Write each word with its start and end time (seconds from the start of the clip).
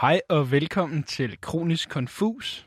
Hej 0.00 0.20
og 0.28 0.50
velkommen 0.50 1.02
til 1.02 1.40
Kronisk 1.40 1.88
Konfus. 1.88 2.66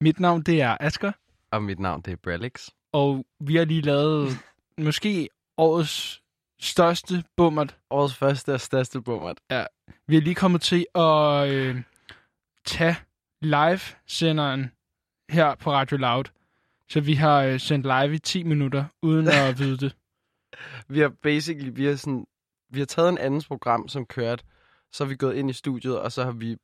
Mit 0.00 0.20
navn 0.20 0.42
det 0.42 0.60
er 0.62 0.76
Asker, 0.80 1.12
Og 1.50 1.62
mit 1.62 1.78
navn, 1.78 2.02
det 2.02 2.12
er 2.12 2.16
Brelix. 2.16 2.68
og 2.92 3.24
vi 3.40 3.56
har 3.56 3.64
lige 3.64 3.80
lavet 3.80 4.28
måske 4.78 5.28
årets 5.56 6.22
største 6.60 7.24
bummert. 7.36 7.76
Årets 7.90 8.14
første 8.14 8.54
og 8.54 8.60
største 8.60 9.02
bummert. 9.02 9.38
Vi 10.06 10.16
er 10.16 10.20
lige 10.20 10.34
kommet 10.34 10.60
til 10.62 10.86
at 10.94 11.48
øh, 11.48 11.82
tage 12.64 12.96
live-senderen 13.42 14.72
her 15.30 15.54
på 15.54 15.72
Radio 15.72 15.96
Loud. 15.96 16.24
Så 16.88 17.00
vi 17.00 17.14
har 17.14 17.42
øh, 17.42 17.60
sendt 17.60 17.86
live 17.86 18.14
i 18.14 18.18
10 18.18 18.42
minutter, 18.42 18.84
uden 19.02 19.28
at 19.28 19.58
vide 19.60 19.76
det. 19.76 19.96
Vi 20.88 21.00
har 21.00 21.08
basically, 21.08 21.70
vi 21.74 21.84
har 21.84 21.94
sådan, 21.96 22.26
vi 22.74 22.78
har 22.80 22.86
taget 22.86 23.08
en 23.08 23.18
andens 23.18 23.46
program, 23.46 23.88
som 23.88 24.06
kørte, 24.06 24.44
så 24.92 25.04
er 25.04 25.08
vi 25.08 25.16
gået 25.16 25.34
ind 25.34 25.50
i 25.50 25.52
studiet, 25.52 25.98
og 26.00 26.12
så 26.12 26.24
har 26.24 26.32
vi 26.32 26.56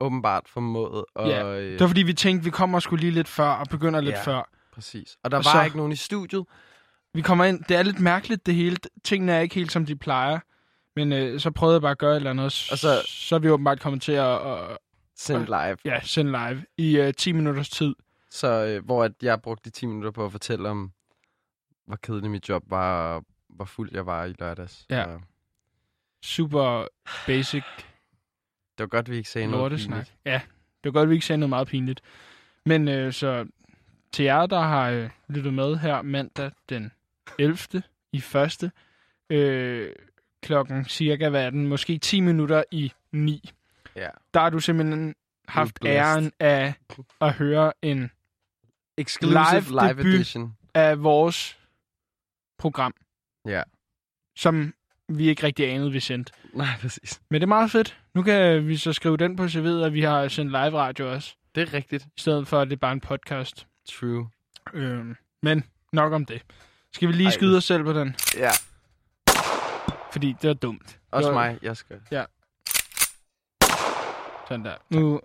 åbenbart 0.00 0.42
formået 0.48 1.04
at... 1.16 1.28
Ja, 1.28 1.44
øh, 1.58 1.72
Det 1.72 1.80
var 1.80 1.86
fordi, 1.86 2.02
vi 2.02 2.12
tænkte, 2.14 2.44
vi 2.44 2.50
kommer 2.50 2.80
sgu 2.80 2.96
lige 2.96 3.10
lidt 3.12 3.28
før 3.28 3.48
og 3.48 3.66
begynder 3.70 4.00
lidt 4.00 4.14
Ja. 4.14 4.22
før. 4.22 4.50
Præcis. 4.72 5.16
Og 5.22 5.30
der 5.30 5.36
Og 5.36 5.44
var 5.44 5.52
så- 5.52 5.64
ikke 5.64 5.76
nogen 5.76 5.92
i 5.92 5.96
studiet. 5.96 6.44
Vi 7.14 7.22
kommer 7.22 7.44
ind, 7.44 7.64
det 7.68 7.76
er 7.76 7.82
lidt 7.82 8.00
mærkeligt 8.00 8.46
det 8.46 8.54
hele. 8.54 8.76
Tingene 9.04 9.32
er 9.32 9.40
ikke 9.40 9.54
helt, 9.54 9.72
som 9.72 9.86
de 9.86 9.96
plejer. 9.96 10.38
Men 10.96 11.12
øh, 11.12 11.40
så 11.40 11.50
prøvede 11.50 11.74
jeg 11.74 11.82
bare 11.82 11.90
at 11.90 11.98
gøre 11.98 12.10
et 12.12 12.16
eller 12.16 12.30
andet, 12.30 12.42
og, 12.44 12.52
Og 12.72 12.78
så, 12.78 13.02
så- 13.06 13.34
er 13.34 13.38
vi 13.38 13.50
åbenbart 13.50 13.80
kommet 13.80 14.02
til 14.02 14.12
at, 14.12 14.46
at 14.52 14.78
Sendt 15.16 15.46
live. 15.48 15.76
ja, 15.84 16.00
sende 16.02 16.30
live 16.32 16.64
i 16.76 16.96
øh, 16.98 17.14
10 17.14 17.32
minutters 17.32 17.68
tid. 17.68 17.94
Så 18.30 18.48
øh, 18.64 18.84
hvor 18.84 19.04
at 19.04 19.12
jeg 19.22 19.42
brugte 19.42 19.64
de 19.64 19.70
10 19.70 19.86
minutter 19.86 20.10
på 20.10 20.24
at 20.24 20.32
fortælle 20.32 20.68
om, 20.68 20.92
hvor 21.86 21.96
kedelig 22.02 22.30
mit 22.30 22.48
job 22.48 22.62
var, 22.66 23.14
og 23.14 23.24
hvor 23.48 23.64
fuld 23.64 23.90
jeg 23.92 24.06
var 24.06 24.24
i 24.24 24.34
lørdags. 24.38 24.86
Ja. 24.90 25.04
Så 25.04 25.18
Super 26.22 26.86
basic 27.26 27.64
det 28.78 28.82
var 28.84 28.86
godt, 28.86 29.10
vi 29.10 29.16
ikke 29.16 29.28
sagde 29.30 29.46
noget 29.46 29.72
pinligt. 29.72 30.14
Ja, 30.24 30.40
det 30.84 30.94
var 30.94 31.00
godt, 31.00 31.08
vi 31.08 31.14
ikke 31.14 31.26
sagde 31.26 31.38
noget 31.38 31.50
meget 31.50 31.68
pinligt. 31.68 32.00
Men 32.66 32.88
øh, 32.88 33.12
så 33.12 33.46
til 34.12 34.24
jer, 34.24 34.46
der 34.46 34.60
har 34.60 34.90
øh, 34.90 35.10
lyttet 35.28 35.54
med 35.54 35.76
her 35.76 36.02
mandag 36.02 36.50
den 36.68 36.92
11. 37.38 37.82
i 38.12 38.20
første, 38.20 38.72
øh, 39.30 39.92
klokken 40.42 40.84
cirka, 40.84 41.28
hvad 41.28 41.44
er 41.46 41.50
den, 41.50 41.66
måske 41.66 41.98
10 41.98 42.20
minutter 42.20 42.62
i 42.70 42.92
9. 43.12 43.50
Ja. 43.96 44.08
Der 44.34 44.40
har 44.40 44.50
du 44.50 44.58
simpelthen 44.60 45.14
haft 45.48 45.78
æren 45.84 46.32
af 46.40 46.74
at 47.20 47.32
høre 47.32 47.72
en 47.82 48.10
Exclusive 48.98 49.60
Live 49.60 49.94
live, 50.04 50.14
edition. 50.14 50.56
af 50.74 51.02
vores 51.02 51.58
program, 52.58 52.94
Ja. 53.46 53.62
som 54.36 54.74
vi 55.08 55.28
ikke 55.28 55.42
rigtig 55.42 55.70
anede, 55.72 55.92
vi 55.92 56.00
sendte. 56.00 56.32
Nej, 56.52 56.66
præcis. 56.80 57.20
Men 57.30 57.40
det 57.40 57.42
er 57.42 57.48
meget 57.48 57.70
fedt. 57.70 57.98
Nu 58.14 58.22
kan 58.22 58.66
vi 58.68 58.76
så 58.76 58.92
skrive 58.92 59.16
den 59.16 59.36
på 59.36 59.44
CV'et, 59.44 59.84
at 59.86 59.92
vi 59.92 60.02
har 60.02 60.28
sendt 60.28 60.50
live 60.50 60.78
radio 60.78 61.12
også, 61.12 61.34
Det 61.54 61.68
er 61.68 61.74
rigtigt. 61.74 62.04
i 62.04 62.20
stedet 62.20 62.48
for, 62.48 62.60
at 62.60 62.68
det 62.68 62.76
er 62.76 62.80
bare 62.80 62.92
en 62.92 63.00
podcast. 63.00 63.66
True. 63.90 64.28
Øhm, 64.74 65.16
men 65.42 65.64
nok 65.92 66.12
om 66.12 66.24
det. 66.24 66.42
Skal 66.92 67.08
vi 67.08 67.12
lige 67.12 67.26
Ej, 67.26 67.32
skyde 67.32 67.50
det- 67.50 67.56
os 67.58 67.64
selv 67.64 67.84
på 67.84 67.92
den? 67.92 68.16
Ja. 68.36 68.50
Fordi 70.12 70.34
det 70.42 70.48
var 70.48 70.54
dumt. 70.54 70.98
Også 71.10 71.28
var- 71.32 71.34
mig. 71.34 71.58
Jeg 71.62 71.76
skal. 71.76 72.00
Sådan 74.48 74.64
der. 74.64 74.74
Nu, 74.90 75.20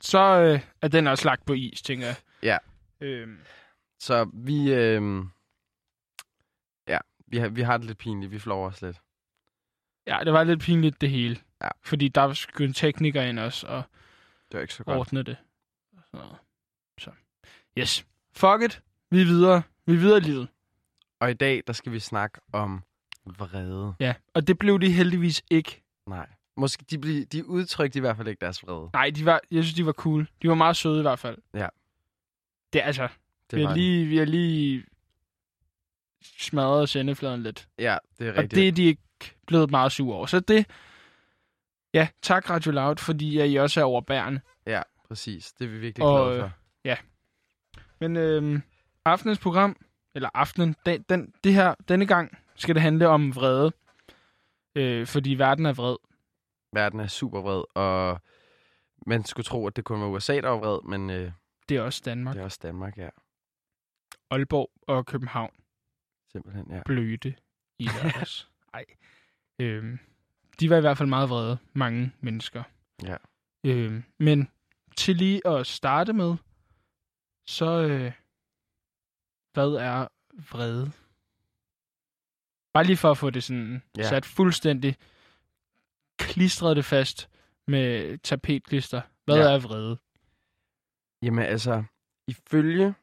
så 0.00 0.18
øh, 0.18 0.60
er 0.82 0.88
den 0.88 1.06
også 1.06 1.24
lagt 1.24 1.46
på 1.46 1.52
is, 1.52 1.82
tænker 1.82 2.06
jeg. 2.06 2.16
Ja. 2.42 2.58
Øhm, 3.00 3.38
Så 4.00 4.30
vi, 4.34 4.72
øh, 4.72 4.94
ja, 4.94 5.00
vi 7.26 7.36
har, 7.38 7.48
vi 7.48 7.62
har 7.62 7.76
det 7.76 7.86
lidt 7.86 7.98
pinligt. 7.98 8.32
Vi 8.32 8.38
flår 8.38 8.66
os 8.66 8.82
lidt. 8.82 9.00
ja, 10.06 10.18
det 10.24 10.32
var 10.32 10.44
lidt 10.44 10.60
pinligt 10.60 11.00
det 11.00 11.10
hele. 11.10 11.36
Ja. 11.62 11.68
Fordi 11.82 12.08
der 12.08 12.32
skulle 12.32 12.68
en 12.68 12.74
tekniker 12.74 13.22
ind 13.22 13.38
også 13.38 13.66
og 13.66 13.82
Det 14.50 14.54
var 14.56 14.60
ikke 14.60 14.74
så 14.74 14.84
godt. 14.84 14.98
ordne 14.98 15.22
det. 15.22 15.36
Og 15.96 16.02
sådan 16.06 16.20
noget. 16.26 16.36
Så, 16.98 17.10
yes. 17.78 18.06
Fuck 18.32 18.62
it. 18.62 18.82
Vi 19.10 19.20
er 19.20 19.24
videre. 19.24 19.62
Vi 19.86 19.92
er 19.94 19.98
videre 19.98 20.18
i 20.18 20.20
livet. 20.20 20.48
Og 21.20 21.30
i 21.30 21.34
dag, 21.34 21.62
der 21.66 21.72
skal 21.72 21.92
vi 21.92 21.98
snakke 21.98 22.40
om 22.52 22.82
vrede. 23.26 23.94
Ja, 24.00 24.14
og 24.34 24.46
det 24.46 24.58
blev 24.58 24.80
de 24.80 24.90
heldigvis 24.92 25.42
ikke. 25.50 25.82
Nej. 26.06 26.28
Måske 26.56 26.84
de, 26.90 26.98
blev, 26.98 27.24
de 27.26 27.46
udtrykte 27.48 27.96
i 27.96 28.00
hvert 28.00 28.16
fald 28.16 28.28
ikke 28.28 28.40
deres 28.40 28.62
vrede. 28.66 28.90
Nej, 28.92 29.10
de 29.10 29.24
var, 29.24 29.40
jeg 29.50 29.64
synes, 29.64 29.74
de 29.74 29.86
var 29.86 29.92
cool. 29.92 30.28
De 30.42 30.48
var 30.48 30.54
meget 30.54 30.76
søde 30.76 30.98
i 30.98 31.02
hvert 31.02 31.18
fald. 31.18 31.38
Ja. 31.54 31.68
Det 32.72 32.80
er 32.82 32.86
altså, 32.86 33.08
Det 33.50 33.58
vi 33.58 33.64
har, 33.64 33.74
lige, 33.74 34.06
vi 34.06 34.16
har 34.16 34.24
lige 34.24 34.84
smadret 36.38 36.88
sendefladen 36.88 37.42
lidt. 37.42 37.68
Ja, 37.78 37.98
det 38.18 38.26
er 38.28 38.32
Og 38.32 38.38
rigtigt. 38.38 38.54
det 38.60 38.68
er 38.68 38.72
de 38.72 38.82
ikke 38.84 39.02
blevet 39.46 39.70
meget 39.70 39.92
sure 39.92 40.16
over. 40.16 40.26
Så 40.26 40.40
det, 40.40 40.66
ja, 41.94 42.08
tak 42.22 42.50
Radio 42.50 42.72
Loud, 42.72 42.96
fordi 42.96 43.38
at 43.38 43.50
I 43.50 43.54
også 43.56 43.80
er 43.80 43.84
overbærende. 43.84 44.40
Ja, 44.66 44.82
præcis. 45.08 45.52
Det 45.52 45.64
er 45.64 45.68
vi 45.68 45.78
virkelig 45.78 46.06
Og, 46.06 46.26
glade 46.26 46.40
for. 46.40 46.50
Men 48.00 48.16
øhm, 48.16 48.62
aftenens 49.04 49.38
program, 49.38 49.76
eller 50.14 50.28
aftenen, 50.34 50.76
den, 50.86 51.02
den, 51.02 51.32
det 51.44 51.54
her, 51.54 51.74
denne 51.88 52.06
gang 52.06 52.38
skal 52.56 52.74
det 52.74 52.82
handle 52.82 53.08
om 53.08 53.34
vrede. 53.36 53.72
Øh, 54.74 55.06
fordi 55.06 55.34
verden 55.34 55.66
er 55.66 55.72
vred. 55.72 55.96
Verden 56.72 57.00
er 57.00 57.06
super 57.06 57.40
vred, 57.40 57.64
og 57.74 58.20
man 59.06 59.24
skulle 59.24 59.44
tro, 59.44 59.66
at 59.66 59.76
det 59.76 59.84
kun 59.84 60.00
var 60.00 60.06
USA, 60.06 60.40
der 60.40 60.48
var 60.48 60.56
vred, 60.56 60.78
men 60.88 61.10
øh, 61.10 61.32
Det 61.68 61.76
er 61.76 61.82
også 61.82 62.02
Danmark, 62.04 62.34
det 62.34 62.40
er 62.40 62.44
også 62.44 62.58
Danmark, 62.62 62.98
ja. 62.98 63.08
Aalborg 64.30 64.70
og 64.88 65.06
København. 65.06 65.50
Simpelthen, 66.34 66.70
ja. 66.70 66.82
blødte 66.86 67.34
i 67.78 67.84
lørdags. 68.02 68.50
Ej. 68.74 68.84
Øhm, 69.60 69.98
de 70.60 70.70
var 70.70 70.76
i 70.76 70.80
hvert 70.80 70.98
fald 70.98 71.08
meget 71.08 71.28
vrede, 71.30 71.58
mange 71.72 72.12
mennesker. 72.20 72.62
Ja. 73.02 73.16
Øhm, 73.66 74.04
men 74.18 74.48
til 74.96 75.16
lige 75.16 75.46
at 75.46 75.66
starte 75.66 76.12
med, 76.12 76.36
så 77.46 77.66
øh, 77.88 78.12
hvad 79.52 79.68
er 79.68 80.08
vrede? 80.52 80.92
Bare 82.72 82.84
lige 82.84 82.96
for 82.96 83.10
at 83.10 83.18
få 83.18 83.30
det 83.30 83.44
sådan 83.44 83.82
Ja. 83.98 84.02
sat 84.08 84.24
fuldstændig 84.26 84.96
klistret 86.18 86.76
det 86.76 86.84
fast 86.84 87.30
med 87.66 88.18
tapetklister. 88.18 89.00
Hvad 89.24 89.36
Ja. 89.36 89.42
ja. 89.42 89.54
er 89.54 89.58
vrede? 89.58 89.98
Jamen 91.22 91.44
altså, 91.44 91.84
ifølge 92.28 92.94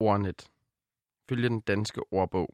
ordnet, 0.00 0.50
ifølge 1.28 1.48
den 1.48 1.60
danske 1.60 2.00
ordbog, 2.12 2.48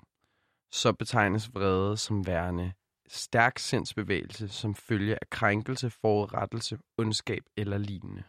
så 0.72 0.92
betegnes 0.92 1.54
vrede 1.54 1.96
som 1.96 2.26
værende 2.26 2.72
stærk 3.08 3.58
sindsbevægelse 3.58 4.48
som 4.48 4.74
følge 4.74 5.14
af 5.14 5.30
krænkelse, 5.30 5.90
forurettelse, 5.90 6.78
ondskab 6.98 7.42
eller 7.56 7.78
lignende. 7.78 8.22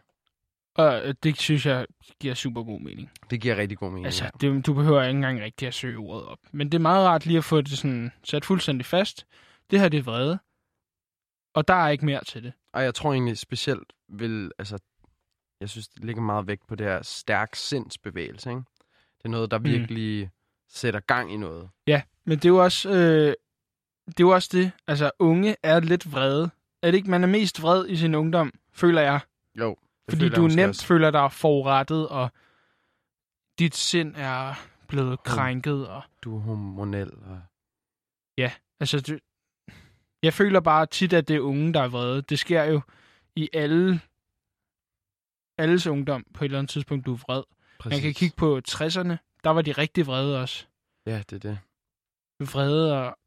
Og 0.74 1.08
øh, 1.08 1.14
det 1.22 1.40
synes 1.40 1.66
jeg 1.66 1.86
giver 2.20 2.34
super 2.34 2.62
god 2.62 2.80
mening. 2.80 3.10
Det 3.30 3.40
giver 3.40 3.56
rigtig 3.56 3.78
god 3.78 3.90
mening. 3.90 4.06
Altså, 4.06 4.30
det, 4.40 4.66
du 4.66 4.74
behøver 4.74 5.02
ikke 5.02 5.16
engang 5.16 5.40
rigtig 5.40 5.68
at 5.68 5.74
søge 5.74 5.98
ordet 5.98 6.26
op. 6.26 6.38
Men 6.52 6.72
det 6.72 6.78
er 6.78 6.82
meget 6.82 7.06
rart 7.08 7.26
lige 7.26 7.38
at 7.38 7.44
få 7.44 7.60
det 7.60 7.78
sådan 7.78 8.12
sat 8.24 8.44
fuldstændig 8.44 8.86
fast. 8.86 9.26
Det 9.70 9.80
her, 9.80 9.88
det 9.88 9.98
er 9.98 10.02
vrede. 10.02 10.38
Og 11.54 11.68
der 11.68 11.74
er 11.74 11.88
ikke 11.88 12.04
mere 12.04 12.24
til 12.24 12.42
det. 12.42 12.52
Og 12.72 12.82
jeg 12.82 12.94
tror 12.94 13.12
egentlig 13.12 13.38
specielt 13.38 13.92
vil, 14.08 14.52
altså, 14.58 14.78
jeg 15.60 15.68
synes, 15.68 15.88
det 15.88 16.04
ligger 16.04 16.22
meget 16.22 16.46
vægt 16.46 16.66
på 16.66 16.74
det 16.74 16.86
her 16.86 17.02
stærk 17.02 17.54
sindsbevægelse, 17.54 18.50
ikke? 18.50 18.62
Det 19.22 19.28
er 19.28 19.28
noget, 19.28 19.50
der 19.50 19.58
Mm. 19.58 19.64
virkelig 19.64 20.30
sætter 20.68 21.00
gang 21.00 21.32
i 21.32 21.36
noget. 21.36 21.70
Ja, 21.86 22.02
men 22.24 22.38
det 22.38 22.44
er 22.44 22.48
jo 22.48 22.64
også, 22.64 22.90
øh, 22.90 23.34
det, 24.06 24.20
er 24.20 24.24
jo 24.24 24.28
også 24.28 24.48
det. 24.52 24.72
Altså, 24.86 25.10
unge 25.18 25.56
er 25.62 25.80
lidt 25.80 26.12
vrede. 26.12 26.50
Er 26.82 26.90
det 26.90 26.98
ikke, 26.98 27.10
man 27.10 27.22
er 27.22 27.28
mest 27.28 27.62
vred 27.62 27.88
i 27.88 27.96
sin 27.96 28.14
ungdom, 28.14 28.52
føler 28.72 29.00
jeg. 29.00 29.20
Jo. 29.58 29.76
Fordi 30.10 30.28
du 30.28 30.46
nemt 30.46 30.68
også. 30.68 30.86
føler 30.86 31.10
dig 31.10 31.32
forurettet, 31.32 32.08
og 32.08 32.30
dit 33.58 33.74
sind 33.74 34.14
er 34.16 34.54
blevet 34.88 35.22
krænket. 35.22 35.88
Og, 35.88 36.02
Du 36.22 36.36
er 36.36 36.40
hormonel. 36.40 37.10
Og... 37.14 37.40
altså, 38.80 39.00
du, 39.00 39.18
jeg 40.22 40.34
føler 40.34 40.60
bare 40.60 40.86
tit, 40.86 41.12
at 41.12 41.28
det 41.28 41.36
er 41.36 41.40
unge, 41.40 41.72
der 41.74 41.80
er 41.80 41.88
vrede. 41.88 42.22
Det 42.22 42.38
sker 42.38 42.64
jo 42.64 42.80
i 43.36 43.48
alle 43.52 44.00
alles 45.58 45.86
ungdom 45.86 46.24
på 46.34 46.44
et 46.44 46.48
eller 46.48 46.58
andet 46.58 46.70
tidspunkt, 46.70 47.06
du 47.06 47.12
er 47.14 47.18
vred. 47.18 47.42
Præcis. 47.82 47.96
Man 47.96 48.02
kan 48.02 48.14
kigge 48.14 48.36
på 48.36 48.60
60'erne. 48.68 49.16
Der 49.44 49.50
var 49.50 49.62
de 49.62 49.72
rigtig 49.72 50.06
vrede 50.06 50.40
også. 50.40 50.64
Ja, 51.06 51.22
det 51.30 51.32
er 51.32 51.38
det. 51.50 51.58
Vrede 52.40 52.98
og... 53.00 53.18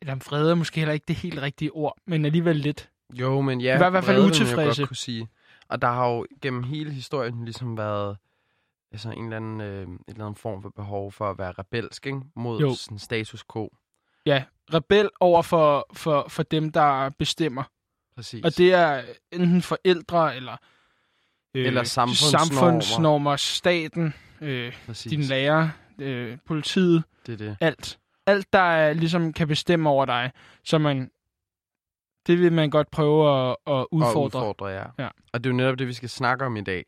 Eller 0.00 0.14
vrede 0.14 0.50
er 0.50 0.54
måske 0.54 0.80
heller 0.80 0.92
ikke 0.92 1.04
det 1.08 1.16
helt 1.16 1.38
rigtige 1.38 1.70
ord, 1.72 1.98
men 2.06 2.24
alligevel 2.24 2.56
lidt. 2.56 2.90
Jo, 3.12 3.40
men 3.40 3.60
ja, 3.60 3.78
var 3.78 3.86
i 3.86 3.90
hvert 3.90 4.04
fald 4.04 4.18
utilfredse. 4.24 4.80
godt 4.80 4.88
kunne 4.88 4.96
sige. 4.96 5.28
Og 5.68 5.82
der 5.82 5.88
har 5.88 6.08
jo 6.08 6.26
gennem 6.42 6.62
hele 6.62 6.92
historien 6.92 7.44
ligesom 7.44 7.78
været 7.78 8.16
altså 8.92 9.10
en 9.10 9.24
eller 9.24 9.36
anden, 9.36 9.60
øh, 9.60 9.82
en 9.82 9.98
eller 10.08 10.24
anden 10.24 10.36
form 10.36 10.62
for 10.62 10.70
behov 10.70 11.12
for 11.12 11.30
at 11.30 11.38
være 11.38 11.52
rebelsk 11.52 12.06
ikke? 12.06 12.20
mod 12.36 12.60
Jo. 12.60 12.74
sådan 12.74 12.98
status 12.98 13.44
quo. 13.52 13.76
Ja, 14.26 14.44
rebel 14.74 15.10
over 15.20 15.42
for, 15.42 15.86
for, 15.92 16.26
for 16.28 16.42
dem, 16.42 16.72
der 16.72 17.10
bestemmer. 17.10 17.62
Præcis. 18.14 18.44
Og 18.44 18.56
det 18.56 18.74
er 18.74 19.02
enten 19.32 19.62
forældre, 19.62 20.36
eller, 20.36 20.56
øh, 21.54 21.66
Eller 21.66 21.82
samfundsnormer. 21.84 22.44
samfundsnormer 22.46 23.36
staten, 23.36 24.14
øh, 24.40 24.72
Præcis. 24.86 25.10
dine 25.10 25.22
lærer, 25.22 25.68
øh, 25.98 26.38
politiet, 26.46 27.04
Det 27.26 27.32
er 27.32 27.36
det. 27.36 27.56
alt. 27.60 27.98
alt, 28.26 28.52
der 28.52 28.58
er, 28.58 28.92
ligesom 28.92 29.32
kan 29.32 29.48
bestemme 29.48 29.88
over 29.90 30.04
dig, 30.06 30.32
så 30.64 30.78
man, 30.78 31.10
det 32.26 32.38
vil 32.38 32.52
man 32.52 32.70
godt 32.70 32.90
prøve 32.90 33.50
at, 33.50 33.56
at 33.66 33.86
udfordre. 33.92 34.18
Og 34.20 34.24
udfordre, 34.24 34.66
ja. 34.68 34.84
Ja. 34.98 35.08
Og 35.32 35.44
det 35.44 35.50
er 35.50 35.54
jo 35.54 35.56
netop 35.56 35.78
det, 35.78 35.86
vi 35.86 35.92
skal 35.92 36.08
snakke 36.08 36.44
om 36.44 36.56
i 36.56 36.60
dag. 36.60 36.84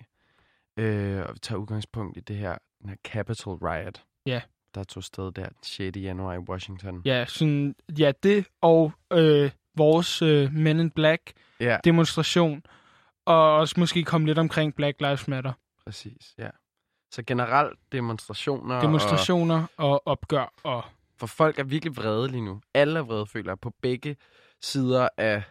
Øh, 0.78 1.22
og 1.28 1.34
vi 1.34 1.38
tager 1.38 1.58
udgangspunkt 1.58 2.16
i 2.16 2.20
det 2.20 2.36
her, 2.36 2.56
den 2.82 2.88
her 2.88 2.96
Capitol 3.04 3.56
Riot. 3.62 4.02
Ja. 4.26 4.40
Der 4.74 4.84
tog 4.84 5.04
sted 5.04 5.32
der 5.32 5.44
den 5.44 5.56
6. 5.62 5.96
januar 5.96 6.34
i 6.34 6.38
Washington. 6.38 7.02
Ja, 7.04 7.24
sådan, 7.28 7.74
ja 7.98 8.12
det 8.22 8.46
og 8.60 8.92
øh, 9.12 9.50
vores 9.76 10.22
øh, 10.22 10.52
Men 10.52 10.80
in 10.80 10.90
Black 10.90 11.32
Ja, 11.60 11.78
demonstration, 11.84 12.62
og 13.24 13.56
også 13.56 13.74
måske 13.80 14.04
komme 14.04 14.26
lidt 14.26 14.38
omkring 14.38 14.74
Black 14.74 15.00
Lives 15.00 15.28
Matter. 15.28 15.52
præcis. 15.84 16.34
Ja. 16.38 16.48
Så 17.10 17.22
generelt 17.26 17.78
demonstrationer. 17.92 18.80
Demonstrationer 18.80 19.66
og 19.76 20.02
opgør 20.06 20.52
og 20.62 20.76
Og, 20.76 20.84
for 21.19 21.26
folk 21.26 21.58
er 21.58 21.64
virkelig 21.64 21.96
vrede 21.96 22.28
lige 22.28 22.44
nu. 22.44 22.60
Alle 22.74 22.98
er 22.98 23.02
vrede, 23.02 23.26
føler 23.26 23.50
jeg, 23.50 23.58
på 23.60 23.72
begge 23.82 24.16
sider 24.62 25.08
af, 25.16 25.42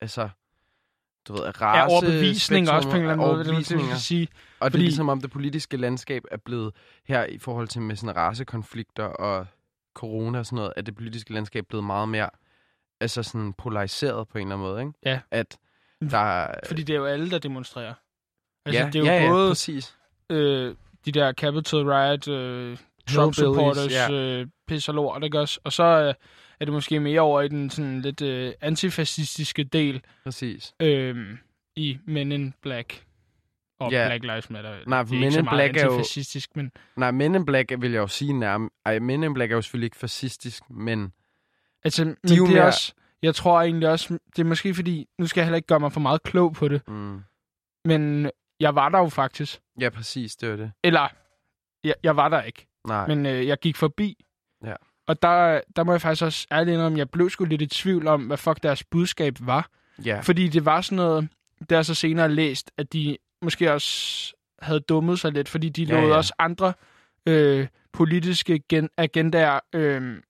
altså, 0.00 0.28
du 1.28 1.32
ved, 1.32 1.42
af 1.42 1.48
er 1.48 1.62
race, 1.62 1.92
overbevisning 1.92 2.70
også 2.70 2.88
på 2.90 2.96
en 2.96 3.00
eller 3.02 3.12
anden 3.12 3.26
måde, 3.26 3.36
vil 3.38 3.46
man 3.46 3.54
overbevisninger. 3.54 3.96
sige. 3.96 4.28
Og 4.60 4.64
det 4.64 4.66
er 4.66 4.70
Fordi- 4.70 4.82
ligesom 4.84 5.08
om 5.08 5.20
det 5.20 5.30
politiske 5.30 5.76
landskab 5.76 6.22
er 6.30 6.36
blevet 6.36 6.72
her 7.04 7.24
i 7.24 7.38
forhold 7.38 7.68
til 7.68 7.82
med 7.82 7.96
sådan 7.96 8.16
racekonflikter 8.16 9.04
og 9.04 9.46
corona 9.94 10.38
og 10.38 10.46
sådan 10.46 10.56
noget, 10.56 10.72
at 10.76 10.86
det 10.86 10.94
politiske 10.94 11.32
landskab 11.32 11.64
er 11.64 11.68
blevet 11.68 11.84
meget 11.84 12.08
mere 12.08 12.30
altså 13.00 13.22
sådan 13.22 13.52
polariseret 13.52 14.28
på 14.28 14.38
en 14.38 14.46
eller 14.46 14.56
anden 14.56 14.68
måde, 14.68 14.80
ikke? 14.80 14.92
Ja. 15.04 15.20
At 15.30 15.58
der 16.00 16.18
er... 16.18 16.54
Fordi 16.66 16.82
det 16.82 16.92
er 16.94 16.98
jo 16.98 17.04
alle, 17.04 17.30
der 17.30 17.38
demonstrerer. 17.38 17.94
Altså, 18.66 18.80
ja, 18.82 18.86
det 18.86 18.94
er 18.94 19.00
jo 19.00 19.04
ja, 19.06 19.22
ja, 19.24 19.28
både 19.30 19.50
præcis. 19.50 19.96
øh, 20.30 20.74
de 21.04 21.12
der 21.12 21.32
Capitol 21.32 21.88
Riot, 21.90 22.28
øh, 22.28 22.78
Trump-supporters, 23.08 23.92
ja. 23.92 24.12
øh, 24.12 24.46
pis 24.66 24.88
og 24.88 24.94
lort, 24.94 25.24
ikke 25.24 25.40
også? 25.40 25.60
Og 25.64 25.72
så 25.72 25.82
øh, 25.84 26.14
er 26.60 26.64
det 26.64 26.74
måske 26.74 27.00
mere 27.00 27.20
over 27.20 27.40
i 27.42 27.48
den 27.48 27.70
sådan 27.70 28.00
lidt 28.00 28.22
øh, 28.22 28.52
antifascistiske 28.60 29.64
del 29.64 30.02
Præcis. 30.24 30.74
øh, 30.80 31.16
i 31.76 31.98
Men 32.06 32.32
in 32.32 32.54
Black 32.62 33.04
og 33.80 33.92
Ja. 33.92 34.08
Black 34.08 34.22
Lives 34.24 34.50
Matter. 34.50 34.76
Nej, 34.86 35.02
det 35.02 35.10
er 35.10 35.14
Men 35.14 35.22
ikke 35.22 35.32
så 35.32 35.38
in 35.38 35.44
meget 35.44 35.56
Black 35.56 35.76
er 35.76 35.84
jo- 35.86 35.90
antifascistisk, 35.92 36.56
men 36.56 36.72
Nej, 36.96 37.10
Men 37.10 37.34
in 37.34 37.44
Black 37.46 37.72
vil 37.78 37.90
jeg 37.92 37.98
jo 37.98 38.06
sige 38.06 38.32
nærmest... 38.32 38.74
Ej, 38.86 38.98
Men 38.98 39.22
in 39.22 39.34
Black 39.34 39.52
er 39.52 39.56
jo 39.56 39.62
selvfølgelig 39.62 39.86
ikke 39.86 39.96
fascistisk, 39.96 40.62
men... 40.70 41.12
altså, 41.84 42.04
men 42.04 42.16
er 42.32 42.36
jo 42.36 42.44
det 42.46 42.50
er 42.50 42.54
mere- 42.54 42.64
også, 42.66 42.92
jeg 43.22 43.34
tror 43.34 43.60
egentlig 43.62 43.88
også, 43.88 44.18
det 44.36 44.38
er 44.42 44.44
måske 44.46 44.74
fordi, 44.74 45.06
nu 45.18 45.26
skal 45.26 45.40
jeg 45.40 45.46
heller 45.46 45.56
ikke 45.56 45.66
gøre 45.66 45.80
mig 45.80 45.92
for 45.92 46.00
meget 46.00 46.22
klog 46.22 46.52
på 46.52 46.68
det, 46.68 46.88
Mm, 46.88 47.20
men 47.84 48.30
jeg 48.60 48.74
var 48.74 48.88
der 48.88 48.98
jo 48.98 49.08
faktisk. 49.08 49.60
ja, 49.80 49.88
præcis, 49.88 50.36
det 50.36 50.50
var 50.50 50.56
det. 50.56 50.72
Eller, 50.84 51.08
jeg, 51.84 51.94
jeg 52.02 52.16
var 52.16 52.28
der 52.28 52.42
ikke. 52.42 52.66
Nej, 52.86 53.06
Men 53.06 53.26
øh, 53.26 53.46
jeg 53.46 53.58
gik 53.58 53.76
forbi. 53.76 54.24
Ja. 54.64 54.74
Og 55.06 55.22
der, 55.22 55.60
der 55.76 55.84
må 55.84 55.92
jeg 55.92 56.00
faktisk 56.00 56.22
også 56.24 56.46
ærligt 56.52 56.74
indrømme, 56.74 56.98
jeg 56.98 57.10
blev 57.10 57.30
sgu 57.30 57.44
lidt 57.44 57.62
i 57.62 57.66
tvivl 57.66 58.06
om, 58.06 58.26
hvad 58.26 58.36
fuck 58.36 58.62
deres 58.62 58.84
budskab 58.84 59.34
var. 59.40 59.70
ja, 60.04 60.20
Fordi 60.20 60.48
det 60.48 60.64
var 60.64 60.80
sådan 60.80 60.96
noget, 60.96 61.28
der 61.70 61.78
er 61.78 61.82
så 61.82 61.94
senere 61.94 62.28
læst, 62.28 62.70
at 62.76 62.92
de 62.92 63.16
måske 63.42 63.72
også 63.72 64.32
havde 64.62 64.80
dummet 64.80 65.20
sig 65.20 65.32
lidt, 65.32 65.48
fordi 65.48 65.68
de 65.68 65.82
ja, 65.84 66.00
lod 66.00 66.10
ja. 66.10 66.16
også 66.16 66.34
andre 66.38 66.72
øh, 67.26 67.66
politiske 67.92 68.58
gen- 68.68 68.90
agendaer 68.96 69.60
øh, 69.74 70.22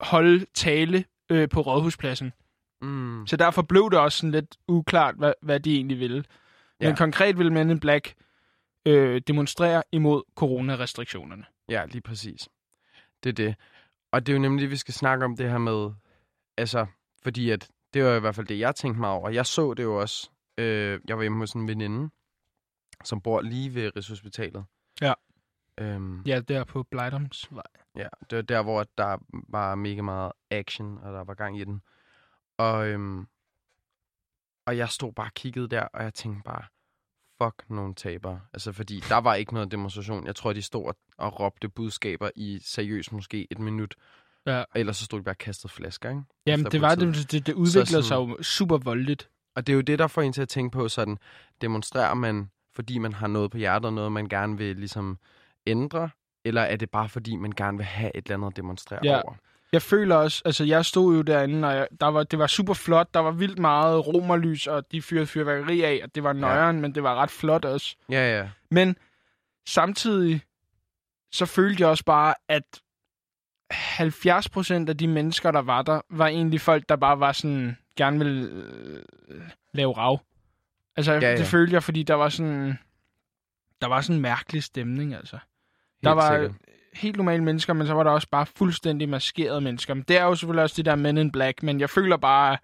holde 0.00 0.46
tale 0.54 1.04
øh, 1.30 1.48
på 1.48 1.60
rådhuspladsen. 1.60 2.32
mm, 2.82 3.26
Så 3.26 3.36
derfor 3.36 3.62
blev 3.62 3.90
det 3.90 3.98
også 3.98 4.18
sådan 4.18 4.30
lidt 4.30 4.56
uklart, 4.68 5.14
hvad, 5.14 5.32
hvad 5.42 5.60
de 5.60 5.74
egentlig 5.74 5.98
ville. 5.98 6.24
Men 6.80 6.88
Ja. 6.88 6.94
konkret 6.94 7.38
ville 7.38 7.52
Men 7.52 7.70
in 7.70 7.80
Black 7.80 8.14
øh, 8.86 9.20
demonstrere 9.26 9.82
imod 9.92 10.22
coronarestriktionerne. 10.34 11.44
Ja, 11.68 11.84
lige 11.86 12.00
præcis. 12.02 12.48
Det 13.24 13.28
er 13.30 13.34
det. 13.34 13.54
Og 14.12 14.26
det 14.26 14.32
er 14.32 14.36
jo 14.36 14.42
nemlig 14.42 14.70
vi 14.70 14.76
skal 14.76 14.94
snakke 14.94 15.24
om 15.24 15.36
det 15.36 15.50
her 15.50 15.58
med, 15.58 15.90
altså, 16.56 16.86
fordi 17.22 17.50
at, 17.50 17.68
det 17.94 18.04
var 18.04 18.16
i 18.16 18.20
hvert 18.20 18.34
fald 18.34 18.46
det, 18.46 18.58
jeg 18.58 18.74
tænkte 18.74 19.00
mig 19.00 19.10
over. 19.10 19.30
Jeg 19.30 19.46
så 19.46 19.74
det 19.74 19.82
jo 19.82 20.00
også, 20.00 20.30
øh, 20.58 21.00
jeg 21.08 21.16
var 21.16 21.22
hjemme 21.22 21.38
hos 21.38 21.52
en 21.52 21.68
veninde, 21.68 22.10
som 23.04 23.20
bor 23.20 23.40
lige 23.40 23.74
ved 23.74 23.96
Rigshospitalet. 23.96 24.64
Ja. 25.00 25.12
Øhm, 25.78 26.22
Ja, 26.26 26.40
der 26.40 26.64
på 26.64 26.82
Blejdomsvej. 26.82 27.62
ja, 27.96 28.08
det 28.30 28.36
var 28.36 28.42
der, 28.42 28.62
hvor 28.62 28.86
der 28.98 29.18
var 29.48 29.74
mega 29.74 30.02
meget 30.02 30.32
action, 30.50 30.98
og 31.02 31.12
der 31.12 31.24
var 31.24 31.34
gang 31.34 31.58
i 31.60 31.64
den. 31.64 31.82
Og, 32.58 32.88
øhm, 32.88 33.26
og 34.66 34.76
jeg 34.76 34.88
stod 34.88 35.12
bare 35.12 35.26
og 35.26 35.34
kiggede 35.34 35.68
der, 35.68 35.82
og 35.82 36.02
jeg 36.04 36.14
tænkte 36.14 36.42
bare, 36.44 36.62
fuck 37.42 37.70
nogle 37.70 37.94
tabere. 37.94 38.40
Altså, 38.52 38.72
fordi 38.72 39.00
der 39.08 39.16
var 39.16 39.34
ikke 39.34 39.54
noget 39.54 39.70
demonstration. 39.70 40.26
Jeg 40.26 40.36
tror, 40.36 40.52
de 40.52 40.62
stod 40.62 40.84
og, 40.86 40.96
og 41.18 41.40
råbte 41.40 41.68
budskaber 41.68 42.30
i 42.36 42.58
seriøst 42.62 43.12
måske 43.12 43.46
et 43.50 43.58
minut. 43.58 43.94
Ja. 44.46 44.64
Ellers 44.74 44.96
så 44.96 45.04
stod 45.04 45.18
de 45.18 45.24
bare 45.24 45.32
og 45.32 45.38
kastede 45.38 45.72
flasker, 45.72 46.10
ikke? 46.10 46.22
Jamen, 46.46 46.66
det 46.66 46.80
var 46.80 46.94
det, 46.94 47.32
det, 47.32 47.46
det 47.46 47.54
udviklede 47.54 47.86
sådan- 47.86 48.02
sig 48.02 48.16
jo 48.16 48.42
super 48.42 48.78
voldeligt. 48.78 49.30
Og 49.54 49.66
det 49.66 49.72
er 49.72 49.74
jo 49.74 49.80
det, 49.80 49.98
der 49.98 50.06
får 50.06 50.22
en 50.22 50.32
til 50.32 50.42
at 50.42 50.48
tænke 50.48 50.72
på 50.74 50.88
sådan, 50.88 51.18
demonstrerer 51.60 52.14
man, 52.14 52.50
fordi 52.74 52.98
man 52.98 53.12
har 53.12 53.26
noget 53.26 53.50
på 53.50 53.58
hjertet, 53.58 53.86
og 53.86 53.92
noget, 53.92 54.12
man 54.12 54.28
gerne 54.28 54.58
vil 54.58 54.76
ligesom 54.76 55.18
ændre, 55.66 56.10
eller 56.44 56.62
er 56.62 56.76
det 56.76 56.90
bare, 56.90 57.08
fordi 57.08 57.36
man 57.36 57.52
gerne 57.52 57.76
vil 57.78 57.86
have 57.86 58.16
et 58.16 58.24
eller 58.26 58.36
andet 58.36 58.48
at 58.50 58.56
demonstrere 58.56 59.00
Ja. 59.04 59.20
over? 59.20 59.34
Jeg 59.72 59.82
føler 59.82 60.16
også, 60.16 60.42
altså 60.44 60.64
jeg 60.64 60.84
stod 60.84 61.16
jo 61.16 61.22
derinde, 61.22 61.68
og 61.68 61.74
jeg, 61.74 61.88
der 62.00 62.06
var, 62.06 62.22
det 62.22 62.38
var 62.38 62.46
super 62.46 62.74
flot. 62.74 63.14
Der 63.14 63.20
var 63.20 63.30
vildt 63.30 63.58
meget 63.58 64.06
romerlys, 64.06 64.66
og 64.66 64.92
de 64.92 65.02
fyrede 65.02 65.26
fyrværkeri 65.26 65.82
af, 65.82 66.00
og 66.02 66.14
det 66.14 66.22
var 66.22 66.32
nøjeren, 66.32 66.76
ja. 66.76 66.80
men 66.82 66.94
det 66.94 67.02
var 67.02 67.14
ret 67.14 67.30
flot 67.30 67.64
også. 67.64 67.96
Ja, 68.10 68.38
ja. 68.38 68.48
Men 68.70 68.96
samtidig, 69.68 70.40
så 71.32 71.46
følte 71.46 71.80
jeg 71.80 71.88
også 71.88 72.04
bare, 72.04 72.34
at 72.48 72.80
70 73.70 74.48
procent 74.48 74.88
af 74.88 74.96
de 74.96 75.08
mennesker, 75.08 75.50
der 75.50 75.62
var 75.62 75.82
der, 75.82 76.00
var 76.10 76.26
egentlig 76.26 76.60
folk, 76.60 76.88
der 76.88 76.96
bare 76.96 77.20
var 77.20 77.32
sådan, 77.32 77.76
gerne 77.96 78.18
ville 78.18 78.48
øh, 78.48 79.42
lave 79.72 79.92
rav. 79.92 80.20
Altså, 80.96 81.12
ja. 81.12 81.20
ja. 81.20 81.36
det 81.36 81.46
følte 81.46 81.74
jeg, 81.74 81.82
fordi 81.82 82.02
der 82.02 82.14
var 82.14 82.28
sådan, 82.28 82.78
der 83.80 83.86
var 83.86 84.00
sådan 84.00 84.16
en 84.16 84.22
mærkelig 84.22 84.62
stemning, 84.62 85.14
altså. 85.14 85.38
Der 86.04 86.10
var 86.10 86.32
sikkert. 86.36 86.52
helt 86.94 87.16
normale 87.16 87.44
mennesker, 87.44 87.72
men 87.72 87.86
så 87.86 87.94
var 87.94 88.02
der 88.02 88.10
også 88.10 88.28
bare 88.30 88.46
fuldstændig 88.56 89.08
maskerede 89.08 89.60
mennesker. 89.60 89.94
Men 89.94 90.04
det 90.08 90.18
er 90.18 90.24
jo 90.24 90.34
selvfølgelig 90.34 90.62
også 90.62 90.74
det 90.76 90.84
der 90.84 90.94
Men 90.94 91.18
in 91.18 91.32
Black, 91.32 91.62
men 91.62 91.80
jeg 91.80 91.90
føler 91.90 92.16
bare, 92.16 92.56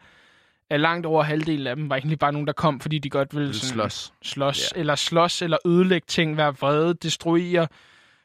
at 0.70 0.80
langt 0.80 1.06
over 1.06 1.22
halvdelen 1.22 1.66
af 1.66 1.76
dem 1.76 1.90
var 1.90 1.96
egentlig 1.96 2.18
bare 2.18 2.32
nogen, 2.32 2.46
der 2.46 2.52
kom, 2.52 2.80
fordi 2.80 2.98
de 2.98 3.10
godt 3.10 3.34
ville 3.34 3.46
Vil 3.48 3.54
sådan, 3.60 3.74
slås. 3.74 4.12
slås 4.22 4.72
Ja. 4.76 4.80
eller 4.80 4.94
slås, 4.94 5.42
eller 5.42 5.56
ødelægge 5.66 6.04
ting, 6.08 6.36
være 6.36 6.54
vrede, 6.60 6.94
destruere, 6.94 7.68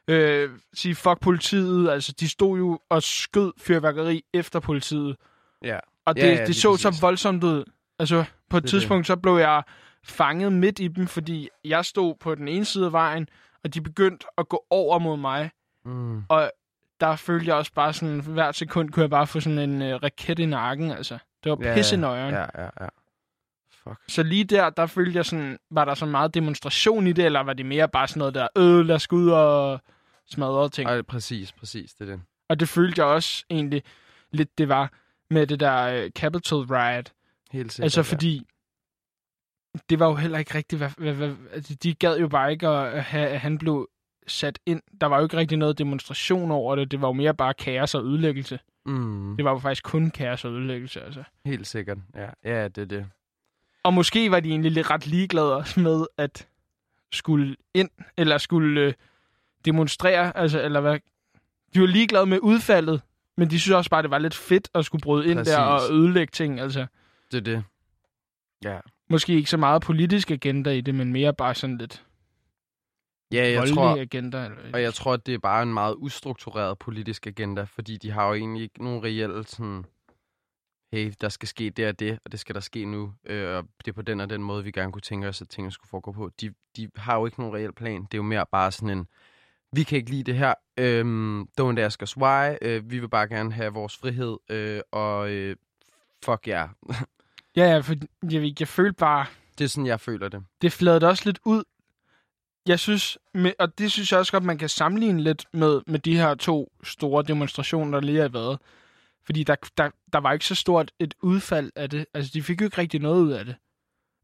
øh, 0.08 0.50
sige 0.74 0.96
fuck 0.96 1.20
politiet. 1.22 1.90
Altså, 1.90 2.14
de 2.20 2.30
stod 2.30 2.58
jo 2.58 2.80
og 2.90 3.04
skød 3.04 3.52
fyrværkeri 3.58 4.24
efter 4.34 4.60
politiet. 4.60 5.16
Ja. 5.64 5.80
Og 6.06 6.16
det, 6.16 6.22
Ja, 6.22 6.28
ja, 6.28 6.32
det 6.40 6.48
lige 6.48 6.56
så 6.56 6.72
præcis. 6.72 6.98
så 6.98 7.02
voldsomt 7.02 7.44
ud. 7.44 7.64
Altså, 8.00 8.24
på 8.50 8.58
et 8.58 8.64
Det 8.64 8.70
tidspunkt, 8.70 9.08
så 9.08 9.16
blev 9.16 9.38
jeg 9.38 9.64
fanget 10.04 10.54
midt 10.54 10.80
i 10.80 10.88
dem, 10.88 11.08
fordi 11.08 11.50
jeg 11.66 11.86
stod 11.86 12.16
på 12.20 12.36
den 12.36 12.48
ene 12.48 12.66
side 12.66 12.86
af 12.86 12.92
vejen, 12.92 13.28
og 13.68 13.74
de 13.74 13.82
begyndte 13.82 14.26
at 14.38 14.50
gå 14.50 14.66
over 14.70 15.00
mod 15.00 15.18
mig. 15.18 15.52
Mm. 15.86 16.24
Og 16.30 16.52
der 17.02 17.16
følte 17.16 17.48
jeg 17.48 17.56
også 17.56 17.74
bare 17.74 17.94
sådan, 17.94 18.20
hvert 18.20 18.56
sekund 18.56 18.90
kunne 18.90 19.02
jeg 19.02 19.10
bare 19.10 19.28
få 19.28 19.40
sådan 19.40 19.60
en 19.60 19.82
øh, 19.82 20.04
raket 20.04 20.40
i 20.40 20.46
nakken, 20.46 20.92
altså. 20.92 21.18
Det 21.44 21.50
var 21.50 21.58
Ja, 21.62 21.76
pisse 21.76 21.98
nøjeren. 21.98 22.34
Ja, 22.34 22.46
ja, 22.64 22.70
ja. 22.82 22.88
Fuck. 23.84 24.00
Så 24.08 24.24
lige 24.24 24.44
der, 24.44 24.70
der 24.70 24.86
følte 24.86 25.18
jeg 25.18 25.26
sådan, 25.26 25.58
var 25.72 25.86
der 25.86 25.94
så 25.94 26.06
meget 26.06 26.34
demonstration 26.34 27.08
i 27.08 27.14
det, 27.14 27.26
eller 27.26 27.40
var 27.40 27.54
det 27.54 27.66
mere 27.66 27.90
bare 27.90 28.08
sådan 28.08 28.20
noget 28.20 28.34
der, 28.34 28.48
øh, 28.58 28.86
lad 28.86 28.96
os 28.96 29.08
gå 29.08 29.16
ud 29.16 29.30
og 29.30 29.82
smadre 30.30 30.70
ting. 30.70 30.90
Ej, 30.90 31.02
præcis, 31.02 31.52
præcis, 31.52 31.94
det 31.94 32.10
er 32.10 32.12
det. 32.12 32.22
Og 32.50 32.60
det 32.60 32.70
følte 32.70 33.02
jeg 33.02 33.08
også 33.08 33.46
egentlig 33.50 33.84
lidt, 34.32 34.58
det 34.58 34.70
var 34.70 34.94
med 35.30 35.48
det 35.48 35.60
der 35.60 35.84
øh, 35.84 36.10
Capitol 36.10 36.66
Riot. 36.66 37.12
Helt 37.52 37.72
sikkert. 37.74 37.86
altså 37.86 38.04
fordi, 38.04 38.48
det 39.90 40.00
var 40.00 40.08
jo 40.08 40.16
heller 40.16 40.38
ikke 40.38 40.56
rigtigt, 40.56 40.80
hvad, 40.80 40.90
hvad, 40.98 41.14
hvad, 41.14 41.36
altså, 41.54 41.76
de 41.76 41.94
gad 41.94 42.20
jo 42.20 42.28
bare 42.28 42.52
ikke 42.52 42.68
at 42.68 43.04
have, 43.04 43.28
at 43.28 43.40
han 43.40 43.58
blev 43.58 43.90
sat 44.28 44.60
ind. 44.66 44.82
Der 45.02 45.08
var 45.08 45.18
jo 45.18 45.24
ikke 45.24 45.38
rigtig 45.38 45.58
noget 45.58 45.78
demonstration 45.78 46.52
over 46.52 46.76
det, 46.76 46.92
det 46.92 47.02
var 47.02 47.08
jo 47.08 47.14
mere 47.14 47.34
bare 47.34 47.54
kaos 47.54 47.96
og 47.96 48.04
ødelæggelse. 48.04 48.60
Mm. 48.86 49.36
Det 49.38 49.46
var 49.46 49.52
jo 49.52 49.60
faktisk 49.60 49.84
kun 49.84 50.12
kaos 50.12 50.46
og 50.46 50.52
ødelæggelse, 50.52 51.02
altså. 51.02 51.24
Helt 51.46 51.68
sikkert, 51.68 51.98
ja. 52.16 52.30
Ja, 52.44 52.68
det 52.68 52.78
er 52.78 52.86
det. 52.86 53.08
Og 53.84 53.94
måske 53.94 54.32
var 54.32 54.40
de 54.40 54.50
egentlig 54.50 54.72
lidt 54.72 54.90
ret 54.90 55.08
ligeglade 55.08 55.56
også 55.56 55.80
med 55.80 56.06
at 56.18 56.48
skulle 57.12 57.56
ind, 57.74 57.90
eller 58.18 58.38
skulle 58.38 58.82
øh, 58.82 58.94
demonstrere, 59.66 60.38
altså, 60.38 60.62
eller 60.62 60.82
hvad. 60.82 61.00
De 61.74 61.82
var 61.82 61.88
ligeglade 61.88 62.26
med 62.26 62.40
udfaldet, 62.42 63.02
men 63.38 63.50
de 63.50 63.60
synes 63.60 63.76
også 63.76 63.90
bare, 63.90 64.02
det 64.02 64.12
var 64.12 64.18
lidt 64.18 64.36
fedt 64.36 64.70
at 64.76 64.86
skulle 64.86 65.02
bryde 65.02 65.28
ind 65.28 65.38
Præcis. 65.38 65.54
der 65.54 65.62
og 65.62 65.82
ødelægge 65.92 66.32
ting, 66.32 66.60
altså. 66.60 66.86
Det 67.32 67.38
er 67.38 67.42
det. 67.42 67.64
Ja. 68.64 68.80
Måske 69.10 69.34
ikke 69.34 69.50
så 69.50 69.58
meget 69.58 69.82
politisk 69.82 70.32
agenda 70.32 70.70
i 70.70 70.82
det, 70.82 70.96
men 70.96 71.12
mere 71.12 71.34
bare 71.34 71.56
sådan 71.56 71.78
lidt 71.78 72.04
Ja, 73.32 73.52
jeg 73.52 73.70
tror, 73.70 74.02
agenda. 74.02 74.46
Eller, 74.46 74.58
og 74.74 74.82
jeg 74.82 74.94
tror, 74.94 75.14
at 75.14 75.26
det 75.26 75.34
er 75.34 75.40
bare 75.40 75.64
en 75.64 75.74
meget 75.74 75.96
ustruktureret 75.98 76.80
politisk 76.80 77.28
agenda, 77.28 77.64
fordi 77.64 77.98
de 77.98 78.12
har 78.12 78.28
jo 78.28 78.34
egentlig 78.34 78.64
ikke 78.64 78.84
nogen 78.84 79.04
reelle 79.04 79.48
sådan, 79.48 79.86
hey, 80.92 81.14
der 81.22 81.30
skal 81.30 81.48
ske 81.48 81.70
det 81.70 81.88
og 81.88 82.00
det, 82.00 82.20
og 82.26 82.32
det 82.32 82.40
skal 82.40 82.56
der 82.56 82.62
ske 82.62 82.86
nu, 82.86 83.14
øh, 83.26 83.58
og 83.58 83.66
det 83.86 83.92
er 83.92 83.94
på 83.94 84.02
den 84.02 84.20
og 84.22 84.30
den 84.30 84.44
måde, 84.44 84.64
vi 84.64 84.72
gerne 84.72 84.92
kunne 84.92 85.02
tænke 85.02 85.28
os, 85.28 85.42
at 85.42 85.50
tingene 85.50 85.72
skulle 85.72 85.90
foregå 85.90 86.12
på. 86.12 86.30
De, 86.42 86.54
de 86.78 86.90
har 86.96 87.16
jo 87.18 87.26
ikke 87.26 87.40
nogen 87.40 87.56
reel 87.56 87.74
plan. 87.74 88.02
Det 88.02 88.14
er 88.14 88.18
jo 88.18 88.24
mere 88.24 88.46
bare 88.52 88.72
sådan 88.72 88.98
en, 88.98 89.08
vi 89.72 89.84
kan 89.84 89.98
ikke 89.98 90.10
lide 90.10 90.24
det 90.24 90.36
her. 90.36 90.54
Øhm, 90.78 91.42
don't 91.62 91.80
ask 91.80 92.02
us 92.02 92.18
why. 92.18 92.56
Øh, 92.62 92.92
vi 92.92 93.00
vil 93.00 93.10
bare 93.10 93.28
gerne 93.28 93.52
have 93.52 93.74
vores 93.74 93.98
frihed. 93.98 94.38
Øh, 94.50 94.82
og 94.92 95.32
øh, 95.32 95.56
fuck 96.26 96.48
jer. 96.48 96.70
Yeah. 96.90 97.02
Ja, 97.58 97.64
ja, 97.72 97.80
for 97.80 97.94
jeg, 98.32 98.44
ikke, 98.44 98.56
jeg 98.60 98.68
følte 98.68 98.94
bare, 98.98 99.26
det 99.58 99.64
er 99.64 99.70
sådan, 99.70 99.86
jeg 99.86 100.00
føler 100.00 100.30
det. 100.30 100.44
det 100.62 100.72
fladede 100.72 101.08
også 101.08 101.24
lidt 101.26 101.40
ud. 101.46 101.64
Jeg 102.68 102.80
synes, 102.80 103.18
med, 103.34 103.54
og 103.60 103.78
det 103.78 103.92
synes 103.92 104.12
jeg 104.12 104.20
også 104.20 104.32
godt, 104.32 104.44
man 104.44 104.58
kan 104.58 104.70
sammenligne 104.70 105.24
lidt 105.24 105.46
med, 105.54 105.82
med 105.88 106.00
de 106.00 106.18
her 106.18 106.36
to 106.36 106.72
store 106.84 107.24
demonstrationer, 107.24 107.92
der 108.00 108.06
lige 108.06 108.22
har 108.22 108.28
været. 108.28 108.60
Fordi 109.26 109.44
der, 109.44 109.56
der, 109.78 109.90
der 110.14 110.20
var 110.20 110.34
ikke 110.34 110.46
så 110.46 110.56
stort 110.56 110.92
et 111.00 111.14
udfald 111.22 111.72
af 111.76 111.90
det. 111.90 112.06
Altså, 112.14 112.32
de 112.34 112.44
fik 112.44 112.62
jo 112.62 112.66
ikke 112.66 112.78
rigtig 112.78 113.00
noget 113.02 113.22
ud 113.22 113.32
af 113.32 113.46
det. 113.46 113.56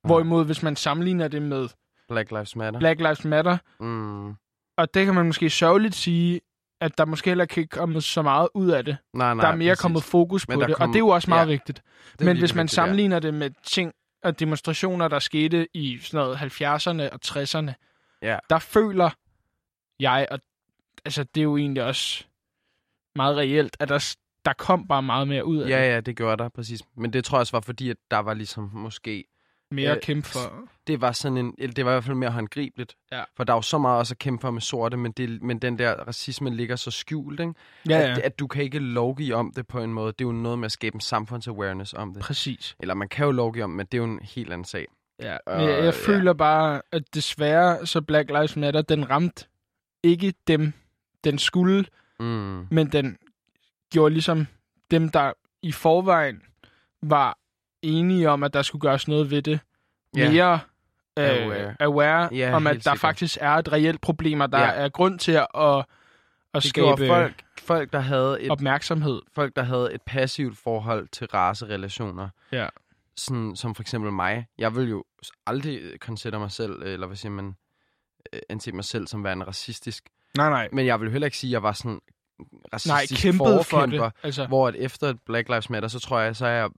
Hvorimod, 0.04 0.46
hvis 0.46 0.63
man 0.63 0.75
sammenligner 0.75 1.28
det 1.28 1.42
med 1.42 1.70
Black 2.10 2.32
Lives 2.32 2.56
Matter. 2.56 2.80
Black 2.80 3.00
Lives 3.00 3.25
Matter, 3.25 3.58
Mm. 3.80 4.30
og 4.78 4.94
det 4.94 5.06
kan 5.06 5.16
man 5.16 5.25
måske 5.25 5.50
sørgeligt 5.50 5.96
sige, 5.96 6.42
at 6.82 6.98
der 6.98 7.06
måske 7.06 7.30
heller 7.30 7.46
ikke 7.58 7.68
kommet 7.70 8.03
så 8.03 8.22
meget 8.22 8.48
ud 8.53 8.70
af 8.70 8.86
det. 8.86 8.98
Nej, 9.13 9.34
nej, 9.34 9.46
der 9.46 9.51
er 9.51 9.56
mere 9.56 9.72
præcis. 9.72 9.82
kommet 9.82 10.03
fokus 10.03 10.46
på 10.46 10.51
det, 10.62 10.75
kom- 10.75 10.82
og 10.82 10.88
det 10.88 10.96
er 10.96 11.00
jo 11.00 11.08
også 11.08 11.30
meget 11.30 11.46
ja, 11.46 11.51
vigtigt. 11.51 11.84
Men 12.20 12.38
hvis 12.38 12.56
man 12.56 12.63
vigtigt, 12.63 12.77
ja. 12.77 12.82
sammenligner 12.84 13.20
det 13.20 13.34
med 13.34 13.50
ting 13.63 13.94
og 14.24 14.39
demonstrationer, 14.39 15.08
der 15.08 15.20
skete 15.20 15.68
i 15.74 15.98
sådan 16.01 16.18
noget 16.18 16.38
70'erne 16.38 17.13
og 17.13 17.20
60'erne, 17.25 17.74
Ja. 18.22 18.38
der 18.50 18.60
føler 18.60 19.10
jeg, 20.00 20.27
og 20.32 20.39
altså 21.06 21.24
det 21.24 21.42
er 21.42 21.44
jo 21.44 21.58
egentlig 21.58 21.84
også 21.84 22.24
meget 23.15 23.38
reelt, 23.38 23.77
at 23.80 23.89
der, 23.89 24.15
der 24.46 24.53
kom 24.53 24.88
bare 24.88 25.03
meget 25.03 25.27
mere 25.27 25.46
ud 25.46 25.58
af 25.58 25.70
Ja, 25.70 25.82
det. 25.86 25.89
ja, 25.94 26.00
det 26.00 26.18
gjorde 26.18 26.44
der, 26.44 26.50
præcis. 26.50 26.82
Men 26.98 27.13
det 27.13 27.25
tror 27.25 27.38
jeg 27.38 27.39
også 27.39 27.51
var 27.56 27.62
fordi, 27.62 27.89
at 27.89 27.98
der 28.12 28.18
var 28.18 28.34
ligesom 28.34 28.70
måske... 28.74 29.24
Mere 29.74 29.89
øh, 29.89 29.96
at 29.96 30.01
kæmpe 30.01 30.27
for. 30.27 30.70
Det 30.88 31.01
var 31.01 31.12
sådan 31.12 31.38
en... 31.38 31.56
eller 31.58 31.74
Det 31.74 31.86
var 31.86 31.92
i 31.92 31.94
hvert 31.94 32.03
fald 32.03 32.15
mere 32.18 32.30
håndgribeligt. 32.32 32.96
Ja. 33.12 33.24
For 33.38 33.44
der 33.44 33.53
er 33.53 33.58
jo 33.58 33.62
så 33.62 33.77
meget 33.77 34.00
også 34.00 34.13
at 34.13 34.18
kæmpe 34.20 34.42
for 34.42 34.51
med 34.51 34.62
sorte, 34.62 34.98
men, 34.98 35.12
det, 35.12 35.42
men 35.42 35.60
den 35.60 35.80
der 35.80 35.94
racisme 35.94 36.56
ligger 36.56 36.75
så 36.75 36.92
skjult, 36.92 37.39
ikke? 37.39 37.53
Ja, 37.89 37.98
At, 38.00 38.18
ja, 38.18 38.22
at 38.24 38.39
du 38.39 38.48
kan 38.48 38.63
ikke 38.63 38.80
lovgive 38.80 39.36
om 39.36 39.51
det 39.56 39.68
på 39.68 39.80
en 39.84 39.94
måde. 39.94 40.08
Det 40.08 40.22
er 40.22 40.25
jo 40.25 40.32
noget 40.32 40.60
med 40.60 40.65
at 40.65 40.72
skabe 40.72 40.96
en 40.96 41.01
samfundsawareness 41.01 41.94
om 41.94 42.13
det. 42.13 42.22
præcis. 42.24 42.75
Eller 42.80 42.94
man 42.94 43.10
kan 43.10 43.25
jo 43.25 43.32
lovgive 43.32 43.63
om, 43.63 43.70
men 43.70 43.86
det 43.86 43.94
er 43.94 43.98
jo 43.98 44.03
en 44.03 44.20
helt 44.20 44.53
anden 44.53 44.65
sag. 44.65 44.86
Ja. 45.20 45.34
Øh, 45.50 45.58
Men 45.60 45.70
jeg, 45.70 45.75
jeg 45.75 45.84
ja. 45.84 45.89
føler 45.89 46.34
bare, 46.34 46.82
at 46.92 47.03
desværre 47.13 47.86
så 47.86 48.01
Black 48.01 48.30
Lives 48.30 48.56
Matter, 48.56 48.82
den 48.82 49.10
ramte 49.10 49.46
ikke 50.03 50.34
dem, 50.48 50.74
den 51.24 51.38
skulle, 51.39 51.86
Mm. 52.20 52.68
men 52.72 52.88
den 52.92 53.18
gjorde 53.92 54.13
ligesom 54.13 54.48
dem, 54.92 55.10
der 55.10 55.32
i 55.62 55.72
forvejen 55.72 56.42
var 57.01 57.38
enige 57.84 58.30
om, 58.30 58.44
at 58.44 58.54
der 58.54 58.62
skulle 58.62 58.82
gøres 58.82 59.08
noget 59.08 59.32
ved 59.32 59.42
det, 59.42 59.60
mere 60.16 60.60
øh, 61.20 61.25
Aware. 61.25 61.75
aware 61.80 62.30
Ja, 62.32 62.56
om, 62.56 62.68
at 62.68 62.74
der 62.75 62.80
sikkert. 62.82 63.00
faktisk 63.00 63.38
er 63.42 63.50
et 63.52 63.72
reelt 63.72 64.02
problem, 64.02 64.40
og 64.42 64.52
der 64.52 64.60
Ja. 64.60 64.66
er 64.72 64.90
grund 64.90 65.20
til 65.20 65.32
at, 65.32 65.48
at, 65.56 65.86
at 66.54 66.63
skabe 66.63 67.08
folk, 67.08 67.44
folk, 67.62 67.94
der 67.94 68.00
havde 68.00 68.42
et, 68.42 68.52
opmærksomhed. 68.52 69.22
folk, 69.36 69.56
der 69.56 69.63
havde 69.63 69.94
et 69.94 70.02
passivt 70.02 70.58
forhold 70.58 71.08
til 71.08 71.28
racerelationer. 71.28 72.30
Ja. 72.52 72.68
Sådan, 73.18 73.56
som 73.56 73.75
for 73.75 73.84
eksempel 73.84 74.12
mig. 74.12 74.48
Jeg 74.58 74.75
vil 74.75 74.90
jo 74.90 75.04
aldrig 75.48 75.82
consider 76.00 76.40
mig 76.40 76.52
selv, 76.52 76.72
eller 76.84 77.08
hvad 77.08 77.18
siger 77.18 77.32
man, 77.32 77.56
øh, 78.34 78.40
anse 78.50 78.72
mig 78.72 78.84
selv 78.86 79.08
som 79.08 79.24
værende 79.24 79.46
racistisk. 79.46 80.04
Nej, 80.38 80.50
nej. 80.50 80.70
Men 80.72 80.86
jeg 80.86 81.02
vil 81.02 81.12
heller 81.12 81.25
ikke 81.25 81.38
sige, 81.38 81.50
at 81.50 81.54
jeg 81.54 81.63
var 81.63 81.72
sådan 81.72 81.92
Nej, 81.92 82.00
racistisk 82.74 83.22
kæmpet 83.22 83.46
for 83.56 83.63
forkæmper. 83.63 84.06
det. 84.10 84.13
Altså, 84.24 84.46
Hvor 84.48 84.68
at 84.68 84.75
efter 84.75 85.13
Black 85.25 85.50
Lives 85.50 85.70
Matter, 85.70 85.90
så 85.90 86.00
tror 86.00 86.20
jeg, 86.20 86.36
så 86.36 86.46
er 86.46 86.50
jeg, 86.52 86.70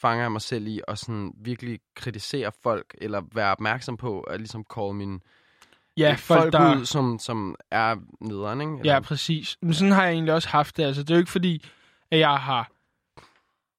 fanger 0.00 0.24
jeg 0.24 0.32
mig 0.32 0.40
selv 0.42 0.66
i 0.66 0.80
at 0.88 0.98
sådan 0.98 1.32
virkelig 1.36 1.80
kritisere 1.94 2.52
folk, 2.62 2.94
eller 3.00 3.22
være 3.34 3.52
opmærksom 3.52 3.96
på 3.96 4.20
at 4.20 4.40
ligesom 4.40 4.64
call 4.74 4.94
mine 4.94 5.20
ja, 5.96 6.14
folk, 6.18 6.40
folk, 6.40 6.52
der... 6.52 6.76
ud, 6.76 6.84
som, 6.84 7.18
som 7.18 7.56
er 7.70 7.96
nederen, 8.20 8.60
ikke? 8.60 8.80
Ja, 8.84 9.00
præcis. 9.00 9.56
Men 9.62 9.74
sådan 9.74 9.92
har 9.92 10.04
jeg 10.04 10.12
egentlig 10.12 10.34
også 10.34 10.48
haft 10.48 10.76
det. 10.76 10.84
Altså, 10.84 11.02
det 11.02 11.10
er 11.10 11.14
jo 11.14 11.20
ikke 11.20 11.30
fordi, 11.30 11.64
at 12.10 12.18
jeg 12.18 12.36
har, 12.36 12.70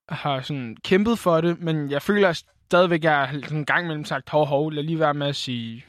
har 0.09 0.41
sådan 0.41 0.77
kæmpet 0.83 1.19
for 1.19 1.41
det, 1.41 1.59
men 1.59 1.91
jeg 1.91 2.01
føler 2.01 2.33
stadigvæk, 2.65 2.99
at 2.99 3.03
jeg 3.03 3.27
har 3.27 3.39
sådan 3.43 3.57
en 3.57 3.65
gang 3.65 3.85
imellem 3.85 4.05
sagt, 4.05 4.29
hov, 4.29 4.45
hov, 4.45 4.71
lad 4.71 4.83
lige 4.83 4.99
være 4.99 5.13
med 5.13 5.27
at 5.27 5.35
sige, 5.35 5.85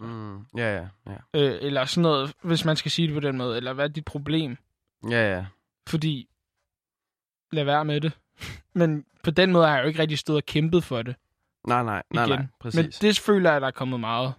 Mm, 0.00 0.38
ja, 0.56 0.76
ja, 0.76 0.88
ja. 1.06 1.16
øh, 1.34 1.58
eller 1.62 1.84
sådan 1.84 2.02
noget, 2.02 2.34
hvis 2.42 2.64
man 2.64 2.76
skal 2.76 2.90
sige 2.90 3.08
det 3.08 3.14
på 3.14 3.20
den 3.20 3.36
måde, 3.36 3.56
eller 3.56 3.72
hvad 3.72 3.84
er 3.84 3.88
dit 3.88 4.04
problem? 4.04 4.56
Ja, 5.10 5.36
ja. 5.36 5.46
Fordi, 5.88 6.28
lad 7.52 7.64
være 7.64 7.84
med 7.84 8.00
det. 8.00 8.12
Men 8.72 9.04
på 9.24 9.30
den 9.30 9.52
måde 9.52 9.66
har 9.66 9.74
jeg 9.74 9.82
jo 9.82 9.88
ikke 9.88 9.98
rigtig 10.02 10.18
stået 10.18 10.36
og 10.36 10.46
kæmpet 10.46 10.84
for 10.84 11.02
det. 11.02 11.16
Nej, 11.66 11.82
nej, 11.82 12.02
nej, 12.10 12.24
Igen. 12.24 12.38
nej, 12.38 12.46
præcis. 12.60 12.76
Men 13.02 13.10
det 13.10 13.18
føler 13.18 13.50
jeg, 13.50 13.56
at 13.56 13.62
der 13.62 13.68
er 13.68 13.72
kommet 13.72 14.00
meget, 14.00 14.34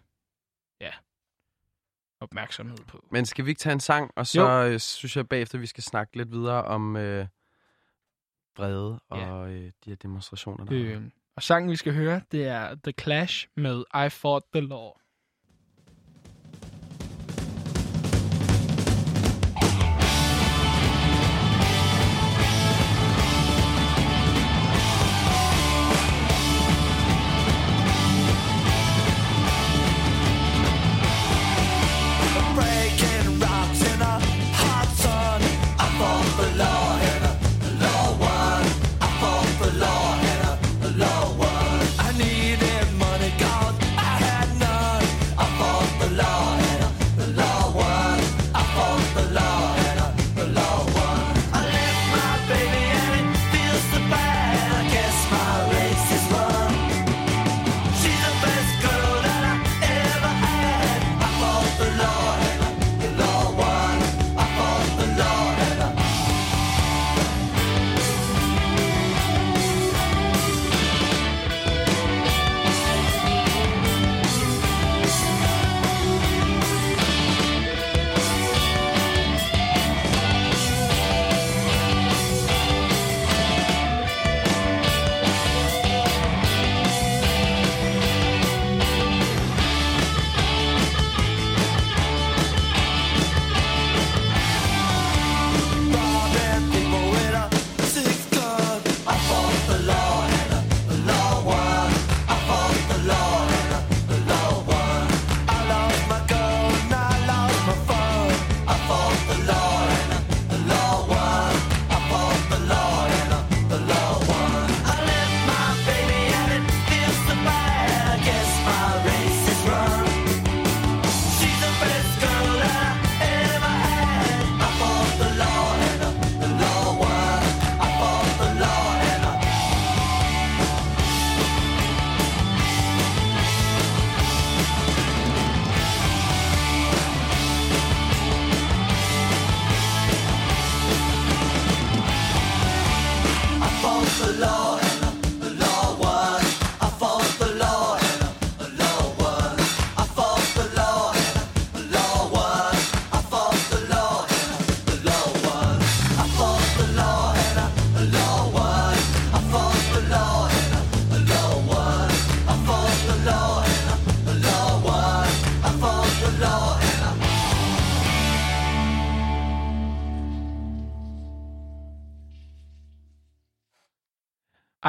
ja, 0.81 0.91
opmærksomhed 2.19 2.77
på. 2.87 3.05
Men 3.11 3.25
skal 3.25 3.45
vi 3.45 3.49
ikke 3.49 3.59
tage 3.59 3.73
en 3.73 3.79
sang, 3.79 4.11
og 4.15 4.27
så 4.27 4.49
øh, 4.49 4.79
synes 4.79 5.17
jeg 5.17 5.29
bagefter, 5.29 5.57
vi 5.57 5.65
skal 5.65 5.83
snakke 5.83 6.17
lidt 6.17 6.31
videre 6.31 6.63
om 6.63 6.95
øh, 6.95 7.27
vrede 8.57 8.99
Ja. 9.11 9.31
og 9.31 9.49
øh, 9.49 9.63
de 9.85 9.89
her 9.89 9.95
demonstrationer. 9.95 10.65
Der 10.65 10.73
Øh, 10.73 11.01
og 11.35 11.43
sangen, 11.43 11.71
vi 11.71 11.75
skal 11.75 11.93
høre, 11.93 12.21
det 12.31 12.47
er 12.47 12.75
The 12.83 12.93
Clash 13.01 13.47
med 13.55 13.83
I 14.05 14.09
Fought 14.09 14.45
the 14.53 14.61
Law. 14.61 14.91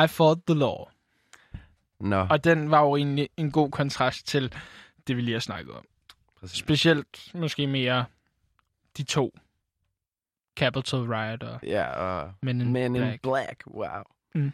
I 0.04 0.06
fought 0.08 0.40
the 0.46 0.58
law. 0.58 0.84
Nå, 2.00 2.26
Og 2.30 2.44
den 2.44 2.70
var 2.70 2.80
jo 2.82 2.96
egentlig 2.96 3.28
en 3.36 3.50
god 3.50 3.70
kontrast 3.70 4.26
til 4.26 4.54
det, 5.06 5.16
vi 5.16 5.22
lige 5.22 5.32
har 5.32 5.40
snakket 5.40 5.74
om. 5.74 5.84
præcis. 6.40 6.58
Specielt 6.58 7.30
måske 7.34 7.66
mere 7.66 8.04
de 8.96 9.02
to. 9.02 9.38
Capital 10.56 10.98
Riot 11.00 11.42
og 11.42 11.60
Ja, 11.62 11.86
og 11.92 12.32
Men 12.42 12.60
in 12.60 12.72
Men 12.72 12.96
in 12.96 13.02
Black. 13.02 13.22
Black, 13.22 13.62
wow. 13.66 14.02
Mm. 14.34 14.52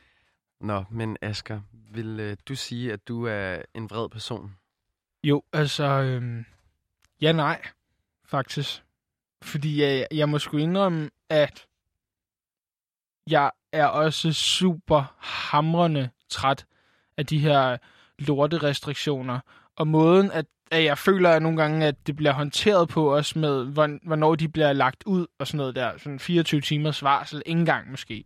Nå, 0.60 0.84
men 0.90 1.16
Asger, 1.22 1.60
vil 1.90 2.20
øh, 2.20 2.36
du 2.48 2.54
sige, 2.54 2.92
at 2.92 3.08
du 3.08 3.26
er 3.26 3.62
en 3.74 3.90
vred 3.90 4.08
person? 4.08 4.56
Jo, 5.24 5.42
altså... 5.52 5.84
Øhm, 5.84 6.44
ja, 7.20 7.32
nej. 7.32 7.62
Faktisk. 8.24 8.82
Fordi 9.42 9.82
jeg, 9.82 10.06
jeg 10.10 10.28
må 10.28 10.38
sgu 10.38 10.56
indrømme, 10.56 11.10
at 11.28 11.66
jeg 13.30 13.50
er 13.76 13.86
også 13.86 14.32
super 14.32 15.14
hamrende 15.18 16.08
træt 16.30 16.66
af 17.16 17.26
de 17.26 17.38
her 17.38 17.76
lorterestriktioner. 18.18 19.40
Og 19.76 19.86
måden, 19.88 20.30
at, 20.32 20.46
at 20.70 20.84
jeg 20.84 20.98
føler 20.98 21.30
at 21.30 21.42
nogle 21.42 21.62
gange, 21.62 21.86
at 21.86 22.06
det 22.06 22.16
bliver 22.16 22.32
håndteret 22.32 22.88
på 22.88 23.14
os 23.16 23.36
med, 23.36 23.64
hvorn- 23.66 24.06
hvornår 24.06 24.34
de 24.34 24.48
bliver 24.48 24.72
lagt 24.72 25.02
ud 25.06 25.26
og 25.38 25.46
sådan 25.46 25.56
noget 25.58 25.76
der. 25.76 25.92
Sådan 25.98 26.18
24 26.20 26.60
timers 26.60 27.02
varsel, 27.02 27.42
ikke 27.46 27.58
engang 27.60 27.90
måske. 27.90 28.24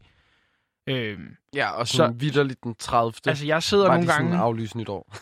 Øhm, 0.87 1.37
Ja, 1.55 1.71
og 1.71 1.89
Så- 1.89 2.15
vidderligt 2.17 2.65
den 2.65 2.75
30. 2.79 3.13
altså, 3.27 3.47
jeg 3.47 3.63
sidder 3.63 3.85
var 3.85 3.95
nogle 3.95 4.07
de 4.09 4.13
gange... 4.13 4.31
sådan 4.31 4.41
aflyst 4.45 4.75
nytår. 4.75 5.17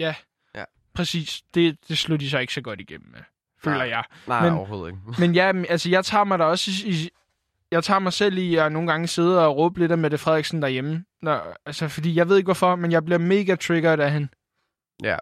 Præcis, 0.94 1.42
det, 1.54 1.76
det 1.88 1.98
slog 1.98 2.20
de 2.20 2.30
så 2.30 2.38
ikke 2.38 2.52
så 2.54 2.60
godt 2.60 2.80
igennem 2.80 3.10
med, 3.10 3.20
føler 3.62 3.76
Nej. 3.78 3.88
jeg. 3.88 4.04
Nej, 4.26 4.42
Men- 4.42 4.52
overhovedet 4.58 4.88
ikke. 4.88 5.20
Men 5.20 5.34
ja, 5.34 5.52
altså 5.68 5.90
jeg 5.90 6.04
tager 6.04 6.24
mig 6.24 6.38
da 6.38 6.44
også 6.44 6.70
i, 6.86 6.90
i 6.90 7.08
jeg 7.72 7.84
tager 7.84 7.98
mig 7.98 8.12
selv 8.12 8.38
i 8.38 8.56
at 8.56 8.72
nogle 8.72 8.88
gange 8.90 9.06
sidde 9.06 9.46
og 9.46 9.56
råbe 9.56 9.78
lidt 9.78 9.92
af 9.92 9.98
Mette 9.98 10.18
Frederiksen 10.18 10.62
derhjemme. 10.62 11.04
Når, 11.22 11.54
altså, 11.66 11.88
fordi 11.88 12.14
jeg 12.14 12.28
ved 12.28 12.36
ikke 12.36 12.46
hvorfor, 12.46 12.76
men 12.76 12.92
jeg 12.92 13.04
bliver 13.04 13.18
mega 13.18 13.54
triggered 13.54 13.98
af 14.00 14.12
hende. 14.12 14.28
Ja. 15.02 15.16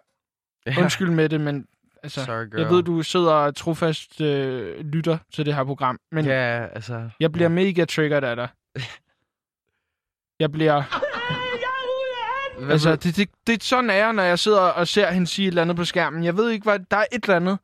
Undskyld 0.81 1.09
med 1.09 1.29
det, 1.29 1.41
men 1.41 1.65
altså, 2.03 2.25
Sorry, 2.25 2.49
girl. 2.51 2.59
jeg 2.61 2.69
ved, 2.69 2.83
du 2.83 3.01
sidder 3.03 3.31
og 3.31 3.55
trofast 3.55 4.21
øh, 4.21 4.79
lytter 4.85 5.17
til 5.33 5.45
det 5.45 5.55
her 5.55 5.63
program, 5.63 5.99
men 6.11 6.25
ja. 6.25 6.57
Ja, 6.57 6.65
altså... 6.67 7.09
jeg 7.19 7.31
bliver 7.31 7.49
mega 7.49 7.85
triggered 7.85 8.23
af 8.23 8.35
dig. 8.35 8.47
Jeg 10.39 10.51
bliver... 10.51 10.83
Hvad 12.59 12.71
Altså, 12.71 12.95
det, 12.95 13.15
det, 13.15 13.29
det, 13.47 13.63
sådan 13.63 13.89
er 13.89 14.11
når 14.11 14.23
jeg 14.23 14.39
sidder 14.39 14.59
og 14.61 14.87
ser 14.87 15.11
hende 15.11 15.27
sige 15.27 15.45
et 15.47 15.51
eller 15.51 15.61
andet 15.61 15.77
på 15.77 15.85
skærmen. 15.85 16.23
Jeg 16.23 16.37
ved 16.37 16.49
ikke, 16.49 16.63
hvad... 16.63 16.79
Der 16.91 16.97
er 16.97 17.05
et 17.11 17.23
eller 17.23 17.35
andet. 17.35 17.57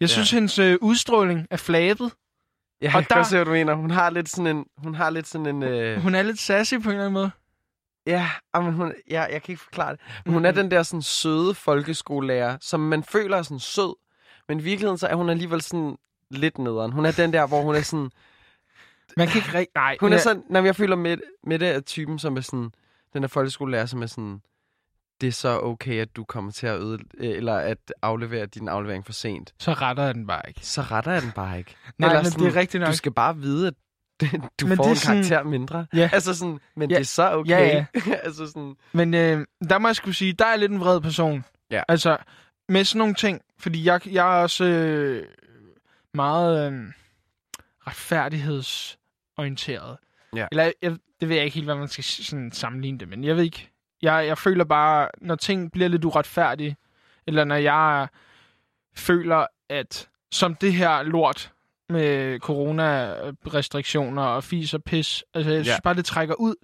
Jeg 0.00 0.08
Ja. 0.08 0.12
synes, 0.12 0.30
hendes 0.30 0.58
øh, 0.58 0.76
udstråling 0.80 1.46
er 1.50 1.56
flabet. 1.56 2.12
Jeg 2.80 2.88
og 2.88 2.92
kan 2.92 3.06
der- 3.08 3.14
godt 3.14 3.26
se, 3.26 3.36
hvad 3.36 3.44
du 3.44 3.50
mener. 3.50 3.74
Hun 3.74 3.90
har 3.90 4.10
lidt 4.10 4.28
sådan 4.28 4.56
en... 4.56 4.66
Hun 4.76 4.94
har 4.94 5.10
lidt 5.10 5.26
sådan 5.26 5.46
en... 5.46 5.62
Øh... 5.62 6.00
Hun 6.02 6.14
er 6.14 6.22
lidt 6.22 6.38
sassy 6.38 6.74
på 6.74 6.80
en 6.80 6.88
eller 6.88 7.00
anden 7.00 7.12
måde. 7.12 7.30
Ja, 8.06 8.30
ah, 8.54 8.64
men 8.64 8.72
hun, 8.74 8.92
ja, 9.10 9.22
jeg 9.22 9.42
kan 9.42 9.52
ikke 9.52 9.62
forklare 9.62 9.92
det. 9.92 10.00
Men 10.24 10.34
hun 10.34 10.44
er 10.44 10.50
den 10.50 10.70
der 10.70 10.82
sådan 10.82 11.02
søde 11.02 11.54
folkeskolelærer, 11.54 12.56
som 12.60 12.80
man 12.80 13.02
føler 13.04 13.36
er 13.36 13.42
sådan 13.42 13.58
sød. 13.58 13.96
Men 14.48 14.60
i 14.60 14.62
virkeligheden 14.62 14.98
så 14.98 15.06
er 15.06 15.14
hun 15.14 15.28
alligevel 15.30 15.60
sådan 15.62 15.96
lidt 16.30 16.58
nederen. 16.58 16.92
Hun 16.92 17.06
er 17.06 17.12
den 17.12 17.32
der, 17.32 17.46
hvor 17.46 17.62
hun 17.62 17.74
er 17.74 17.82
sådan... 17.82 18.10
Man 19.16 19.28
kan 19.28 19.36
ikke 19.36 19.48
rigtig... 19.58 19.72
Nej, 19.74 19.96
Hun 20.00 20.12
er 20.12 20.18
sådan... 20.18 20.42
Når 20.50 20.64
jeg 20.64 20.76
føler 20.76 20.96
med, 20.96 21.16
med 21.44 21.58
det 21.58 21.68
er 21.68 21.80
typen, 21.80 22.18
som 22.18 22.36
er 22.36 22.40
sådan... 22.40 22.70
Den 23.12 23.22
der 23.22 23.28
folkeskolelærer, 23.28 23.86
som 23.86 24.02
er 24.02 24.06
sådan... 24.06 24.40
Det 25.20 25.26
er 25.26 25.32
så 25.32 25.60
okay, 25.60 26.00
at 26.00 26.16
du 26.16 26.24
kommer 26.24 26.52
til 26.52 26.66
at 26.66 26.80
øde... 26.80 26.98
Eller 27.18 27.54
at 27.54 27.92
aflevere 28.02 28.46
din 28.46 28.68
aflevering 28.68 29.06
for 29.06 29.12
sent. 29.12 29.54
Så 29.58 29.72
retter 29.72 30.02
jeg 30.02 30.14
den 30.14 30.26
bare 30.26 30.42
ikke. 30.48 30.60
Så 30.66 30.82
retter 30.82 31.12
jeg 31.12 31.22
den 31.22 31.32
bare 31.32 31.58
ikke. 31.58 31.74
Nej, 31.98 32.08
Eller 32.08 32.22
men 32.22 32.30
sådan, 32.30 32.46
det 32.46 32.56
er 32.56 32.60
rigtigt 32.60 32.80
nok. 32.80 32.90
Du 32.90 32.96
skal 32.96 33.12
bare 33.12 33.36
vide, 33.36 33.66
at 33.66 33.74
du 34.60 34.66
Men 34.66 34.76
får 34.76 34.84
det 34.84 34.90
en 34.90 34.96
sådan- 34.96 35.16
karakter 35.24 35.42
mindre. 35.50 35.86
Ja. 35.94 36.10
Altså 36.12 36.34
sådan, 36.34 36.58
men 36.76 36.90
Ja. 36.90 36.94
det 36.96 37.00
er 37.00 37.04
så 37.06 37.32
okay. 37.32 37.84
Ja, 38.06 38.14
altså 38.22 38.46
sådan... 38.46 38.74
Men 38.92 39.14
øh, 39.14 39.46
der 39.68 39.78
må 39.78 39.88
jeg 39.88 39.96
skulle 39.96 40.14
sige, 40.14 40.32
der 40.32 40.46
er 40.46 40.56
lidt 40.56 40.72
en 40.72 40.80
vred 40.80 41.00
person. 41.00 41.44
Ja. 41.70 41.82
Altså, 41.88 42.16
med 42.68 42.84
sådan 42.84 42.98
nogle 42.98 43.14
ting. 43.14 43.40
Fordi 43.58 43.84
jeg, 43.84 44.00
jeg 44.12 44.38
er 44.38 44.42
også 44.42 44.64
øh, 44.64 45.26
meget 46.14 46.72
øh, 46.72 46.82
retfærdighedsorienteret. 47.86 49.96
Ja. 50.36 50.46
Eller 50.52 50.72
jeg, 50.82 50.96
det 51.20 51.28
ved 51.28 51.36
jeg 51.36 51.44
ikke 51.44 51.54
helt, 51.54 51.66
hvad 51.66 51.74
man 51.74 51.88
skal 51.88 52.04
sådan 52.04 52.52
sammenligne 52.52 52.98
det, 52.98 53.08
men 53.08 53.24
jeg 53.24 53.36
ved 53.36 53.44
ikke. 53.44 53.70
Jeg, 54.02 54.26
jeg 54.26 54.38
føler 54.38 54.64
bare, 54.64 55.08
når 55.20 55.34
ting 55.34 55.72
bliver 55.72 55.88
lidt 55.88 56.04
uretfærdige, 56.04 56.76
eller 57.26 57.44
når 57.44 57.54
jeg 57.54 58.08
føler, 58.96 59.46
at 59.68 60.08
som 60.32 60.54
det 60.54 60.72
her 60.72 61.02
lort 61.02 61.52
med 61.88 62.38
corona-restriktioner 62.40 64.22
og 64.22 64.44
fis 64.44 64.74
og 64.74 64.82
pis, 64.84 65.24
altså 65.34 65.50
jeg 65.52 65.64
synes 65.64 65.76
Ja. 65.76 65.80
bare, 65.84 65.94
det 65.94 66.04
trækker 66.04 66.34
ud. 66.34 66.54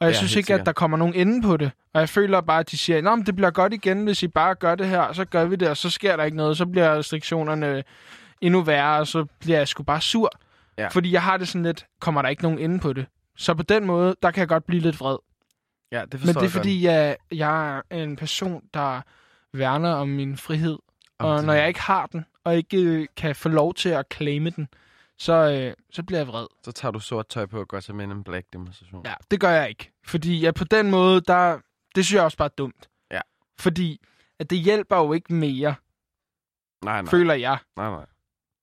Og 0.00 0.06
jeg 0.06 0.12
Ja, 0.12 0.18
synes 0.18 0.32
ikke, 0.36 0.38
at 0.38 0.46
sikkert. 0.46 0.66
der 0.66 0.72
kommer 0.72 0.96
nogen 0.96 1.14
ende 1.14 1.42
på 1.42 1.56
det. 1.56 1.70
Og 1.94 2.00
jeg 2.00 2.08
føler 2.08 2.40
bare, 2.40 2.60
at 2.60 2.70
de 2.70 2.78
siger, 2.78 3.12
at 3.12 3.26
det 3.26 3.36
bliver 3.36 3.50
godt 3.50 3.72
igen, 3.74 4.04
hvis 4.04 4.22
I 4.22 4.28
bare 4.28 4.54
gør 4.54 4.74
det 4.74 4.86
her, 4.86 5.12
så 5.12 5.24
gør 5.24 5.44
vi 5.44 5.56
det, 5.56 5.68
og 5.68 5.76
så 5.76 5.90
sker 5.90 6.16
der 6.16 6.24
ikke 6.24 6.36
noget. 6.36 6.56
Så 6.56 6.66
bliver 6.66 6.98
restriktionerne 6.98 7.84
endnu 8.40 8.60
værre, 8.62 8.98
og 9.00 9.06
så 9.06 9.24
bliver 9.40 9.58
jeg 9.58 9.68
sgu 9.68 9.82
bare 9.82 10.00
sur. 10.00 10.30
Ja. 10.78 10.88
Fordi 10.88 11.12
jeg 11.12 11.22
har 11.22 11.36
det 11.36 11.48
sådan 11.48 11.62
lidt, 11.62 11.86
kommer 12.00 12.22
der 12.22 12.28
ikke 12.28 12.42
nogen 12.42 12.58
ende 12.58 12.80
på 12.80 12.92
det. 12.92 13.06
Så 13.36 13.54
på 13.54 13.62
den 13.62 13.86
måde, 13.86 14.16
der 14.22 14.30
kan 14.30 14.40
jeg 14.40 14.48
godt 14.48 14.64
blive 14.66 14.82
lidt 14.82 15.00
vred. 15.00 15.16
Ja, 15.92 16.00
det 16.02 16.12
Men 16.12 16.20
forstår 16.20 16.40
det 16.40 16.46
er 16.46 16.50
fordi, 16.50 16.84
jeg, 16.84 17.16
jeg 17.32 17.82
er 17.90 18.02
en 18.02 18.16
person, 18.16 18.62
der 18.74 19.00
værner 19.52 19.92
om 19.92 20.08
min 20.08 20.36
frihed. 20.36 20.78
Om 21.18 21.26
Og 21.30 21.38
det- 21.38 21.46
når 21.46 21.52
jeg 21.52 21.68
ikke 21.68 21.80
har 21.80 22.06
den, 22.06 22.24
og 22.44 22.56
ikke 22.56 22.76
øh, 22.82 23.06
kan 23.16 23.36
få 23.36 23.48
lov 23.48 23.74
til 23.74 23.88
at 23.88 24.04
claime 24.14 24.50
den, 24.50 24.68
så, 25.18 25.32
øh, 25.32 25.74
så 25.90 26.02
bliver 26.02 26.18
jeg 26.18 26.28
vred. 26.28 26.46
Så 26.64 26.72
tager 26.72 26.92
du 26.92 27.00
sort 27.00 27.28
tøj 27.28 27.46
på 27.46 27.60
og 27.60 27.68
går 27.68 27.80
til 27.80 27.94
Men 27.94 28.10
in 28.10 28.24
Black 28.24 28.46
demonstration. 28.52 29.02
Ja, 29.06 29.14
det 29.30 29.40
gør 29.40 29.50
jeg 29.50 29.68
ikke. 29.68 29.92
Fordi 30.04 30.40
ja, 30.40 30.50
på 30.52 30.64
den 30.64 30.90
måde, 30.90 31.20
der, 31.20 31.58
det 31.94 32.04
synes 32.06 32.14
jeg 32.16 32.24
også 32.24 32.36
bare 32.36 32.46
er 32.48 32.54
dumt. 32.58 32.88
Ja. 33.10 33.20
Fordi 33.58 34.00
at 34.38 34.50
det 34.50 34.58
hjælper 34.58 34.96
jo 34.96 35.12
ikke 35.12 35.32
mere, 35.34 35.74
Nej, 36.84 37.02
nej. 37.02 37.10
føler 37.10 37.34
jeg. 37.34 37.58
nej, 37.76 37.90
nej. 37.90 38.06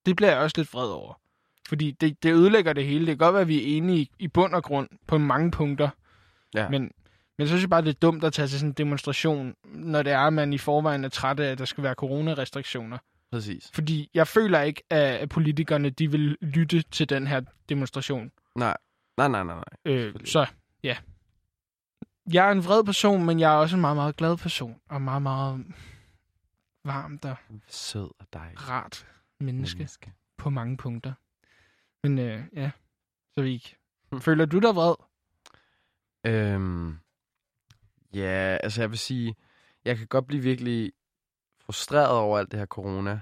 Det 0.05 0.15
bliver 0.15 0.31
jeg 0.31 0.39
også 0.39 0.53
lidt 0.57 0.73
vred 0.73 0.89
over. 0.89 1.13
Fordi 1.67 1.91
det, 1.91 2.23
det 2.23 2.33
ødelægger 2.33 2.73
det 2.73 2.85
hele. 2.85 2.99
Det 2.99 3.07
kan 3.07 3.17
godt 3.17 3.33
være, 3.33 3.41
at 3.41 3.47
vi 3.47 3.57
er 3.73 3.77
enige 3.77 3.97
i, 3.99 4.11
i 4.19 4.27
bund 4.27 4.53
og 4.55 4.63
grund 4.63 4.89
på 5.07 5.17
mange 5.17 5.51
punkter. 5.51 5.89
Ja. 6.53 6.69
Men, 6.69 6.91
men 7.37 7.47
så 7.47 7.51
synes 7.51 7.61
jeg 7.61 7.69
bare, 7.69 7.81
det 7.81 7.89
er 7.89 7.99
dumt 7.99 8.23
at 8.23 8.33
tage 8.33 8.47
til 8.47 8.59
sådan 8.59 8.69
en 8.69 8.73
demonstration, 8.73 9.55
når 9.65 10.03
det 10.03 10.13
er, 10.13 10.19
at 10.19 10.33
man 10.33 10.53
i 10.53 10.57
forvejen 10.57 11.03
er 11.03 11.09
træt 11.09 11.39
af, 11.39 11.51
at 11.51 11.57
der 11.57 11.65
skal 11.65 11.83
være 11.83 11.93
coronarestriktioner. 11.93 12.97
Præcis. 13.31 13.71
Fordi 13.73 14.09
jeg 14.13 14.27
føler 14.27 14.61
ikke, 14.61 14.83
at 14.89 15.29
politikerne 15.29 15.89
de 15.89 16.11
vil 16.11 16.37
lytte 16.41 16.81
til 16.81 17.09
den 17.09 17.27
her 17.27 17.41
demonstration. 17.69 18.31
Nej. 18.55 18.77
Nej, 19.17 19.27
nej, 19.27 19.43
nej, 19.43 19.55
nej. 19.55 19.93
Øh, 19.93 20.15
så 20.25 20.45
ja. 20.83 20.97
Jeg 22.33 22.47
er 22.47 22.51
en 22.51 22.65
vred 22.65 22.83
person, 22.83 23.25
men 23.25 23.39
jeg 23.39 23.53
er 23.53 23.57
også 23.57 23.75
en 23.75 23.81
meget, 23.81 23.95
meget 23.97 24.15
glad 24.15 24.37
person. 24.37 24.81
Og 24.89 25.01
meget, 25.01 25.21
meget 25.21 25.65
varmt 26.85 27.25
og 27.25 27.35
Sød 27.67 28.09
og 28.19 28.27
dejlig. 28.33 28.69
rart 28.69 29.07
menneske 29.39 29.77
menneske. 29.77 30.13
på 30.37 30.49
mange 30.49 30.77
punkter. 30.77 31.13
Men 32.03 32.19
øh, 32.19 32.43
ja, 32.55 32.71
så 33.37 33.41
vi 33.41 33.53
ikke. 33.53 33.75
Hm. 34.11 34.21
Føler 34.21 34.45
du 34.45 34.59
dig 34.59 34.75
vred? 34.75 34.95
Øhm, 36.25 36.97
ja, 38.13 38.57
altså 38.63 38.81
jeg 38.81 38.89
vil 38.89 38.99
sige, 38.99 39.35
jeg 39.85 39.97
kan 39.97 40.07
godt 40.07 40.27
blive 40.27 40.43
virkelig 40.43 40.93
frustreret 41.59 42.17
over 42.17 42.39
alt 42.39 42.51
det 42.51 42.59
her 42.59 42.65
corona 42.65 43.21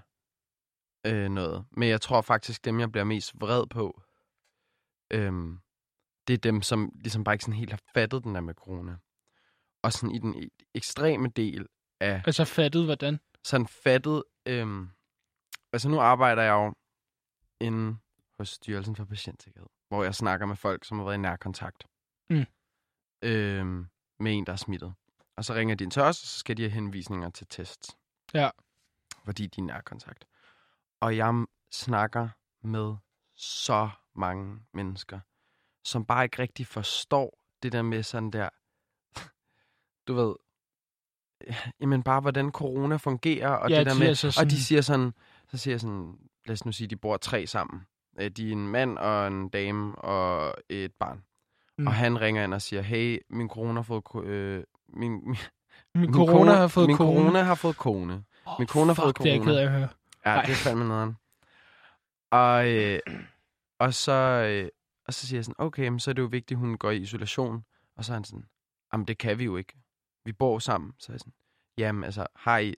øh, 1.06 1.30
noget. 1.30 1.66
Men 1.72 1.90
jeg 1.90 2.02
tror 2.02 2.22
faktisk, 2.22 2.66
dem 2.66 2.80
jeg 2.80 2.92
bliver 2.92 3.04
mest 3.04 3.42
vred 3.42 3.68
på, 3.68 4.02
øhm, 5.12 5.60
det 6.28 6.34
er 6.34 6.38
dem, 6.38 6.62
som 6.62 6.92
ligesom 6.96 7.24
bare 7.24 7.36
ikke 7.36 7.44
sådan 7.46 7.60
helt 7.60 7.72
har 7.72 7.82
fattet 7.94 8.24
den 8.24 8.36
der 8.36 8.42
med 8.42 8.54
corona. 8.54 8.98
Og 9.84 9.94
sådan 9.94 10.16
i 10.16 10.20
den 10.20 10.36
e- 10.36 10.72
ekstreme 10.74 11.28
del 11.28 11.68
af 12.00 12.22
Altså 12.26 12.46
fattet, 12.46 12.86
hvordan? 12.86 13.20
sådan 13.44 13.68
fattet... 13.68 14.24
Øhm, 14.46 14.90
altså 15.74 15.90
nu 15.90 16.00
arbejder 16.00 16.42
jeg 16.42 16.52
jo 16.52 16.74
inde 17.62 17.98
hos 18.38 18.50
Styrelsen 18.50 18.96
for 18.96 19.06
Patientsikkerhed, 19.06 19.68
hvor 19.88 20.04
jeg 20.04 20.16
snakker 20.16 20.46
med 20.46 20.56
folk, 20.56 20.86
som 20.86 20.98
har 20.98 21.06
været 21.06 21.16
i 21.16 21.22
nærkontakt 21.22 21.84
Mm. 22.30 22.46
øhm, 23.22 23.88
med 24.22 24.38
en, 24.38 24.46
der 24.46 24.52
er 24.52 24.58
smittet. 24.58 24.94
Og 25.38 25.46
så 25.46 25.54
ringer 25.54 25.76
de 25.76 25.84
ind 25.84 25.92
til 25.92 26.02
os, 26.02 26.22
og 26.22 26.28
så 26.28 26.40
skal 26.40 26.58
de 26.58 26.62
have 26.62 26.72
henvisninger 26.72 27.30
til 27.30 27.48
tests. 27.48 27.98
Ja. 28.34 28.50
Fordi 29.26 29.48
de 29.48 29.62
er 29.62 29.66
nærkontakt. 29.66 30.26
Og 31.00 31.18
jeg 31.18 31.46
snakker 31.72 32.30
med 32.64 32.96
så 33.36 33.90
mange 34.16 34.60
mennesker, 34.74 35.20
som 35.86 36.06
bare 36.06 36.24
ikke 36.24 36.40
rigtig 36.40 36.68
forstår 36.68 37.38
det 37.64 37.72
der 37.72 37.82
med 37.82 38.04
sådan 38.04 38.32
der, 38.32 38.50
du 40.08 40.14
ved, 40.14 40.36
jamen 41.82 42.04
bare 42.04 42.22
hvordan 42.22 42.52
corona 42.52 42.96
fungerer, 42.96 43.50
og 43.50 43.70
Ja, 43.70 43.78
det 43.80 43.86
der 43.86 43.94
de 43.94 44.00
med, 44.00 44.10
er 44.10 44.14
så 44.14 44.28
og 44.28 44.34
sådan- 44.34 44.50
de 44.50 44.64
siger 44.64 44.82
sådan, 44.82 45.14
så 45.48 45.58
siger 45.58 45.74
jeg 45.74 45.82
sådan, 45.82 46.18
lad 46.46 46.54
os 46.54 46.66
nu 46.66 46.72
sige, 46.72 46.88
de 46.88 46.96
bor 46.96 47.18
tre 47.18 47.48
sammen. 47.48 47.82
Øh, 48.20 48.32
De 48.32 48.48
er 48.48 48.52
en 48.52 48.68
mand 48.68 48.98
og 48.98 49.28
en 49.28 49.50
dame 49.50 49.96
og 49.96 50.56
et 50.70 50.94
barn. 50.94 51.24
Mm. 51.82 51.88
Og 51.88 51.94
han 51.94 52.22
ringer 52.22 52.44
ind 52.44 52.54
og 52.54 52.62
siger, 52.62 52.82
hey, 52.82 53.20
min 53.30 53.50
corona 53.50 53.74
har 53.74 53.82
fået... 53.82 54.26
Øh, 54.26 54.64
min, 54.88 55.12
min, 55.26 55.36
Min 55.96 56.14
corona 56.14 56.52
har 56.52 56.68
fået 56.68 56.88
min 56.88 56.98
kone. 56.98 57.10
corona 57.20 57.42
har 57.44 57.56
fået 57.56 57.78
kone. 57.78 58.24
Oh, 58.46 58.54
min 58.60 58.68
kone 58.68 58.88
har 58.88 58.94
fået 58.94 59.08
fuck, 59.08 59.18
det 59.18 59.26
er 59.28 59.34
jeg 59.34 59.40
corona. 59.44 59.52
ked 59.52 59.60
af 59.60 59.66
at 59.66 59.72
høre. 59.72 59.88
Ja, 60.26 60.30
Ej. 60.32 60.42
det 60.42 60.52
er 60.52 60.56
fandme 60.56 60.88
nederen. 60.88 61.18
Og, 62.32 62.68
øh, 62.70 63.00
og, 63.80 63.94
så, 63.94 64.12
øh, 64.12 64.70
og 65.08 65.14
så 65.14 65.28
siger 65.28 65.38
jeg 65.38 65.46
sådan, 65.46 65.56
okay, 65.66 65.88
men 65.88 66.00
så 66.00 66.12
er 66.12 66.14
det 66.14 66.22
jo 66.22 66.28
vigtigt, 66.28 66.58
at 66.58 66.60
hun 66.60 66.78
går 66.78 66.92
i 66.92 66.98
isolation. 66.98 67.64
Og 67.98 68.06
så 68.06 68.12
er 68.12 68.14
han 68.14 68.24
sådan, 68.24 68.46
jamen 68.94 69.08
det 69.08 69.18
kan 69.18 69.40
vi 69.40 69.44
jo 69.44 69.58
ikke. 69.58 69.74
Vi 70.26 70.32
bor 70.32 70.60
sammen. 70.60 70.94
Så 71.00 71.12
er 71.12 71.14
jeg 71.14 71.20
sådan, 71.20 71.34
jamen 71.78 72.04
altså, 72.04 72.28
har 72.36 72.58
I, 72.58 72.76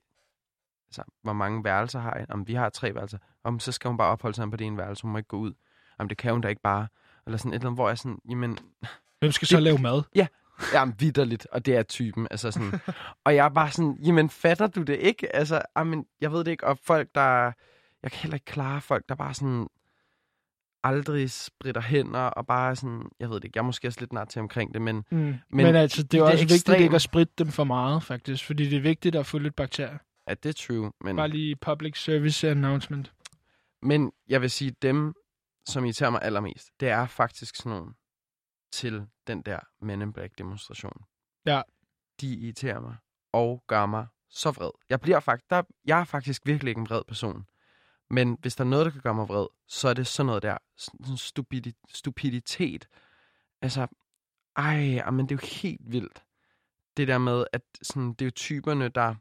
altså, 0.88 1.04
hvor 1.22 1.34
mange 1.34 1.64
værelser 1.64 2.00
har 2.00 2.18
I? 2.18 2.26
Jamen, 2.30 2.48
vi 2.48 2.54
har 2.54 2.70
tre 2.70 2.96
værelser. 2.96 3.18
Om 3.44 3.60
så 3.60 3.72
skal 3.72 3.88
hun 3.88 3.98
bare 3.98 4.10
opholde 4.12 4.36
sig 4.36 4.52
på 4.52 4.58
det 4.58 4.68
ene 4.68 4.78
værelse, 4.78 5.02
hun 5.02 5.12
må 5.12 5.18
ikke 5.18 5.28
gå 5.28 5.38
ud. 5.38 5.54
Jamen, 6.00 6.10
det 6.10 6.18
kan 6.18 6.32
hun 6.32 6.42
da 6.42 6.48
ikke 6.48 6.62
bare. 6.62 6.88
Eller 7.28 7.38
sådan 7.38 7.52
et 7.52 7.56
eller 7.56 7.68
andet, 7.68 7.78
hvor 7.78 7.88
jeg 7.88 7.92
er 7.92 7.96
sådan, 7.96 8.20
jamen, 8.30 8.58
Hvem 9.20 9.32
skal 9.32 9.48
så 9.48 9.56
Det- 9.56 9.64
lave 9.64 9.78
mad? 9.78 10.04
jamen 10.74 10.96
vidderligt, 11.00 11.48
og 11.52 11.66
det 11.66 11.76
er 11.76 11.84
typen. 11.84 12.28
Altså 12.32 12.52
sådan, 12.52 12.72
og 13.26 13.36
jeg 13.36 13.46
er 13.46 13.50
bare 13.50 13.72
sådan, 13.72 13.98
jamen 14.06 14.30
fatter 14.30 14.68
du 14.68 14.84
det 14.84 14.96
ikke? 15.00 15.36
Altså, 15.36 15.62
jamen, 15.78 16.06
jeg 16.22 16.32
ved 16.32 16.44
det 16.44 16.52
ikke. 16.52 16.68
Og 16.68 16.78
folk, 16.84 17.10
der, 17.16 17.52
jeg 18.04 18.12
kan 18.12 18.20
heller 18.22 18.36
ikke 18.36 18.46
klare 18.46 18.82
folk, 18.82 19.04
der 19.10 19.16
bare 19.16 19.34
sådan, 19.34 19.68
aldrig 20.84 21.32
spritter 21.32 21.82
hænder, 21.82 22.20
og 22.20 22.48
bare 22.48 22.76
sådan, 22.76 23.02
jeg 23.20 23.30
ved 23.30 23.36
det 23.36 23.44
ikke, 23.44 23.58
jeg 23.58 23.62
er 23.62 23.66
måske 23.66 23.88
også 23.88 24.00
lidt 24.00 24.14
nart 24.14 24.30
til 24.30 24.40
omkring 24.42 24.74
det, 24.74 24.82
men 24.82 24.96
Mm. 25.12 25.18
Men, 25.18 25.40
Men 25.50 25.76
altså, 25.76 26.04
det 26.04 26.20
er 26.20 26.24
det 26.24 26.32
også 26.34 26.44
vigtigt 26.44 26.70
ekstreme- 26.70 26.84
ikke 26.84 26.96
at 26.96 27.02
spritte 27.02 27.34
dem 27.38 27.48
for 27.48 27.64
meget, 27.64 28.04
faktisk. 28.04 28.46
Fordi 28.46 28.70
det 28.70 28.78
er 28.78 28.82
vigtigt 28.82 29.16
at 29.16 29.26
få 29.26 29.38
lidt 29.38 29.56
bakterier. 29.56 29.98
er 30.28 30.34
det 30.36 30.56
true? 30.56 30.92
Men, 31.02 31.16
Bare 31.16 31.28
lige 31.28 31.56
public 31.56 32.04
service 32.04 32.50
announcement. 32.50 33.14
men 33.82 34.12
jeg 34.30 34.42
vil 34.42 34.50
sige, 34.52 34.76
dem, 34.82 35.14
som 35.66 35.86
irriterer 35.86 36.10
mig 36.10 36.22
allermest, 36.22 36.70
det 36.80 36.90
er 36.90 37.08
faktisk 37.08 37.56
sådan 37.56 37.72
nogle 37.72 37.94
til 38.72 39.08
den 39.28 39.42
der 39.42 39.60
Men 39.80 40.02
in 40.02 40.14
Black 40.14 40.38
demonstration. 40.38 41.06
Ja. 41.46 41.62
De 42.22 42.36
irriterer 42.36 42.80
mig 42.80 42.96
og 43.32 43.64
gør 43.68 43.86
mig 43.86 44.08
så 44.30 44.52
vred. 44.52 44.72
Jeg, 44.90 45.02
bliver 45.02 45.20
faktisk, 45.20 45.50
der, 45.50 45.64
jeg 45.86 46.00
er 46.00 46.04
faktisk 46.04 46.42
virkelig 46.46 46.72
ikke 46.72 46.80
en 46.80 46.90
vred 46.90 47.02
person. 47.08 47.46
Men 48.10 48.38
hvis 48.42 48.56
der 48.56 48.64
er 48.64 48.68
noget, 48.68 48.86
der 48.86 48.92
kan 48.92 49.02
gøre 49.02 49.14
mig 49.14 49.30
vred, 49.30 49.48
så 49.68 49.90
er 49.90 49.94
det 49.94 50.08
sådan 50.08 50.26
noget 50.26 50.44
der. 50.44 50.58
Sådan 50.78 51.18
stupidi, 51.18 51.74
stupiditet. 51.90 52.88
Altså, 53.62 53.88
ej, 54.56 55.12
men 55.12 55.30
det 55.30 55.36
er 55.36 55.40
jo 55.42 55.48
helt 55.62 55.92
vildt. 55.92 56.24
Det 56.98 57.08
der 57.08 57.18
med, 57.18 57.46
at 57.54 57.62
sådan, 57.82 58.14
det 58.14 58.22
er 58.22 58.26
jo 58.26 58.32
typerne, 58.32 58.90
der 58.90 59.16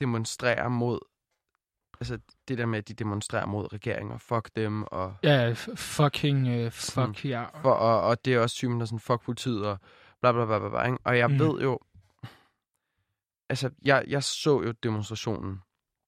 demonstrerer 0.00 0.68
mod... 0.68 0.98
Altså, 2.00 2.18
det 2.48 2.58
der 2.58 2.66
med, 2.66 2.78
at 2.78 2.88
de 2.88 2.94
demonstrerer 2.94 3.46
mod 3.46 3.72
regeringer. 3.72 4.18
Fuck 4.18 4.50
dem, 4.56 4.82
og 4.82 5.16
Ja, 5.22 5.52
fucking 5.76 6.64
uh, 6.66 6.72
fuck 6.72 7.24
ja. 7.24 7.44
for, 7.62 7.72
og, 7.72 8.00
og 8.00 8.24
det 8.24 8.34
er 8.34 8.40
også 8.40 8.56
typen, 8.56 8.80
der 8.80 8.86
sådan, 8.86 9.00
fuck 9.00 9.22
politiet, 9.22 9.66
og 9.66 9.78
bla 10.20 10.32
bla 10.32 10.44
bla 10.46 10.58
bla, 10.58 10.68
bla 10.68 10.82
ikke? 10.84 10.98
Og 11.04 11.18
jeg 11.18 11.30
Mm. 11.30 11.38
ved 11.38 11.60
jo, 11.60 11.78
altså, 13.48 13.70
jeg, 13.84 14.04
jeg 14.08 14.24
så 14.24 14.62
jo 14.62 14.72
demonstrationen 14.72 15.62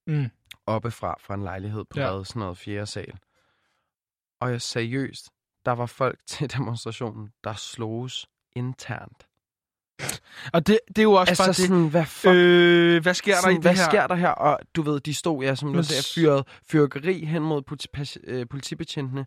Mm. 0.07 0.29
oppefra, 0.65 1.15
fra 1.19 1.33
en 1.33 1.43
lejlighed 1.43 1.85
på 1.85 1.99
Ja. 1.99 2.17
ja. 2.17 2.23
sådan 2.23 2.39
noget 2.39 2.57
fjerde 2.57 2.85
sal. 2.85 3.19
Og 4.41 4.51
jeg 4.51 4.61
seriøst, 4.61 5.29
der 5.65 5.71
var 5.71 5.85
folk 5.85 6.19
til 6.27 6.53
demonstrationen, 6.57 7.31
der 7.43 7.53
sloges 7.53 8.25
internt. 8.55 9.27
Og 10.53 10.67
det, 10.67 10.79
det 10.87 10.97
er 10.97 11.03
jo 11.03 11.13
også 11.13 11.31
Altså 11.31 11.43
bare 11.43 11.47
det. 11.47 11.55
sådan, 11.55 11.87
hvad 11.87 12.05
fuck? 12.05 12.33
Øh, 12.33 13.01
hvad 13.01 13.13
sker 13.13 13.31
der 13.31 13.39
i 13.39 13.41
sådan, 13.41 13.55
det 13.55 13.63
hvad 13.63 13.75
her? 13.75 13.83
sker 13.83 14.07
der 14.07 14.15
her? 14.15 14.29
Og 14.29 14.59
du 14.75 14.81
ved, 14.81 14.99
de 14.99 15.13
stod, 15.13 15.43
ja, 15.43 15.55
som 15.55 15.73
du 15.73 15.83
sagde, 15.83 16.03
fyret 16.15 16.47
fyrkeri 16.71 17.25
hen 17.25 17.43
mod 17.43 17.61
politi, 17.61 17.87
pas, 17.93 18.17
øh, 18.23 18.45
politibetjentene. 18.49 19.25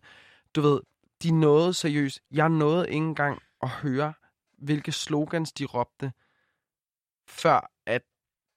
Du 0.55 0.61
ved, 0.61 0.79
de 1.23 1.31
nåede 1.31 1.73
seriøst. 1.73 2.19
Jeg 2.31 2.49
nåede 2.49 2.87
ikke 2.87 2.97
engang 2.97 3.41
at 3.63 3.69
høre, 3.69 4.13
hvilke 4.57 4.91
slogans 4.91 5.51
de 5.51 5.65
råbte, 5.65 6.11
før 7.27 7.71
at 7.85 8.01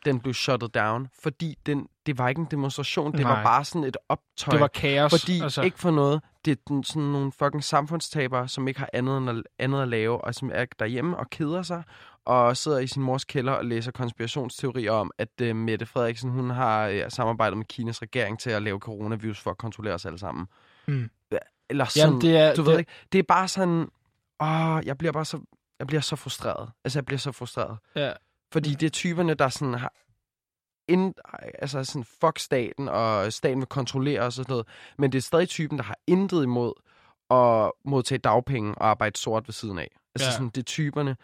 den 0.04 0.20
blev 0.20 0.34
shuttet 0.34 0.74
down. 0.74 1.08
Fordi 1.22 1.58
den, 1.66 1.88
det 2.06 2.18
var 2.18 2.28
ikke 2.28 2.40
en 2.40 2.48
demonstration, 2.50 3.12
det 3.12 3.20
Nej. 3.20 3.32
var 3.32 3.42
bare 3.42 3.64
sådan 3.64 3.84
et 3.84 3.96
optøj. 4.08 4.50
Det 4.50 4.60
var 4.60 4.68
kaos. 4.68 5.20
Fordi, 5.20 5.40
altså... 5.40 5.62
ikke 5.62 5.78
for 5.78 5.90
noget, 5.90 6.22
det 6.46 6.58
er 6.70 6.82
sådan 6.84 7.02
nogle 7.02 7.32
fucking 7.32 7.64
samfundstabere, 7.64 8.48
som 8.48 8.68
ikke 8.68 8.80
har 8.80 8.90
andet, 8.92 9.18
end 9.18 9.30
at, 9.30 9.42
andet 9.58 9.82
at 9.82 9.88
lave, 9.88 10.24
og 10.24 10.34
som 10.34 10.50
er 10.54 10.64
derhjemme 10.78 11.16
og 11.16 11.30
keder 11.30 11.62
sig, 11.62 11.82
og 12.24 12.56
sidder 12.56 12.78
i 12.78 12.86
sin 12.86 13.02
mors 13.02 13.24
kælder 13.24 13.52
og 13.52 13.64
læser 13.64 13.90
konspirationsteorier 13.92 14.92
om, 14.92 15.10
at 15.18 15.28
uh, 15.42 15.56
Mette 15.56 15.86
Frederiksen, 15.86 16.30
hun 16.30 16.50
har 16.50 16.88
uh, 16.88 16.94
samarbejdet 17.08 17.56
med 17.56 17.66
Kinas 17.66 18.02
regering 18.02 18.38
til 18.38 18.50
at 18.50 18.62
lave 18.62 18.78
coronavirus 18.78 19.40
for 19.40 19.50
at 19.50 19.58
kontrollere 19.58 19.94
os 19.94 20.06
alle 20.06 20.18
sammen. 20.18 20.46
Mm. 20.86 21.10
Eller 21.70 21.84
sådan, 21.84 22.08
Jamen, 22.08 22.20
det 22.20 22.36
er, 22.36 22.54
du 22.54 22.62
det, 22.64 22.70
ved 22.70 22.78
ikke, 22.78 22.90
det 23.12 23.18
er 23.18 23.22
bare 23.22 23.48
sådan, 23.48 23.88
åh, 24.40 24.80
jeg 24.86 24.98
bliver 24.98 25.12
bare 25.12 25.24
så, 25.24 25.40
jeg 25.78 25.86
bliver 25.86 26.00
så 26.00 26.16
frustreret. 26.16 26.70
Altså, 26.84 26.98
jeg 26.98 27.04
bliver 27.06 27.18
så 27.18 27.32
frustreret. 27.32 27.78
Ja. 27.96 28.12
Fordi 28.52 28.74
det 28.74 28.86
er 28.86 28.90
typerne, 28.90 29.34
der 29.34 29.48
sådan 29.48 29.74
har 29.74 29.92
ind, 30.88 31.14
altså 31.58 31.84
sådan, 31.84 32.04
fuck 32.20 32.38
staten, 32.38 32.88
og 32.88 33.32
staten 33.32 33.58
vil 33.58 33.66
kontrollere 33.66 34.20
os 34.20 34.26
og 34.26 34.32
sådan 34.32 34.52
noget. 34.52 34.66
Men 34.98 35.12
det 35.12 35.18
er 35.18 35.22
stadig 35.22 35.48
typen, 35.48 35.78
der 35.78 35.84
har 35.84 35.98
intet 36.06 36.42
imod 36.42 36.72
at 37.30 37.72
modtage 37.90 38.18
dagpenge 38.18 38.74
og 38.74 38.88
arbejde 38.88 39.18
sort 39.18 39.48
ved 39.48 39.52
siden 39.52 39.78
af. 39.78 39.90
Altså 40.14 40.28
Ja. 40.28 40.32
sådan, 40.32 40.48
det 40.48 40.58
er 40.58 40.62
typerne. 40.64 41.16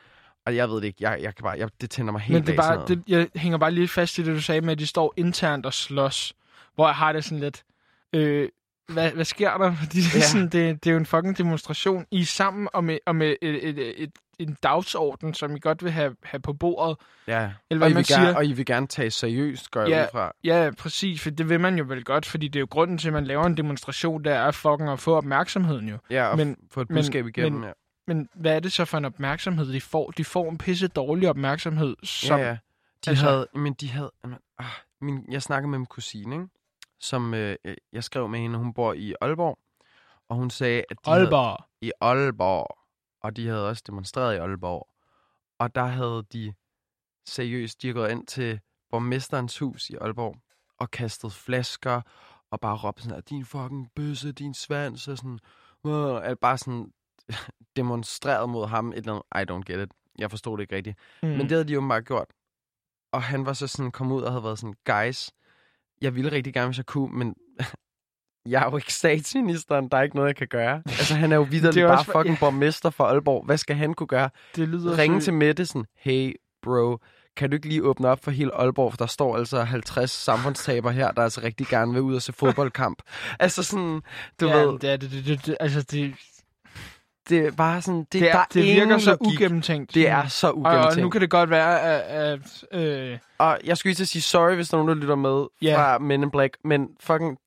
Og 0.46 0.56
jeg 0.56 0.68
ved 0.68 0.76
det 0.76 0.84
ikke, 0.84 0.98
jeg, 1.00 1.18
jeg 1.22 1.34
kan 1.34 1.42
bare, 1.42 1.58
jeg, 1.58 1.68
det 1.80 1.90
tænder 1.90 2.12
mig 2.12 2.20
helt 2.20 2.34
Men 2.34 2.46
det 2.46 2.58
er 2.58 2.62
af, 2.62 2.76
bare, 2.78 2.86
det, 2.88 3.02
jeg 3.08 3.28
hænger 3.36 3.58
bare 3.58 3.70
lige 3.70 3.88
fast 3.88 4.18
i 4.18 4.22
det, 4.24 4.34
du 4.36 4.40
sagde 4.40 4.60
med, 4.60 4.72
at 4.72 4.78
de 4.78 4.86
står 4.86 5.14
internt 5.16 5.66
og 5.66 5.74
slås. 5.74 6.34
Hvor 6.74 6.86
jeg 6.86 6.94
har 6.94 7.12
det 7.12 7.24
sådan 7.24 7.40
lidt... 7.40 7.64
Øh, 8.12 8.48
hvad, 8.88 9.10
hvad 9.10 9.24
sker 9.24 9.58
der? 9.58 9.74
Fordi 9.84 9.98
det, 9.98 10.14
er 10.14 10.18
Ja. 10.18 10.26
sådan, 10.26 10.48
det, 10.48 10.84
det 10.84 10.90
er 10.90 10.92
jo 10.92 10.98
en 10.98 11.06
fucking 11.06 11.38
demonstration. 11.38 12.06
I 12.10 12.20
er 12.20 12.24
sammen 12.26 12.68
og 12.72 12.84
med, 12.84 12.98
og 13.06 13.16
med 13.16 13.36
et, 13.42 13.68
et, 13.68 14.02
et, 14.02 14.10
en 14.42 14.56
dagsorden, 14.62 15.34
som 15.34 15.56
I 15.56 15.58
godt 15.58 15.84
vil 15.84 15.92
have, 15.92 16.16
have 16.22 16.40
på 16.40 16.52
bordet. 16.52 16.96
Ja, 17.26 17.34
Eller 17.38 17.52
og 17.70 17.76
hvad 17.78 17.88
I, 17.88 17.92
man 17.92 17.96
vil 17.96 18.04
siger. 18.04 18.20
gerne, 18.20 18.36
og 18.36 18.46
I 18.46 18.52
vil 18.52 18.66
gerne 18.66 18.86
tage 18.86 19.10
seriøst, 19.10 19.70
går 19.70 19.80
jeg 19.80 19.88
Ja. 19.88 20.02
ud 20.04 20.08
fra. 20.12 20.32
Ja, 20.44 20.70
præcis, 20.78 21.22
for 21.22 21.30
det 21.30 21.48
vil 21.48 21.60
man 21.60 21.78
jo 21.78 21.84
vel 21.88 22.04
godt, 22.04 22.26
fordi 22.26 22.48
det 22.48 22.56
er 22.56 22.60
jo 22.60 22.66
grunden 22.70 22.98
til, 22.98 23.08
at 23.08 23.12
man 23.14 23.24
laver 23.24 23.44
en 23.44 23.56
demonstration, 23.56 24.24
der 24.24 24.34
er 24.34 24.50
fucking 24.50 24.90
at 24.90 24.98
få 25.00 25.16
opmærksomheden 25.16 25.88
jo. 25.88 25.98
Ja, 26.10 26.26
og 26.26 26.36
Men- 26.36 26.46
men, 26.48 26.56
få 26.70 26.80
et 26.80 26.90
men- 26.90 26.96
budskab 26.96 27.26
igennem. 27.26 27.60
men- 27.60 27.68
ja. 27.68 27.72
Men 28.06 28.28
hvad 28.34 28.56
er 28.56 28.60
det 28.60 28.72
så 28.72 28.84
for 28.84 28.98
en 28.98 29.04
opmærksomhed, 29.04 29.72
de 29.72 29.80
får? 29.80 30.10
De 30.10 30.24
får 30.24 30.50
en 30.50 30.58
pisse 30.58 30.88
dårlig 30.88 31.28
opmærksomhed, 31.28 31.96
som... 32.02 32.38
ja, 32.40 32.46
ja. 32.46 32.56
De 33.04 33.10
altså- 33.10 33.24
havde, 33.30 33.46
men 33.54 33.72
de 33.72 33.90
havde, 33.90 34.10
ah, 34.58 34.64
min, 35.00 35.24
jeg 35.30 35.42
snakkede 35.42 35.70
med 35.70 35.78
min 35.78 35.86
kusine, 35.86 36.34
ikke? 36.34 36.46
som 37.00 37.34
øh, 37.34 37.56
jeg 37.92 38.04
skrev 38.04 38.28
med 38.28 38.38
hende, 38.40 38.58
hun 38.58 38.74
bor 38.74 38.92
i 38.92 39.14
Aalborg, 39.20 39.58
og 40.28 40.36
hun 40.36 40.50
sagde, 40.50 40.84
at 40.90 40.96
de 41.04 41.10
havde, 41.10 41.20
Aalborg. 41.22 41.64
i 41.80 41.92
Aalborg, 42.00 42.78
og 43.22 43.36
de 43.36 43.46
havde 43.48 43.68
også 43.68 43.82
demonstreret 43.86 44.34
i 44.34 44.38
Aalborg. 44.38 44.88
Og 45.58 45.74
der 45.74 45.84
havde 45.84 46.26
de 46.32 46.54
seriøst, 47.26 47.82
de 47.82 47.92
gået 47.92 48.10
ind 48.10 48.26
til 48.26 48.60
borgmesterens 48.90 49.58
hus 49.58 49.90
i 49.90 49.94
Aalborg 49.94 50.36
og 50.78 50.90
kastet 50.90 51.32
flasker 51.32 52.02
og 52.50 52.60
bare 52.60 52.76
råbt 52.76 53.02
sådan, 53.02 53.22
din 53.22 53.44
fucking 53.44 53.90
bøsse, 53.94 54.32
din 54.32 54.54
svans, 54.54 55.08
og 55.08 55.18
sådan, 55.18 55.38
er 55.84 56.34
bare 56.40 56.58
sådan 56.58 56.92
demonstreret 57.76 58.48
mod 58.48 58.66
ham 58.66 58.88
et 58.88 58.96
eller 58.96 59.12
andet, 59.34 59.50
I 59.50 59.52
don't 59.52 59.72
get 59.72 59.88
it. 59.88 59.92
Jeg 60.18 60.30
forstod 60.30 60.58
det 60.58 60.62
ikke 60.62 60.76
rigtigt. 60.76 60.98
Mm. 61.22 61.28
Men 61.28 61.40
det 61.40 61.50
havde 61.50 61.64
de 61.64 61.72
jo 61.72 61.88
bare 61.88 62.02
gjort. 62.02 62.26
Og 63.12 63.22
han 63.22 63.46
var 63.46 63.52
så 63.52 63.66
sådan 63.66 63.92
kommet 63.92 64.16
ud 64.16 64.22
og 64.22 64.32
havde 64.32 64.44
været 64.44 64.58
sådan, 64.58 64.74
guys, 64.84 65.30
jeg 66.00 66.14
ville 66.14 66.32
rigtig 66.32 66.54
gerne, 66.54 66.66
hvis 66.66 66.76
jeg 66.76 66.86
kunne, 66.86 67.18
men 67.18 67.36
jeg 68.48 68.62
er 68.62 68.70
jo 68.70 68.76
ikke 68.76 68.92
statsministeren, 68.92 69.88
der 69.88 69.96
er 69.98 70.02
ikke 70.02 70.16
noget, 70.16 70.28
jeg 70.28 70.36
kan 70.36 70.46
gøre. 70.48 70.82
Altså, 70.86 71.14
han 71.14 71.32
er 71.32 71.36
jo 71.36 71.42
videre 71.50 71.80
er 71.82 71.86
bare 71.88 72.04
for- 72.04 72.12
fucking 72.12 72.38
borgmester 72.38 72.90
for 72.90 73.04
Aalborg. 73.04 73.44
Hvad 73.46 73.56
skal 73.58 73.76
han 73.76 73.94
kunne 73.94 74.06
gøre? 74.06 74.30
det 74.56 74.68
lyder 74.68 74.98
Ringe 74.98 75.20
så- 75.20 75.24
til 75.24 75.34
Mette 75.34 75.66
sådan, 75.66 75.84
hey 75.98 76.36
bro, 76.62 76.98
kan 77.36 77.50
du 77.50 77.54
ikke 77.54 77.68
lige 77.68 77.82
åbne 77.82 78.08
op 78.08 78.24
for 78.24 78.30
hele 78.30 78.54
Aalborg, 78.54 78.92
for 78.92 78.96
der 78.96 79.06
står 79.06 79.36
altså 79.36 79.62
50 79.62 80.10
samfundstaber 80.10 80.90
her, 80.90 81.10
der 81.10 81.22
altså 81.22 81.40
rigtig 81.40 81.66
gerne 81.66 81.92
vil 81.92 82.02
ud 82.02 82.14
og 82.14 82.22
se 82.22 82.32
fodboldkamp. 82.32 83.02
altså 83.40 83.62
sådan, 83.62 84.02
du 84.40 84.48
ja, 84.48 84.56
ved, 84.56 84.78
Det, 84.78 84.90
er, 84.90 84.96
det, 84.96 85.10
det, 85.10 85.26
det, 85.26 85.46
det, 85.46 85.56
altså, 85.60 85.82
det, 85.82 86.14
det 87.28 87.38
er 87.46 87.50
bare 87.50 87.82
sådan, 87.82 87.98
det, 88.00 88.12
det, 88.12 88.20
der 88.22 88.28
er, 88.28 88.38
er 88.38 88.44
det 88.54 88.62
virker 88.64 88.82
ingen 88.82 89.00
så 89.00 89.16
logik. 89.20 89.40
ugennemtænkt. 89.40 89.94
Det 89.94 90.08
er 90.08 90.26
så 90.26 90.46
og, 90.46 90.54
og 90.54 90.60
ugennemtænkt. 90.60 91.02
nu 91.02 91.10
kan 91.10 91.20
det 91.20 91.30
godt 91.30 91.50
være, 91.50 91.80
at... 91.80 92.00
at 92.72 92.80
øh, 93.12 93.18
Og 93.38 93.58
jeg 93.64 93.76
skulle 93.76 93.90
lige 93.90 93.96
til 93.96 94.04
at 94.04 94.08
sige 94.08 94.22
sorry, 94.22 94.54
hvis 94.54 94.68
der 94.68 94.76
er 94.76 94.82
nogen, 94.82 94.88
der 94.88 95.02
lytter 95.02 95.14
med 95.16 95.46
Ja. 95.62 95.76
fra 95.76 95.98
Men 95.98 96.22
in 96.22 96.30
Black, 96.30 96.56
men 96.64 96.88
fucking 97.00 97.38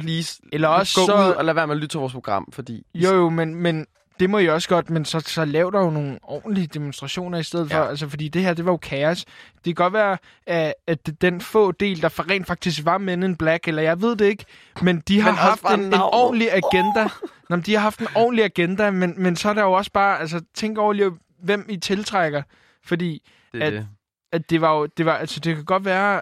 please, 0.00 0.40
Eller 0.52 0.68
også 0.68 1.00
gå 1.00 1.06
så- 1.06 1.14
ud 1.28 1.32
og 1.34 1.44
lad 1.44 1.54
være 1.54 1.66
med 1.66 1.74
at 1.74 1.80
lytte 1.80 1.92
til 1.92 2.00
vores 2.00 2.12
program, 2.12 2.48
fordi... 2.52 2.82
jo, 2.94 3.14
jo, 3.14 3.28
men, 3.28 3.54
men 3.54 3.86
det 4.20 4.30
må 4.30 4.38
I 4.38 4.48
også 4.48 4.68
godt, 4.68 4.90
men 4.90 5.04
så, 5.04 5.20
så 5.20 5.44
lav 5.44 5.70
der 5.72 5.80
jo 5.80 5.90
nogle 5.90 6.18
ordentlige 6.22 6.66
demonstrationer 6.66 7.38
i 7.38 7.42
stedet 7.42 7.70
for. 7.70 7.78
Ja. 7.78 7.88
Altså, 7.88 8.08
fordi 8.08 8.28
det 8.28 8.42
her, 8.42 8.54
det 8.54 8.64
var 8.64 8.72
jo 8.72 8.76
kaos. 8.76 9.24
Det 9.54 9.64
kan 9.64 9.74
godt 9.74 9.92
være, 9.92 10.18
at, 10.46 10.74
at 10.86 11.10
den 11.20 11.40
få 11.40 11.72
del, 11.72 12.02
der 12.02 12.08
for 12.08 12.30
rent 12.30 12.46
faktisk 12.46 12.84
var 12.84 12.98
Men 12.98 13.22
in 13.22 13.36
Black, 13.36 13.68
eller 13.68 13.82
jeg 13.82 14.02
ved 14.02 14.16
det 14.16 14.24
ikke, 14.24 14.44
men 14.82 15.00
de 15.08 15.20
har 15.20 15.30
Men 15.30 15.38
haft 15.38 15.64
en, 15.74 15.80
en 15.80 15.94
ordentlig 15.94 16.48
agenda. 16.52 17.02
Nå, 17.48 17.56
men 17.56 17.60
de 17.60 17.74
har 17.74 17.80
haft 17.80 18.00
en 18.00 18.06
ordentlig 18.14 18.44
agenda, 18.44 18.90
men, 18.90 19.14
men 19.16 19.36
så 19.36 19.48
er 19.48 19.52
der 19.54 19.62
jo 19.62 19.72
også 19.72 19.90
bare, 19.92 20.20
altså, 20.20 20.40
tænk 20.54 20.78
over 20.78 20.92
lige, 20.92 21.10
hvem 21.42 21.66
I 21.68 21.76
tiltrækker. 21.76 22.42
Fordi 22.84 23.22
Det 23.52 23.62
At- 23.62 23.72
det. 23.72 23.88
at 24.32 24.50
det 24.50 24.60
var 24.60 24.74
jo, 24.78 24.86
det 24.86 25.06
var, 25.06 25.14
altså, 25.16 25.40
det 25.40 25.54
kan 25.56 25.64
godt 25.64 25.84
være, 25.84 26.20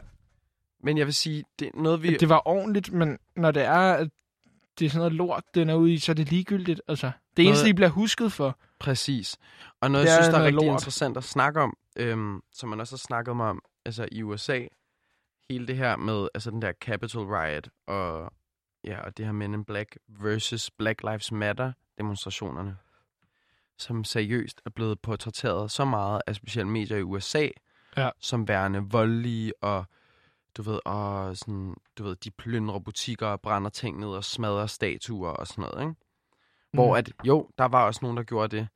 Men 0.83 0.99
jeg 0.99 1.07
vil 1.07 1.15
sige, 1.15 1.45
det 1.59 1.67
er 1.67 1.71
noget, 1.81 2.03
vi... 2.03 2.17
det 2.17 2.29
var 2.29 2.43
ordentligt, 2.49 2.93
men 2.93 3.19
når 3.37 3.51
det 3.51 3.63
er, 3.65 3.93
at 3.95 4.09
det 4.79 4.87
er 4.87 4.91
sådan 4.91 4.99
noget 4.99 5.13
lort, 5.13 5.45
den 5.55 5.69
er 5.71 5.75
ude 5.75 5.93
i, 5.93 5.99
så 5.99 6.13
er 6.13 6.15
det 6.15 6.31
ligegyldigt. 6.31 6.83
Altså, 6.89 7.11
det 7.37 7.47
eneste, 7.47 7.63
Noget- 7.65 7.71
I 7.71 7.75
bliver 7.75 7.89
husket 7.89 8.33
for. 8.33 8.59
Præcis. 8.79 9.37
Og 9.81 9.91
noget, 9.91 10.05
jeg 10.07 10.15
synes, 10.15 10.29
der 10.29 10.39
er 10.39 10.45
rigtig 10.45 10.67
lort. 10.67 10.75
interessant 10.75 11.17
at 11.17 11.25
snakke 11.25 11.61
om, 11.61 11.77
øhm, 11.97 12.41
som 12.53 12.69
man 12.69 12.81
også 12.81 12.93
har 12.93 12.99
snakket 12.99 13.37
mig 13.37 13.47
om 13.47 13.63
altså 13.85 14.09
i 14.13 14.23
USA, 14.23 14.61
hele 15.51 15.67
det 15.67 15.77
her 15.77 15.97
med 15.97 16.29
altså 16.35 16.51
den 16.51 16.63
der 16.63 16.73
Capitol 16.81 17.27
Riot, 17.27 17.69
og, 17.87 18.33
ja, 18.85 19.01
og 19.01 19.17
det 19.17 19.25
her 19.25 19.33
Men 19.33 19.55
in 19.55 19.65
Black 19.65 19.99
versus 20.09 20.71
Black 20.71 21.03
Lives 21.03 21.33
Matter 21.33 21.73
demonstrationerne, 21.99 22.77
som 23.79 24.05
seriøst 24.05 24.61
er 24.67 24.71
blevet 24.71 25.01
portrætteret 25.01 25.71
så 25.71 25.85
meget 25.85 26.23
af 26.27 26.35
specielle 26.35 26.71
medier 26.71 26.97
i 26.97 27.03
USA, 27.03 27.49
Ja. 27.97 28.11
som 28.21 28.49
værende 28.49 28.79
voldelige 28.91 29.53
og 29.65 29.85
du 30.57 30.63
ved, 30.63 30.81
og 30.85 31.37
sådan, 31.37 31.75
du 31.99 32.03
ved, 32.05 32.17
de 32.17 32.31
plyndrer 32.31 32.79
butikker 32.79 33.27
og 33.27 33.41
brænder 33.41 33.71
ting 33.71 33.99
ned 33.99 34.09
og 34.09 34.25
smadrer 34.25 34.67
statuer 34.67 35.31
og 35.31 35.47
sådan 35.47 35.63
noget, 35.63 35.81
ikke? 35.89 36.01
Hvor 36.73 36.89
Mm. 36.93 36.99
at, 36.99 37.13
jo, 37.25 37.51
der 37.59 37.65
var 37.65 37.85
også 37.87 37.99
nogen, 38.03 38.17
der 38.17 38.23
gjorde 38.23 38.57
det. 38.57 38.69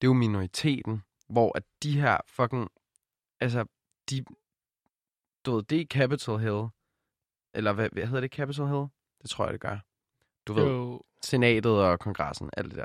Det 0.00 0.06
er 0.06 0.08
jo 0.08 0.12
minoriteten, 0.12 1.02
hvor 1.28 1.56
at 1.56 1.62
de 1.82 2.00
her 2.00 2.18
fucking, 2.28 2.68
altså, 3.40 3.64
de, 4.10 4.24
du 5.46 5.54
ved, 5.54 5.62
det 5.62 5.80
er 5.80 5.84
Capitol 5.84 6.40
Hill, 6.40 6.66
eller 7.54 7.72
hvad, 7.72 7.88
hvad 7.92 8.06
hedder 8.06 8.20
det, 8.20 8.30
Capitol 8.32 8.68
Hill? 8.68 8.86
Det 9.22 9.30
tror 9.30 9.44
jeg, 9.44 9.52
det 9.52 9.60
gør. 9.60 9.78
Du 10.46 10.52
ved, 10.52 10.64
Jo, 10.66 11.02
senatet 11.22 11.72
og 11.72 11.98
kongressen, 12.00 12.50
alt 12.56 12.70
det 12.70 12.76
der. 12.76 12.84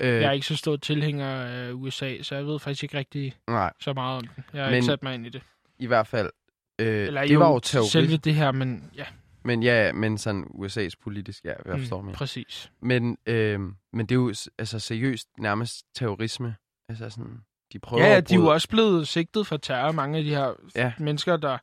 Øh, 0.00 0.08
jeg 0.08 0.24
er 0.28 0.32
ikke 0.32 0.46
så 0.46 0.56
stor 0.56 0.76
tilhænger 0.76 1.28
af 1.28 1.72
USA, 1.72 2.22
så 2.22 2.34
jeg 2.34 2.46
ved 2.46 2.58
faktisk 2.58 2.82
ikke 2.82 2.98
rigtig 2.98 3.36
Nej, 3.46 3.72
så 3.80 3.92
meget 3.92 4.16
om 4.16 4.26
den. 4.26 4.44
Jeg 4.52 4.62
har 4.62 4.70
Men- 4.70 4.74
ikke 4.76 4.86
sat 4.86 5.02
mig 5.02 5.14
ind 5.14 5.26
i 5.26 5.28
det. 5.28 5.42
i 5.78 5.86
hvert 5.86 6.06
fald, 6.06 6.30
øh, 6.78 7.06
Eller 7.06 7.26
det 7.26 7.38
var 7.38 7.48
jo 7.52 7.58
terrorist, 7.58 7.92
selve 7.92 8.16
det 8.16 8.34
her, 8.34 8.52
men 8.52 8.90
ja, 8.96 9.04
men 9.44 9.62
ja, 9.62 9.92
men 9.92 10.18
sådan 10.18 10.44
USA's 10.44 10.90
politisk, 11.02 11.44
ja, 11.44 11.52
jeg 11.66 11.78
forstår 11.78 12.00
mm, 12.00 12.04
mig. 12.06 12.14
præcis. 12.14 12.72
Men, 12.80 13.18
øh, 13.26 13.60
men 13.92 14.06
det 14.06 14.10
er 14.10 14.14
jo 14.16 14.28
altså 14.58 14.78
seriøst 14.78 15.28
nærmest 15.38 15.84
terrorisme. 15.94 16.56
Altså 16.88 17.10
sådan, 17.10 17.40
de 17.72 17.78
prøver 17.78 18.04
Ja, 18.04 18.16
at 18.16 18.28
de 18.28 18.34
er 18.34 18.38
jo 18.38 18.46
også 18.46 18.68
blevet 18.68 19.08
sigtet 19.08 19.46
for 19.46 19.56
terror, 19.56 19.92
mange 19.92 20.18
af 20.18 20.24
de 20.24 20.30
her 20.34 20.52
Ja. 20.76 20.92
mennesker, 20.98 21.36
der 21.36 21.58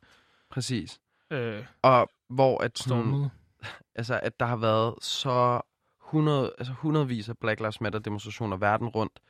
Præcis. 0.50 0.98
øh, 1.30 1.64
Og 1.82 2.08
hvor 2.28 2.58
at 2.62 2.78
sådan, 2.78 3.02
stormede. 3.02 3.30
altså, 3.98 4.20
at 4.22 4.40
der 4.40 4.46
har 4.46 4.56
været 4.56 4.94
så 5.02 5.60
100, 6.08 6.52
altså 6.58 6.72
hundredvis 6.72 7.28
af 7.28 7.38
Black 7.38 7.60
Lives 7.60 7.80
Matter 7.80 7.98
demonstrationer 7.98 8.56
verden 8.56 8.88
rundt, 8.88 9.20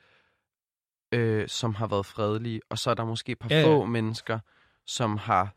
øh, 1.12 1.48
som 1.48 1.74
har 1.74 1.86
været 1.86 2.06
fredelige, 2.06 2.60
og 2.70 2.78
så 2.78 2.90
er 2.90 2.94
der 2.94 3.04
måske 3.04 3.32
et 3.32 3.38
par 3.38 3.48
Ja, 3.50 3.60
ja. 3.60 3.66
få 3.66 3.84
mennesker, 3.84 4.38
som 4.86 5.16
har 5.16 5.54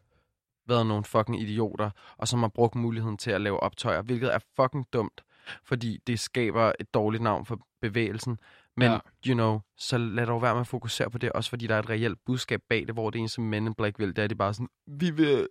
været 0.69 0.87
nogle 0.87 1.03
fucking 1.03 1.41
idioter, 1.41 1.89
og 2.17 2.27
som 2.27 2.39
har 2.39 2.47
brugt 2.47 2.75
muligheden 2.75 3.17
til 3.17 3.31
at 3.31 3.41
lave 3.41 3.59
optøjer, 3.59 4.01
hvilket 4.01 4.33
er 4.33 4.39
fucking 4.55 4.85
dumt, 4.93 5.21
fordi 5.63 5.99
det 6.07 6.19
skaber 6.19 6.71
et 6.79 6.93
dårligt 6.93 7.23
navn 7.23 7.45
for 7.45 7.59
bevægelsen. 7.81 8.39
Men, 8.77 8.91
Ja. 8.91 8.97
you 9.27 9.33
know, 9.33 9.59
så 9.77 9.97
lad 9.97 10.25
dog 10.25 10.41
være 10.41 10.53
med 10.53 10.61
at 10.61 10.67
fokusere 10.67 11.09
på 11.09 11.17
det, 11.17 11.31
også 11.31 11.49
fordi 11.49 11.67
der 11.67 11.75
er 11.75 11.79
et 11.79 11.89
reelt 11.89 12.17
budskab 12.25 12.61
bag 12.69 12.87
det, 12.87 12.93
hvor 12.95 13.09
det 13.09 13.19
eneste 13.19 13.41
Men 13.41 13.67
in 13.67 13.73
Black 13.73 13.99
vil, 13.99 14.15
det 14.15 14.23
er 14.23 14.27
de 14.27 14.35
bare 14.35 14.53
sådan, 14.53 14.67
vi 14.87 15.09
vil 15.09 15.47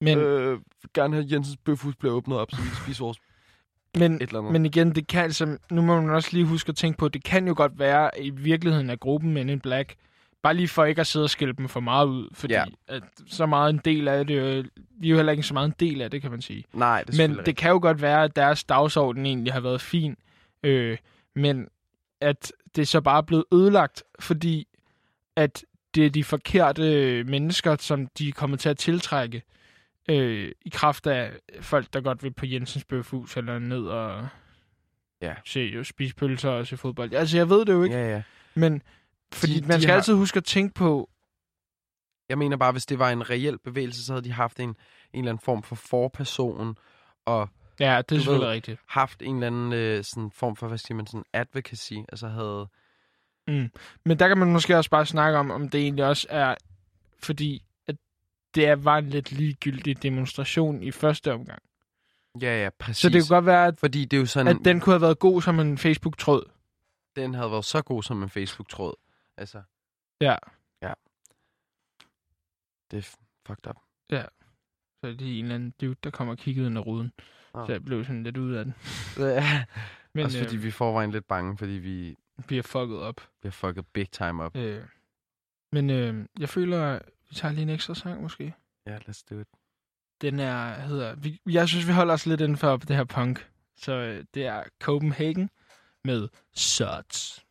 Men, 0.00 0.18
øh, 0.18 0.60
gerne 0.94 1.14
have 1.14 1.26
Jensens 1.32 1.56
Bøfhus 1.64 1.96
bliver 1.96 2.14
åbnet 2.14 2.38
op, 2.38 2.50
så 2.50 2.56
vi 2.62 2.68
kan 2.68 2.76
spise 2.84 3.00
vores 3.02 3.18
men, 3.98 4.14
et 4.14 4.22
eller 4.22 4.38
andet. 4.38 4.52
men 4.52 4.66
igen, 4.66 4.94
det 4.94 5.06
kan 5.06 5.22
altså, 5.22 5.58
nu 5.70 5.82
må 5.82 6.00
man 6.00 6.10
også 6.10 6.28
lige 6.32 6.44
huske 6.46 6.68
at 6.70 6.76
tænke 6.76 6.98
på, 6.98 7.08
det 7.08 7.24
kan 7.24 7.48
jo 7.48 7.54
godt 7.56 7.78
være 7.78 8.10
i 8.20 8.30
virkeligheden 8.30 8.90
af 8.90 9.00
gruppen 9.00 9.32
Men 9.34 9.48
in 9.48 9.60
Black, 9.60 9.94
bare 10.44 10.54
lige 10.54 10.68
for 10.68 10.84
ikke 10.84 11.00
at 11.00 11.06
sidde 11.06 11.24
og 11.24 11.30
skælde 11.30 11.52
dem 11.52 11.68
for 11.68 11.80
meget 11.80 12.06
ud, 12.06 12.28
fordi 12.32 12.54
Ja. 12.54 12.64
at 12.88 13.02
så 13.26 13.46
meget 13.46 13.70
en 13.72 13.80
del 13.84 14.08
af 14.08 14.26
det, 14.26 14.34
øh, 14.34 14.64
vi 15.00 15.06
er 15.06 15.10
jo 15.10 15.16
heller 15.16 15.32
ikke 15.32 15.42
så 15.44 15.54
meget 15.54 15.66
en 15.68 15.74
del 15.80 16.02
af 16.02 16.10
det, 16.10 16.22
kan 16.22 16.30
man 16.30 16.42
sige. 16.42 16.64
Nej, 16.72 17.02
det 17.02 17.16
Men 17.18 17.38
det 17.46 17.56
kan 17.56 17.70
jo 17.70 17.78
godt 17.82 18.02
være, 18.02 18.24
at 18.24 18.36
deres 18.36 18.64
dagsorden 18.64 19.26
egentlig 19.26 19.52
har 19.52 19.60
været 19.60 19.80
fin, 19.80 20.16
øh, 20.62 20.98
men 21.34 21.68
at 22.20 22.52
det 22.76 22.88
så 22.88 23.00
bare 23.00 23.18
er 23.18 23.22
blevet 23.22 23.44
ødelagt, 23.52 24.02
fordi 24.20 24.66
at 25.36 25.64
det 25.94 26.06
er 26.06 26.10
de 26.10 26.24
forkerte 26.24 27.24
mennesker, 27.24 27.76
som 27.80 28.06
de 28.06 28.28
er 28.28 28.32
kommet 28.32 28.60
til 28.60 28.68
at 28.68 28.76
tiltrække 28.78 29.42
øh, 30.10 30.52
i 30.64 30.68
kraft 30.68 31.06
af 31.06 31.30
folk, 31.60 31.86
der 31.92 32.00
godt 32.00 32.22
vil 32.22 32.30
på 32.32 32.46
Jensens 32.46 32.84
Bøfhus 32.84 33.36
eller 33.36 33.58
ned 33.58 33.82
og 33.86 34.28
Ja. 35.22 35.34
se, 35.44 35.60
jo, 35.60 35.84
spise 35.84 36.14
pølser 36.14 36.50
og 36.50 36.66
se 36.66 36.76
fodbold. 36.76 37.14
Altså, 37.14 37.36
jeg 37.36 37.48
ved 37.50 37.64
det 37.64 37.72
jo 37.72 37.82
ikke, 37.82 37.96
Ja, 37.96 38.14
ja. 38.14 38.22
men 38.54 38.82
fordi 39.34 39.60
De- 39.60 39.66
man 39.66 39.76
de 39.76 39.82
skal 39.82 39.90
har- 39.90 39.96
altid 39.96 40.14
huske 40.14 40.36
at 40.36 40.44
tænke 40.44 40.74
på, 40.74 41.10
Jeg 42.28 42.38
mener 42.38 42.56
bare, 42.56 42.72
hvis 42.72 42.86
det 42.86 42.98
var 42.98 43.10
en 43.10 43.30
reel 43.30 43.58
bevægelse, 43.58 44.04
så 44.04 44.12
havde 44.12 44.24
de 44.24 44.32
haft 44.32 44.60
en, 44.60 44.68
en 44.68 44.76
eller 45.14 45.30
anden 45.32 45.44
form 45.44 45.62
for 45.62 45.74
forperson, 45.74 46.76
og 47.24 47.48
ja, 47.80 47.84
det 47.84 47.92
er 47.96 48.02
Du 48.02 48.14
ved- 48.14 48.20
selvfølgelig 48.20 48.48
rigtigt. 48.50 48.80
haft 48.88 49.22
en 49.22 49.34
eller 49.34 49.46
anden 49.46 49.72
øh, 49.72 50.04
sådan 50.04 50.30
form 50.30 50.56
for, 50.56 50.68
hvad 50.68 50.78
siger 50.78 50.96
man, 50.96 51.06
sådan 51.06 51.24
advocacy, 51.32 51.92
altså 52.08 52.28
havde... 52.28 52.68
Men 54.04 54.18
der 54.18 54.28
kan 54.28 54.38
man 54.38 54.52
måske 54.52 54.76
også 54.76 54.90
bare 54.90 55.06
snakke 55.06 55.38
om, 55.38 55.50
om 55.50 55.68
det 55.68 55.80
egentlig 55.80 56.04
også 56.04 56.26
er, 56.30 56.54
fordi 57.22 57.64
at 57.86 57.96
det 58.54 58.66
er, 58.66 58.76
var 58.76 58.98
en 58.98 59.10
lidt 59.10 59.32
ligegyldig 59.32 60.02
demonstration 60.02 60.82
i 60.82 60.90
første 60.90 61.32
omgang. 61.32 61.62
Ja, 62.40 62.62
ja, 62.62 62.70
præcis. 62.78 62.96
Så 63.02 63.08
det 63.08 63.22
kunne 63.22 63.36
godt 63.36 63.46
være, 63.46 63.66
at, 63.66 63.78
Fordi 63.80 64.04
det 64.04 64.16
er 64.16 64.20
jo 64.20 64.26
sådan, 64.26 64.58
at 64.58 64.64
den 64.64 64.80
kunne 64.80 64.92
have 64.92 65.00
været 65.00 65.18
god 65.18 65.42
som 65.42 65.60
en 65.60 65.78
Facebook-tråd. 65.78 66.50
den 67.16 67.34
havde 67.34 67.50
været 67.50 67.64
så 67.64 67.82
god 67.82 68.02
som 68.02 68.22
en 68.22 68.28
Facebook-tråd. 68.30 68.94
Altså, 69.36 69.62
Ja. 70.20 70.36
Ja. 70.82 70.92
Det 72.90 72.98
er 72.98 73.16
fucked 73.46 73.66
up. 73.68 73.76
Så 75.00 75.10
det 75.10 75.22
er 75.22 75.38
en 75.38 75.44
eller 75.44 75.54
anden 75.54 75.74
dude, 75.80 75.96
der 76.04 76.10
kommer 76.10 76.34
og 76.34 76.38
kiggede 76.38 76.66
ind 76.66 76.78
ad 76.78 76.86
ruden. 76.86 77.12
Ah. 77.54 77.66
Så 77.66 77.72
jeg 77.72 77.84
blev 77.84 78.04
sådan 78.04 78.22
lidt 78.22 78.36
ud 78.36 78.52
af 78.52 78.64
den. 78.64 78.74
Men, 79.18 79.44
Men 80.14 80.24
Også 80.24 80.38
fordi 80.38 80.56
øh, 80.56 80.62
vi 80.62 80.70
forvejen 80.70 81.10
lidt 81.10 81.26
bange, 81.28 81.58
fordi 81.58 81.72
vi 81.72 82.16
bliver 82.46 82.62
fucket 82.62 82.98
op. 82.98 83.28
bliver 83.40 83.52
fucket 83.52 83.86
big 83.86 84.10
time 84.10 84.42
op. 84.42 84.56
Øh, 84.56 84.84
men 85.72 85.90
øh, 85.90 86.26
jeg 86.38 86.48
føler, 86.48 86.98
vi 87.28 87.34
tager 87.34 87.52
lige 87.52 87.62
en 87.62 87.70
ekstra 87.70 87.94
sang 87.94 88.22
måske. 88.22 88.54
Ja, 88.86 88.90
yeah, 88.90 89.00
let's 89.08 89.24
do 89.30 89.40
it. 89.40 89.48
Den 90.20 90.40
er, 90.40 90.80
hedder, 90.80 91.14
vi, 91.14 91.40
jeg 91.46 91.68
synes, 91.68 91.86
vi 91.86 91.92
holder 91.92 92.14
os 92.14 92.26
lidt 92.26 92.40
inden 92.40 92.56
for 92.56 92.76
det 92.76 92.96
her 92.96 93.04
punk. 93.04 93.50
Så 93.76 93.92
øh, 93.92 94.24
det 94.34 94.46
er 94.46 94.64
Copenhagen 94.80 95.50
med 96.04 96.28
Sots. 96.52 97.43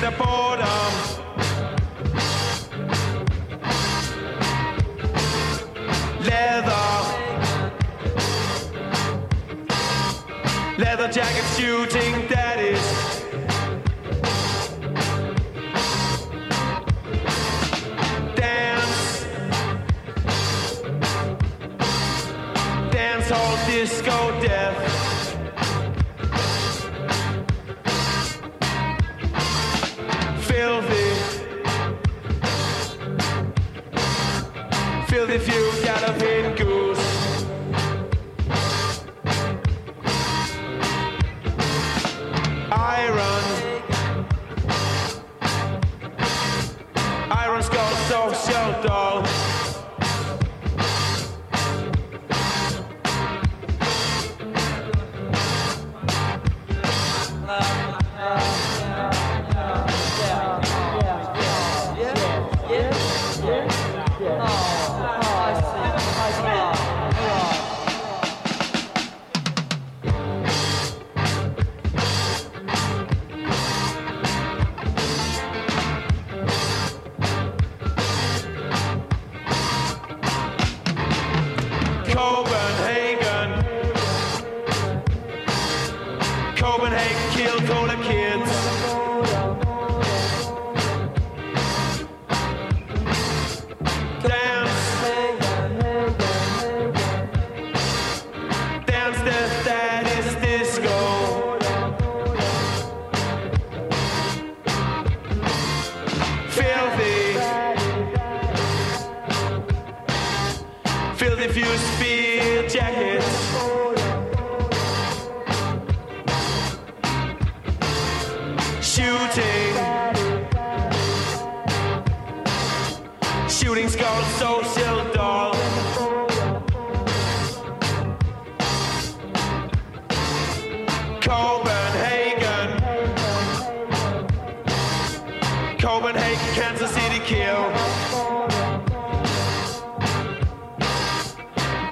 Center 0.00 0.16
border. 0.16 0.64
Leather. 6.24 6.88
Leather 10.78 11.08
jacket 11.12 11.44
shooting 11.54 12.26
daddies. 12.28 12.86
Dance. 18.36 19.26
Dance 22.90 23.28
hall 23.28 23.66
disco 23.66 24.39
if 35.30 35.46
you. 35.46 35.69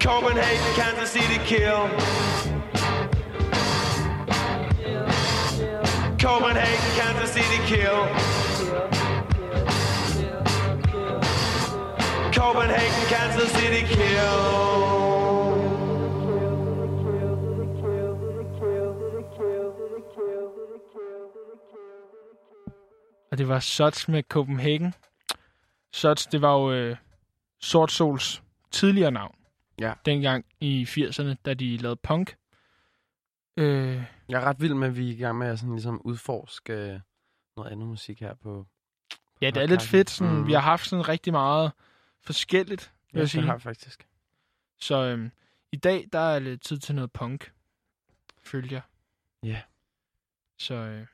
Copenhagen, 0.09 0.73
Kansas 0.75 1.11
City 1.11 1.39
kill. 1.45 1.81
Copenhagen, 6.19 6.91
Kansas 7.01 7.31
City 7.37 7.59
kill. 7.71 7.99
Copenhagen, 12.33 13.05
Kansas 13.15 13.51
City 13.53 13.83
kill. 13.95 14.69
Og 23.31 23.39
det 23.39 23.49
var 23.49 23.61
Sots 23.61 24.09
med 24.09 24.23
Copenhagen. 24.23 24.95
Sots, 25.93 26.27
det 26.27 26.43
var 26.43 26.53
jo 26.53 26.73
øh, 26.73 26.97
Sort 27.61 27.93
Sols 27.93 28.43
tidligere 28.71 29.11
navn. 29.11 29.38
Ja. 29.81 29.95
Dengang 30.05 30.45
i 30.61 30.85
80'erne, 30.85 31.35
da 31.45 31.55
de 31.55 31.77
lavede 31.77 32.01
punk. 32.03 32.37
Øh, 33.57 34.03
Jeg 34.29 34.41
er 34.43 34.45
ret 34.45 34.61
vild 34.61 34.75
med, 34.75 34.89
at 34.89 34.97
vi 34.97 35.09
er 35.09 35.13
i 35.13 35.17
gang 35.17 35.39
med 35.39 35.47
at 35.47 35.59
sådan, 35.59 35.75
ligesom 35.75 36.01
udforske 36.05 36.73
øh, 36.73 37.01
noget 37.57 37.73
andet 37.73 37.89
musik 37.89 38.21
her 38.21 38.35
på... 38.35 38.67
ja, 39.43 39.51
det 39.51 39.63
er 39.63 39.67
lidt 39.67 39.83
fedt. 39.83 40.11
Sådan, 40.11 40.35
Mhm. 40.35 40.47
Vi 40.47 40.53
har 40.53 40.61
haft 40.61 40.89
sådan 40.89 41.09
rigtig 41.09 41.33
meget 41.33 41.73
forskelligt, 42.21 42.93
vil 43.13 43.13
Ja, 43.13 43.19
jeg 43.19 43.23
det 43.23 43.31
sige. 43.31 43.43
har 43.45 43.53
jeg 43.53 43.63
faktisk. 43.63 44.09
Så 44.81 45.03
øhm, 45.05 45.31
i 45.73 45.77
dag, 45.77 46.09
der 46.13 46.19
er 46.19 46.39
lidt 46.39 46.63
tid 46.63 46.79
til 46.79 46.95
noget 46.95 47.13
punk, 47.13 47.53
følger 48.43 48.71
jeg. 48.73 48.83
Ja. 49.43 49.63
Så 50.59 50.75
øh, 50.75 51.07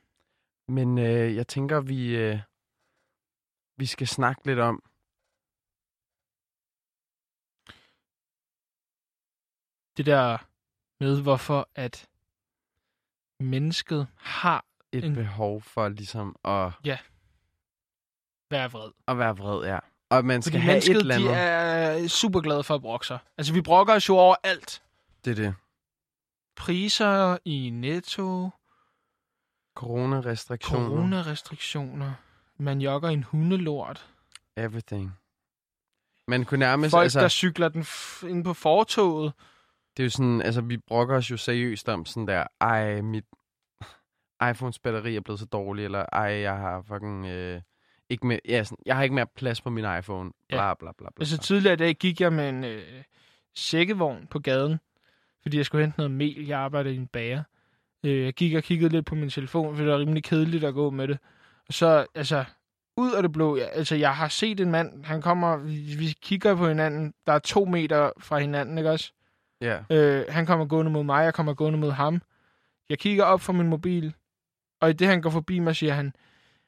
Men 0.68 0.98
øh, 0.98 1.36
jeg 1.36 1.48
tænker, 1.48 1.80
vi, 1.80 2.16
øh, 2.16 2.38
vi 3.76 3.86
skal 3.86 4.06
snakke 4.08 4.46
lidt 4.46 4.58
om, 4.58 4.82
det 9.96 10.06
der 10.06 10.38
med, 11.00 11.22
hvorfor 11.22 11.68
at 11.74 12.08
mennesket 13.40 14.06
har 14.16 14.64
et 14.92 15.04
En- 15.04 15.14
behov 15.14 15.62
for 15.62 15.88
ligesom 15.88 16.36
at, 16.44 16.72
været 18.50 18.72
vred. 18.72 18.90
at 19.08 19.18
være 19.18 19.36
vred, 19.36 19.66
ja. 19.66 19.78
Og 20.10 20.24
man 20.24 20.42
skal 20.42 20.50
Fordi 20.52 20.62
have 20.62 20.76
et 20.76 20.88
mennesket, 20.88 20.96
eller 21.00 21.14
andet. 21.14 21.28
de 21.30 22.04
er 22.04 22.08
super 22.08 22.40
glade 22.40 22.64
for 22.64 22.74
at 22.74 22.80
brokke 22.82 23.06
sig. 23.06 23.18
Altså, 23.38 23.52
vi 23.52 23.60
brokker 23.60 23.94
os 23.94 24.08
jo 24.08 24.16
over 24.16 24.36
alt. 24.42 24.82
Det 25.24 25.30
er 25.30 25.34
det. 25.34 25.54
Priser 26.56 27.38
i 27.44 27.70
netto, 27.70 28.50
Corona-restriktioner. 29.76 30.88
coronarestriktioner, 30.88 32.12
man 32.56 32.80
jogger 32.80 33.08
en 33.08 33.22
hundelort. 33.24 34.06
Everything. 34.56 35.18
Man 36.28 36.44
kunne 36.44 36.58
nærmest, 36.58 36.90
Folk, 36.90 37.02
altså, 37.02 37.20
der 37.20 37.28
cykler 37.28 37.68
den 37.68 37.82
f- 37.82 38.26
ind 38.26 38.44
på 38.44 38.54
fortoget. 38.54 39.32
Det 39.96 40.02
er 40.02 40.04
jo 40.04 40.10
sådan, 40.10 40.42
altså 40.42 40.60
vi 40.60 40.76
brokker 40.76 41.16
os 41.16 41.30
jo 41.30 41.36
seriøst 41.36 41.88
om 41.88 42.04
sådan 42.04 42.26
der, 42.28 42.44
ej, 42.60 43.00
mit 43.00 43.24
iPhones 44.50 44.78
batteri 44.78 45.16
er 45.16 45.20
blevet 45.20 45.40
så 45.40 45.46
dårligt, 45.46 45.84
eller 45.84 46.06
ej, 46.12 46.22
jeg 46.22 46.56
har 46.56 46.82
fucking, 46.82 47.26
øh, 47.26 47.60
ikke 48.08 48.26
mere, 48.26 48.40
ja, 48.48 48.64
sådan, 48.64 48.82
jeg 48.86 48.96
har 48.96 49.02
ikke 49.02 49.14
mere 49.14 49.26
plads 49.36 49.60
på 49.60 49.70
min 49.70 49.84
iPhone, 49.98 50.30
bla 50.48 50.66
Ja. 50.68 50.74
bla 50.74 50.92
bla 50.98 51.08
bla. 51.16 51.22
Altså 51.22 51.38
tidligere 51.38 51.72
i 51.74 51.76
dag 51.76 51.94
gik 51.94 52.20
jeg 52.20 52.32
med 52.32 52.48
en 52.48 52.64
øh, 52.64 52.82
sækkevogn 53.56 54.26
på 54.30 54.38
gaden, 54.38 54.78
fordi 55.42 55.56
jeg 55.56 55.66
skulle 55.66 55.84
hente 55.84 55.98
noget 55.98 56.10
mel. 56.10 56.46
Jeg 56.46 56.58
arbejder 56.60 56.90
i 56.90 56.96
en 56.96 57.06
bager. 57.06 57.42
Øh, 58.04 58.24
jeg 58.24 58.32
gik 58.32 58.54
og 58.54 58.62
kiggede 58.62 58.92
lidt 58.92 59.06
på 59.06 59.14
min 59.14 59.30
telefon, 59.30 59.76
for 59.76 59.82
det 59.82 59.92
var 59.92 59.98
rimelig 59.98 60.24
kedeligt 60.24 60.64
at 60.64 60.74
gå 60.74 60.90
med 60.90 61.08
det. 61.08 61.18
Og 61.68 61.74
så, 61.74 62.06
altså, 62.14 62.44
ud 62.96 63.12
af 63.12 63.22
det 63.22 63.32
blå, 63.32 63.56
jeg, 63.56 63.70
altså, 63.72 63.96
jeg 63.96 64.16
har 64.16 64.28
set 64.28 64.60
en 64.60 64.70
mand, 64.70 65.04
han 65.04 65.22
kommer, 65.22 65.56
vi, 65.56 65.96
vi 65.98 66.14
kigger 66.22 66.54
på 66.56 66.68
hinanden, 66.68 67.14
der 67.26 67.32
er 67.32 67.38
to 67.38 67.64
meter 67.64 68.10
fra 68.18 68.38
hinanden, 68.38 68.78
ikke 68.78 68.90
også? 68.90 69.12
Ja, 69.60 69.78
Øh, 69.90 70.24
han 70.28 70.46
kommer 70.46 70.66
gående 70.66 70.90
mod 70.92 71.04
mig, 71.04 71.24
jeg 71.24 71.34
kommer 71.34 71.54
gående 71.54 71.78
mod 71.78 71.90
ham. 71.90 72.22
Jeg 72.88 72.98
kigger 72.98 73.24
op 73.24 73.40
fra 73.40 73.52
min 73.52 73.68
mobil, 73.68 74.14
og 74.80 74.90
i 74.90 74.92
det, 74.92 75.06
han 75.08 75.22
går 75.22 75.30
forbi 75.30 75.58
mig, 75.58 75.76
siger 75.76 75.94
han, 75.94 76.14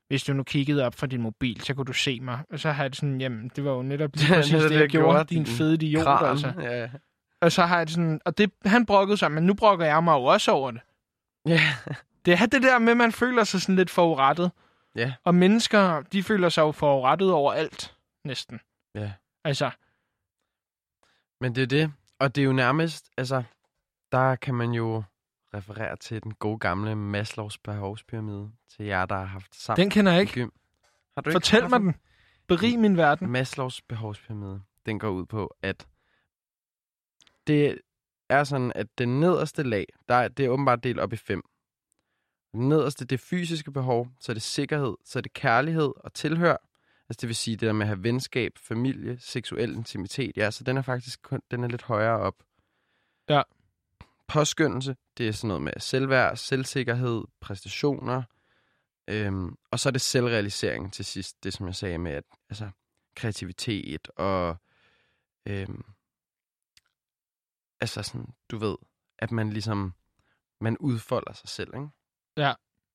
hvis 0.09 0.25
du 0.25 0.33
nu 0.33 0.43
kiggede 0.43 0.85
op 0.87 0.95
fra 0.95 1.07
din 1.07 1.23
mobil, 1.23 1.61
så 1.61 1.75
kunne 1.75 1.85
du 1.85 1.93
se 1.93 2.21
mig. 2.21 2.41
Og 2.53 2.59
så 2.61 2.71
har 2.73 2.85
jeg 2.85 2.91
det 2.91 2.97
sådan, 2.97 3.21
jamen, 3.21 3.51
det 3.57 3.65
var 3.65 3.71
jo 3.73 3.83
netop 3.83 4.11
lige 4.17 4.27
Det 4.29 4.35
præcis 4.35 4.53
netop 4.53 4.63
det, 4.63 4.71
det, 4.71 4.81
jeg 4.81 4.89
gjorde, 4.89 5.15
gjorde, 5.15 5.25
din 5.25 5.45
din 5.45 5.47
fede 5.47 5.75
idiot, 5.75 6.05
Kran, 6.05 6.31
altså. 6.31 6.53
ja. 6.61 6.91
Og 7.41 7.53
så 7.53 7.63
har 7.63 7.77
jeg 7.77 7.87
det 7.87 7.95
sådan, 7.95 8.21
og 8.25 8.39
det, 8.39 8.53
han 8.65 8.87
brokkede 8.87 9.17
sig, 9.17 9.33
men 9.33 9.47
nu 9.47 9.55
brokker 9.55 9.87
jeg 9.87 10.05
mig 10.05 10.13
jo 10.13 10.25
også 10.25 10.51
over 10.51 10.71
det. 10.71 10.81
Ja, 11.47 11.61
Det 12.25 12.35
er 12.35 12.47
det 12.47 12.63
der 12.63 12.79
med, 12.79 12.91
at 12.91 12.97
man 12.97 13.13
føler 13.13 13.45
sig 13.45 13.61
sådan 13.61 13.77
lidt 13.77 13.91
forurettet. 13.91 14.51
Ja. 14.97 15.13
Og 15.25 15.35
mennesker, 15.35 16.03
de 16.13 16.23
føler 16.23 16.49
sig 16.49 16.63
jo 16.63 16.73
forurettet 16.73 17.33
over 17.33 17.53
alt, 17.53 17.95
næsten. 18.25 18.61
Ja. 18.95 19.13
Altså, 19.45 19.71
men 21.41 21.55
det 21.55 21.63
er 21.63 21.67
det. 21.67 21.93
Og 22.19 22.35
det 22.35 22.43
er 22.43 22.45
jo 22.45 22.53
nærmest, 22.53 23.11
altså, 23.17 23.43
der 24.13 24.37
kan 24.37 24.55
man 24.55 24.73
jo 24.73 25.03
referere 25.55 25.97
til 25.97 26.23
den 26.23 26.35
gode 26.35 26.59
gamle 26.59 26.95
Maslows 26.97 27.59
behovspyramide, 27.59 28.53
til 28.77 28.85
jer, 28.85 29.07
der 29.07 29.17
har 29.17 29.25
haft 29.25 29.55
sammen. 29.55 29.83
den 29.83 29.91
kender 29.91 30.13
jeg 30.13 30.21
ikke. 30.21 30.33
gym. 30.33 30.51
Har 31.15 31.23
du 31.23 31.33
Fortæl 31.33 31.61
haft 31.61 31.71
mig 31.71 31.81
den. 31.81 31.95
Berig 32.47 32.79
min 32.79 32.97
verden. 32.97 33.31
Maslows 33.31 33.83
behovspyramide, 33.83 34.63
den 34.87 34.99
går 34.99 35.09
ud 35.09 35.27
på, 35.27 35.57
at 35.63 35.87
det 37.47 37.79
er 38.29 38.45
sådan, 38.45 38.73
at 38.75 38.99
det 38.99 39.09
nederste 39.09 39.63
lag, 39.63 39.87
der 40.09 40.15
er, 40.15 40.29
det 40.29 40.45
er 40.45 40.49
åbenbart 40.49 40.85
delt 40.85 40.99
op 40.99 41.13
i 41.13 41.17
fem. 41.17 41.43
Det 42.53 42.61
nederste, 42.61 43.05
det 43.05 43.17
er 43.17 43.25
fysiske 43.25 43.73
behov, 43.73 44.09
så 44.21 44.33
er 44.33 44.35
det 44.35 44.43
sikkerhed, 44.43 44.95
så 45.05 45.19
er 45.19 45.21
det 45.21 45.33
kærlighed 45.33 45.93
og 45.97 46.13
tilhør. 46.15 46.57
Altså 47.09 47.21
det 47.21 47.29
vil 47.29 47.37
sige 47.37 47.57
det 47.57 47.67
der 47.67 47.73
med 47.73 47.83
at 47.83 47.89
have 47.89 48.03
venskab, 48.03 48.59
familie, 48.59 49.19
seksuel 49.21 49.73
intimitet. 49.73 50.37
Ja, 50.37 50.51
så 50.51 50.65
den 50.65 50.77
er 50.77 50.83
faktisk 50.83 51.23
kun, 51.23 51.43
den 51.51 51.65
er 51.65 51.69
lidt 51.69 51.83
højere 51.83 52.19
op. 52.19 52.43
Ja. 53.29 53.43
Påskyndelse, 54.27 54.97
det 55.19 55.29
er 55.29 55.33
sådan 55.33 55.49
noget 55.49 55.63
med 55.63 55.73
selvværd, 55.79 56.37
selvsikkerhed, 56.37 57.25
præstationer. 57.41 58.23
Øhm, 59.09 59.57
og 59.71 59.81
så 59.81 59.89
er 59.89 59.91
det 59.91 60.01
selvrealisering 60.01 60.93
til 60.93 61.05
sidst, 61.05 61.45
det 61.45 61.53
som 61.53 61.67
jeg 61.67 61.75
sagde 61.75 61.99
med, 61.99 62.13
at 62.13 62.25
altså, 62.49 62.71
kreativitet 63.17 64.09
og 64.17 64.57
øhm, 65.47 65.85
altså 67.81 68.03
sådan, 68.03 68.35
du 68.51 68.59
ved, 68.59 68.77
at 69.19 69.33
man 69.33 69.51
ligesom, 69.51 69.95
man 70.61 70.79
udfolder 70.79 71.33
sig 71.33 71.49
selv, 71.49 71.75
ikke? 71.75 71.89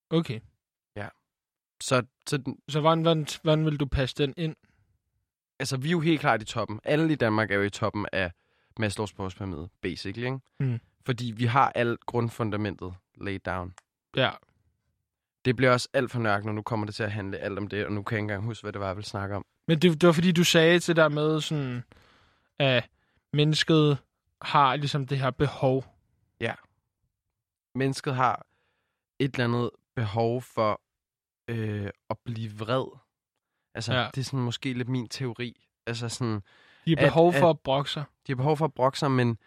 Okay. 0.09 0.39
Så, 1.81 2.03
så 2.27 2.37
den- 2.37 2.57
Så 2.69 2.79
hvordan, 2.79 3.01
hvordan, 3.01 3.27
hvordan 3.43 3.65
vil 3.65 3.77
du 3.79 3.85
passe 3.85 4.15
den 4.15 4.33
ind? 4.37 4.55
altså, 5.59 5.77
vi 5.77 5.87
er 5.87 5.91
jo 5.91 5.99
helt 5.99 6.19
klart 6.19 6.41
i 6.41 6.45
toppen. 6.45 6.79
Alle 6.83 7.11
i 7.13 7.15
Danmark 7.15 7.51
er 7.51 7.55
jo 7.55 7.61
i 7.61 7.69
toppen 7.69 8.05
af 8.11 8.31
Maslows 8.79 9.13
behovspyramide, 9.13 9.69
basically, 9.81 10.25
ikke? 10.25 10.39
Mm. 10.59 10.79
Fordi 11.05 11.33
vi 11.37 11.45
har 11.45 11.71
alt 11.75 12.05
grundfundamentet 12.05 12.93
laid 13.17 13.39
down. 13.39 13.73
Ja. 14.15 14.31
Det 15.45 15.55
bliver 15.55 15.71
også 15.71 15.89
alt 15.93 16.11
for 16.11 16.19
nørk, 16.19 16.43
når 16.45 16.51
nu 16.53 16.61
kommer 16.61 16.85
det 16.85 16.95
til 16.95 17.03
at 17.03 17.11
handle 17.11 17.37
alt 17.37 17.57
om 17.57 17.67
det, 17.67 17.85
og 17.85 17.91
nu 17.91 18.03
kan 18.03 18.15
jeg 18.15 18.19
ikke 18.19 18.23
engang 18.23 18.43
huske, 18.43 18.63
hvad 18.63 18.73
det 18.73 18.81
var, 18.81 18.87
jeg 18.87 18.95
ville 18.95 19.07
snakke 19.07 19.35
om. 19.35 19.45
Men 19.67 19.79
det, 19.79 20.01
det 20.01 20.07
var 20.07 20.13
fordi, 20.13 20.31
du 20.31 20.43
sagde 20.43 20.79
til 20.79 20.95
der 20.95 21.09
med 21.09 21.41
sådan, 21.41 21.83
at 22.59 22.89
mennesket 23.33 23.97
har 24.41 24.75
ligesom 24.75 25.07
det 25.07 25.19
her 25.19 25.31
behov. 25.31 25.85
Mennesket 27.75 28.15
har 28.15 28.45
et 29.19 29.33
eller 29.33 29.43
andet 29.45 29.69
behov 29.95 30.41
for 30.41 30.81
øh, 31.51 31.89
at 32.09 32.17
blive 32.25 32.51
vred. 32.57 32.85
Altså, 33.75 33.93
Ja. 33.93 34.07
det 34.15 34.21
er 34.21 34.25
sådan 34.25 34.39
måske 34.39 34.73
lidt 34.73 34.89
min 34.89 35.07
teori. 35.09 35.65
Altså 35.87 36.09
sådan, 36.09 36.41
De 36.85 36.91
har 36.91 36.97
At- 36.97 37.03
behov 37.03 37.33
for 37.33 37.49
at- 37.49 37.55
at 37.55 37.59
brokke 37.59 37.89
sig. 37.91 38.03
de 38.27 38.31
har 38.31 38.35
behov 38.35 38.57
for 38.57 38.65
at 38.65 38.73
brokke 38.73 38.99
sig, 38.99 39.11
men, 39.11 39.37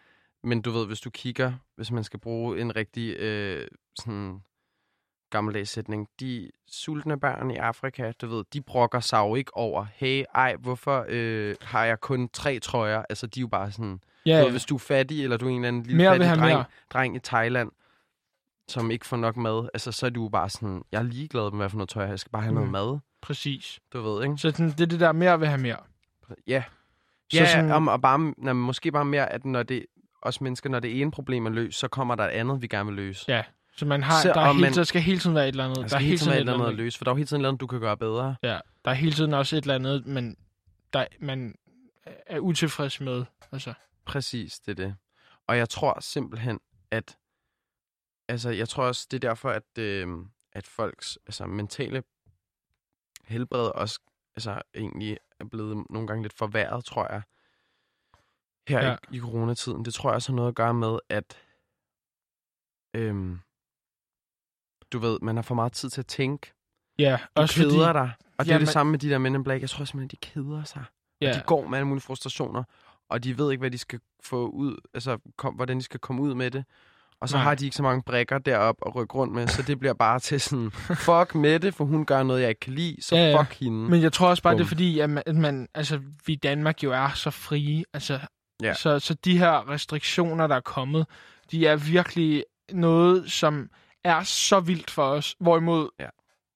men 0.43 0.61
du 0.61 0.71
ved, 0.71 0.87
hvis 0.87 0.99
du 0.99 1.09
kigger, 1.09 1.53
hvis 1.75 1.91
man 1.91 2.03
skal 2.03 2.19
bruge 2.19 2.61
en 2.61 2.75
rigtig 2.75 3.15
øh, 3.19 3.67
sådan 3.99 4.41
gammeldags 5.29 5.69
sætning, 5.69 6.07
de 6.19 6.51
sultne 6.67 7.19
børn 7.19 7.51
i 7.51 7.55
Afrika, 7.55 8.11
du 8.21 8.27
ved, 8.27 8.43
de 8.53 8.61
brokker 8.61 8.99
sig 8.99 9.17
jo 9.19 9.35
ikke 9.35 9.57
over, 9.57 9.85
hey, 9.93 10.23
ej, 10.35 10.55
hvorfor 10.55 11.05
øh, 11.09 11.55
har 11.61 11.85
jeg 11.85 11.99
kun 12.01 12.29
tre 12.29 12.59
trøjer? 12.59 13.03
Altså, 13.09 13.27
de 13.27 13.39
er 13.39 13.41
jo 13.41 13.47
bare 13.47 13.71
sådan, 13.71 14.01
Ja, 14.25 14.37
Ja. 14.37 14.43
ved, 14.43 14.51
hvis 14.51 14.65
du 14.65 14.75
er 14.75 14.79
fattig, 14.79 15.23
eller 15.23 15.37
du 15.37 15.45
er 15.45 15.49
en 15.49 15.55
eller 15.55 15.67
anden 15.67 15.83
lille 15.83 15.97
Mere 15.97 16.11
fattig 16.11 16.27
dreng, 16.27 16.41
mere. 16.41 16.65
dreng 16.89 17.15
i 17.15 17.19
Thailand, 17.19 17.71
som 18.67 18.91
ikke 18.91 19.05
får 19.05 19.17
nok 19.17 19.37
mad, 19.37 19.69
altså 19.73 19.91
så 19.91 20.05
er 20.05 20.09
du 20.09 20.29
bare 20.29 20.49
sådan, 20.49 20.83
jeg 20.91 20.99
er 20.99 21.03
ligeglad 21.03 21.51
med, 21.51 21.57
hvad 21.59 21.69
for 21.69 21.77
noget 21.77 21.89
tøj 21.89 22.05
jeg 22.05 22.19
skal 22.19 22.29
bare 22.31 22.41
have 22.41 22.53
noget 22.53 22.67
Mm. 22.67 22.71
mad, 22.71 22.99
Præcis. 23.21 23.79
du 23.93 24.01
ved, 24.01 24.23
ikke? 24.23 24.37
Så 24.37 24.51
sådan, 24.51 24.69
det 24.69 24.81
er 24.81 24.85
det 24.85 24.99
der 24.99 25.11
mere 25.11 25.39
vil 25.39 25.47
have 25.47 25.61
mere. 25.61 25.77
Ja. 26.47 26.63
Så 27.31 27.37
Ja, 27.37 27.51
sådan- 27.51 27.71
om, 27.71 27.87
og 27.87 28.01
bare, 28.01 28.33
nej, 28.37 28.53
måske 28.53 28.91
bare 28.91 29.05
mere, 29.05 29.31
at 29.33 29.45
når 29.45 29.63
det, 29.63 29.85
os 30.21 30.41
mennesker, 30.41 30.69
når 30.69 30.79
det 30.79 31.01
ene 31.01 31.11
problem 31.11 31.45
er 31.45 31.49
løst, 31.49 31.79
så 31.79 31.87
kommer 31.87 32.15
der 32.15 32.23
et 32.23 32.29
andet, 32.29 32.61
vi 32.61 32.67
gerne 32.67 32.85
vil 32.85 32.95
løse. 32.95 33.25
Ja. 33.27 33.43
Så 33.77 33.85
man 33.85 34.03
har, 34.03 34.21
Så- 34.21 34.27
der, 34.27 34.41
er 34.41 34.47
hele, 34.53 34.61
man- 34.61 34.73
der 34.73 34.83
skal 34.83 35.01
hele 35.01 35.19
tiden 35.19 35.35
være 35.35 35.43
et 35.47 35.51
eller 35.51 35.63
andet. 35.65 35.77
Der 35.77 35.87
Der, 35.87 35.95
er 35.95 35.99
hele 35.99 36.17
tiden 36.17 36.29
være 36.29 36.37
et 36.37 36.39
eller 36.39 36.53
andet 36.53 36.67
at 36.67 36.75
løse, 36.75 36.97
for 36.97 37.05
der 37.05 37.11
er 37.11 37.15
hele 37.15 37.27
tiden 37.27 37.39
et 37.39 37.39
eller 37.41 37.49
andet, 37.49 37.61
du 37.61 37.67
kan 37.67 37.79
gøre 37.79 37.97
bedre. 37.97 38.35
Ja, 38.43 38.59
der 38.85 38.91
er 38.91 38.95
hele 38.95 39.11
tiden 39.13 39.33
også 39.33 39.55
et 39.55 39.61
eller 39.61 39.75
andet, 39.75 40.05
men 40.07 40.37
der, 40.93 41.05
man 41.19 41.55
er 42.27 42.39
utilfreds 42.39 43.01
med. 43.01 43.25
Altså, 43.51 43.73
Præcis, 44.05 44.59
det 44.59 44.79
er 44.79 44.85
det. 44.85 44.95
Og 45.47 45.57
jeg 45.57 45.69
tror 45.69 45.97
simpelthen, 46.01 46.59
at... 46.91 47.15
Altså, 48.27 48.49
jeg 48.49 48.69
tror 48.69 48.83
også, 48.83 49.07
det 49.11 49.23
er 49.23 49.29
derfor, 49.29 49.49
at, 49.49 49.77
øh, 49.79 50.07
at 50.53 50.67
folks 50.67 51.17
altså, 51.25 51.45
mentale 51.45 52.03
helbred 53.25 53.69
også 53.75 53.99
altså, 54.35 54.61
egentlig 54.75 55.17
er 55.39 55.45
blevet 55.45 55.85
nogle 55.89 56.07
gange 56.07 56.21
lidt 56.23 56.33
forværret, 56.33 56.85
tror 56.85 57.11
jeg. 57.13 57.21
Her 58.67 58.79
Ja. 58.85 58.89
ja. 58.89 58.95
i, 59.11 59.17
i 59.17 59.19
coronatiden. 59.19 59.85
Det 59.85 59.93
tror 59.93 60.09
jeg 60.09 60.15
også 60.15 60.31
har 60.31 60.35
noget 60.35 60.49
at 60.49 60.55
gøre 60.55 60.73
med, 60.73 60.99
at... 61.09 61.37
Øhm, 62.95 63.39
du 64.91 64.99
ved, 64.99 65.19
man 65.19 65.35
har 65.35 65.43
for 65.43 65.55
meget 65.55 65.71
tid 65.73 65.89
til 65.89 66.01
at 66.01 66.07
tænke. 66.07 66.53
ja, 66.99 67.17
Du 67.35 67.41
også 67.41 67.55
keder 67.55 67.69
fordi, 67.69 67.99
dig. 67.99 68.11
Og 68.37 68.45
det 68.45 68.51
er 68.51 68.55
Jamen- 68.55 68.65
det 68.65 68.73
samme 68.73 68.91
med 68.91 68.99
de 68.99 69.09
der 69.09 69.17
Men 69.17 69.35
in 69.35 69.43
Black. 69.43 69.61
Jeg 69.61 69.69
tror 69.69 69.85
simpelthen, 69.85 70.09
de 70.09 70.15
keder 70.17 70.63
sig. 70.63 70.83
ja, 71.21 71.33
De 71.33 71.43
går 71.47 71.67
med 71.67 71.77
alle 71.77 71.87
mulige 71.87 72.01
frustrationer, 72.01 72.63
og 73.09 73.23
de 73.23 73.37
ved 73.37 73.51
ikke, 73.51 73.61
hvad 73.61 73.71
de 73.71 73.77
skal 73.77 73.99
få 74.23 74.49
ud, 74.49 74.77
altså 74.93 75.17
kom, 75.37 75.53
hvordan 75.55 75.77
de 75.77 75.83
skal 75.83 75.99
komme 75.99 76.21
ud 76.21 76.33
med 76.33 76.51
det. 76.51 76.65
Og 77.21 77.29
så 77.29 77.35
Nej. 77.37 77.43
Har 77.43 77.55
de 77.55 77.65
ikke 77.65 77.75
så 77.75 77.83
mange 77.83 78.03
brækker 78.03 78.37
derop 78.37 78.75
at 78.85 78.95
rykke 78.95 79.15
rundt 79.15 79.33
med, 79.33 79.47
så 79.47 79.61
det 79.61 79.79
bliver 79.79 79.93
bare 79.93 80.19
til 80.19 80.41
sådan, 80.41 80.71
fuck 81.07 81.35
med 81.35 81.59
det, 81.59 81.73
for 81.75 81.85
hun 81.85 82.05
gør 82.05 82.23
noget, 82.23 82.41
jeg 82.41 82.49
ikke 82.49 82.59
kan 82.59 82.73
lide, 82.73 82.95
så 83.01 83.15
Ja, 83.15 83.29
ja. 83.29 83.41
fuck 83.41 83.59
hende. 83.59 83.89
Men 83.89 84.01
jeg 84.01 84.13
tror 84.13 84.27
også 84.27 84.43
bare, 84.43 84.53
det 84.53 84.59
er 84.59 84.63
Bum. 84.63 84.67
fordi, 84.67 84.99
at 84.99 85.09
man, 85.09 85.23
at 85.25 85.35
man, 85.35 85.67
altså, 85.75 85.99
vi 86.25 86.33
i 86.33 86.35
Danmark 86.35 86.83
jo 86.83 86.91
er 86.91 87.09
så 87.15 87.29
frie. 87.29 87.83
Altså, 87.93 88.19
Ja. 88.63 88.73
så, 88.73 88.99
så 88.99 89.13
de 89.13 89.37
her 89.37 89.69
restriktioner, 89.69 90.47
der 90.47 90.55
er 90.55 90.59
kommet, 90.61 91.05
de 91.51 91.67
er 91.67 91.75
virkelig 91.75 92.43
noget, 92.71 93.31
som 93.31 93.69
er 94.03 94.23
så 94.23 94.59
vildt 94.59 94.91
for 94.91 95.03
os. 95.03 95.35
Hvorimod 95.39 95.89
Ja. 95.99 96.05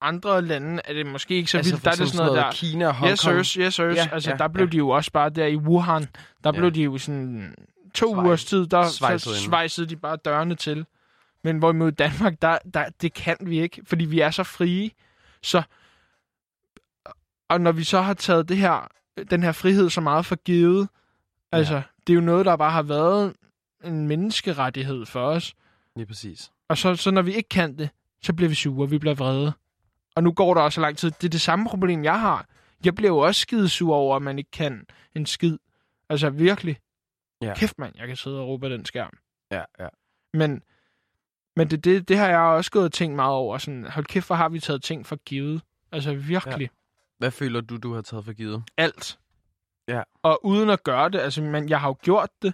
andre 0.01 0.41
lande 0.41 0.82
er 0.86 0.93
det 0.93 1.05
måske 1.05 1.36
ikke 1.36 1.51
så 1.51 1.57
altså, 1.57 1.72
vildt. 1.74 1.86
Der 1.86 1.91
er 1.91 1.95
det 1.95 2.10
sådan 2.10 2.26
noget 2.28 2.43
der... 2.43 2.51
Kina 2.51 2.88
og 2.88 2.95
Hong 2.95 3.12
Yes, 3.12 3.20
sirs, 3.20 3.53
yes, 3.53 3.74
sirs. 3.74 3.95
Ja, 3.97 4.07
altså, 4.12 4.30
ja, 4.32 4.36
der 4.38 4.47
blev 4.47 4.66
ja. 4.66 4.72
de 4.72 4.78
jo 4.78 4.89
også 4.89 5.12
bare 5.12 5.30
der 5.30 5.45
i 5.45 5.55
Wuhan. 5.55 6.01
Der 6.43 6.51
Ja. 6.53 6.60
blev 6.60 6.72
de 6.72 6.82
jo 6.84 6.97
sådan 6.97 7.55
to 7.93 8.13
Svej- 8.15 8.23
ugers 8.25 8.45
tid, 8.45 8.67
der 8.67 8.87
svejsede 8.87 9.35
så 9.35 9.41
svejsede 9.41 9.87
de 9.87 9.95
bare 9.95 10.15
dørene 10.25 10.55
til. 10.55 10.85
Men 11.43 11.57
hvorimod 11.57 11.87
i 11.91 11.95
Danmark, 11.95 12.41
der, 12.41 12.57
der, 12.73 12.89
det 13.01 13.13
kan 13.13 13.37
vi 13.41 13.61
ikke, 13.61 13.81
fordi 13.87 14.05
vi 14.05 14.19
er 14.19 14.31
så 14.31 14.43
frie. 14.43 14.91
Så, 15.43 15.61
og 17.49 17.61
når 17.61 17.71
vi 17.71 17.83
så 17.83 18.01
har 18.01 18.13
taget 18.13 18.49
det 18.49 18.57
her, 18.57 18.87
den 19.31 19.43
her 19.43 19.51
frihed 19.51 19.89
så 19.89 20.01
meget 20.01 20.25
for 20.25 20.35
givet, 20.35 20.89
Ja. 21.53 21.57
altså, 21.57 21.81
det 22.07 22.13
er 22.13 22.15
jo 22.15 22.21
noget, 22.21 22.45
der 22.45 22.55
bare 22.55 22.71
har 22.71 22.81
været 22.83 23.33
en 23.83 24.07
menneskerettighed 24.07 25.05
for 25.05 25.21
os. 25.25 25.55
Lige 25.95 26.05
præcis. 26.05 26.51
Og 26.69 26.77
så, 26.77 26.95
så 26.95 27.11
når 27.11 27.21
vi 27.21 27.33
ikke 27.35 27.49
kan 27.49 27.77
det, 27.77 27.89
så 28.21 28.33
bliver 28.33 28.49
vi 28.49 28.55
sure, 28.55 28.89
vi 28.89 28.97
bliver 28.97 29.15
vrede. 29.15 29.53
Og 30.15 30.23
nu 30.23 30.31
går 30.31 30.53
der 30.53 30.61
også 30.61 30.75
så 30.75 30.81
lang 30.81 30.97
tid. 30.97 31.11
Det 31.11 31.23
er 31.23 31.29
det 31.29 31.41
samme 31.41 31.65
problem, 31.69 32.03
jeg 32.03 32.19
har. 32.19 32.45
Jeg 32.85 32.95
bliver 32.95 33.09
jo 33.11 33.17
også 33.17 33.41
skidesur 33.41 33.95
over, 33.95 34.15
at 34.15 34.21
man 34.21 34.37
ikke 34.37 34.51
kan 34.51 34.85
en 35.15 35.25
skid. 35.25 35.57
Altså 36.09 36.29
virkelig. 36.29 36.77
Ja. 37.41 37.53
Kæft 37.55 37.79
mand, 37.79 37.93
jeg 37.97 38.07
kan 38.07 38.15
sidde 38.15 38.39
og 38.39 38.47
råbe 38.47 38.69
den 38.69 38.85
skærm. 38.85 39.17
Ja, 39.51 39.63
ja. 39.79 39.87
Men, 40.33 40.63
men 41.55 41.69
det, 41.69 41.83
det, 41.83 42.07
det 42.09 42.17
har 42.17 42.27
jeg 42.27 42.39
også 42.39 42.71
gået 42.71 42.85
og 42.85 42.91
tænkt 42.91 43.15
meget 43.15 43.33
over. 43.33 43.57
Sådan, 43.57 43.85
hold 43.85 44.05
kæft, 44.05 44.27
hvor 44.27 44.35
har 44.35 44.49
vi 44.49 44.59
taget 44.59 44.83
ting 44.83 45.05
for 45.05 45.15
givet. 45.15 45.61
Altså 45.91 46.13
virkelig. 46.13 46.61
Ja. 46.61 46.77
Hvad 47.17 47.31
føler 47.31 47.61
du, 47.61 47.77
du 47.77 47.93
har 47.93 48.01
taget 48.01 48.25
for 48.25 48.33
givet? 48.33 48.63
Alt. 48.77 49.19
Ja. 49.87 50.03
Og 50.23 50.45
uden 50.45 50.69
at 50.69 50.83
gøre 50.83 51.09
det, 51.09 51.19
altså, 51.19 51.41
men 51.41 51.69
jeg 51.69 51.81
har 51.81 51.87
jo 51.87 51.95
gjort 52.01 52.29
det. 52.41 52.53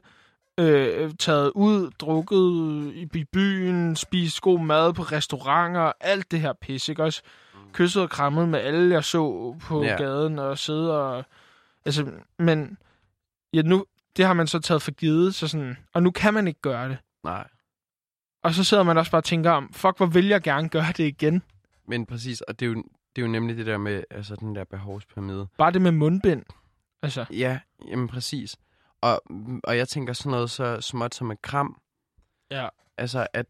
Øh, 0.59 1.13
taget 1.19 1.51
ud, 1.55 1.91
drukket 1.91 2.93
i, 2.95 3.09
i 3.13 3.23
byen, 3.23 3.95
spist 3.95 4.41
god 4.41 4.59
mad 4.59 4.93
på 4.93 5.01
restauranter, 5.01 5.91
alt 5.99 6.31
det 6.31 6.39
her 6.39 6.53
pis, 6.53 6.89
ikke 6.89 7.03
også? 7.03 7.21
Kysset 7.73 8.03
og 8.03 8.09
krammet 8.09 8.49
med 8.49 8.59
alle, 8.59 8.93
jeg 8.93 9.03
så 9.03 9.55
på 9.61 9.83
ja. 9.83 9.95
gaden 9.95 10.39
og 10.39 10.57
sidde 10.57 11.03
og... 11.03 11.23
Altså, 11.85 12.11
men 12.39 12.77
ja, 13.53 13.61
nu, 13.61 13.85
det 14.17 14.25
har 14.25 14.33
man 14.33 14.47
så 14.47 14.59
taget 14.59 14.81
for 14.81 14.91
givet, 14.91 15.35
så 15.35 15.47
sådan, 15.47 15.77
og 15.93 16.03
nu 16.03 16.11
kan 16.11 16.33
man 16.33 16.47
ikke 16.47 16.61
gøre 16.61 16.89
det. 16.89 16.97
Nej. 17.23 17.47
Og 18.43 18.53
så 18.53 18.63
sidder 18.63 18.83
man 18.83 18.97
også 18.97 19.11
bare 19.11 19.19
og 19.19 19.23
tænker 19.23 19.51
om, 19.51 19.73
fuck, 19.73 19.97
hvor 19.97 20.05
vil 20.05 20.27
jeg 20.27 20.41
gerne 20.41 20.69
gøre 20.69 20.93
det 20.97 21.07
igen? 21.07 21.43
Men 21.87 22.05
præcis, 22.05 22.41
og 22.41 22.59
det 22.59 22.65
er 22.65 22.69
jo, 22.69 22.75
det 23.15 23.21
er 23.21 23.25
jo 23.25 23.27
nemlig 23.27 23.57
det 23.57 23.65
der 23.65 23.77
med 23.77 24.03
altså, 24.11 24.35
den 24.35 24.55
der 24.55 24.63
behovspyramide. 24.63 25.47
Bare 25.57 25.71
det 25.71 25.81
med 25.81 25.91
mundbind. 25.91 26.43
Altså, 27.01 27.25
Ja, 27.31 27.59
jamen 27.87 28.07
præcis. 28.07 28.57
Og, 29.01 29.21
og 29.63 29.77
jeg 29.77 29.87
tænker 29.87 30.13
sådan 30.13 30.31
noget 30.31 30.49
så 30.49 30.81
småt 30.81 31.15
som 31.15 31.31
et 31.31 31.41
kram. 31.41 31.81
Ja. 32.51 32.69
Altså, 32.97 33.27
at, 33.33 33.45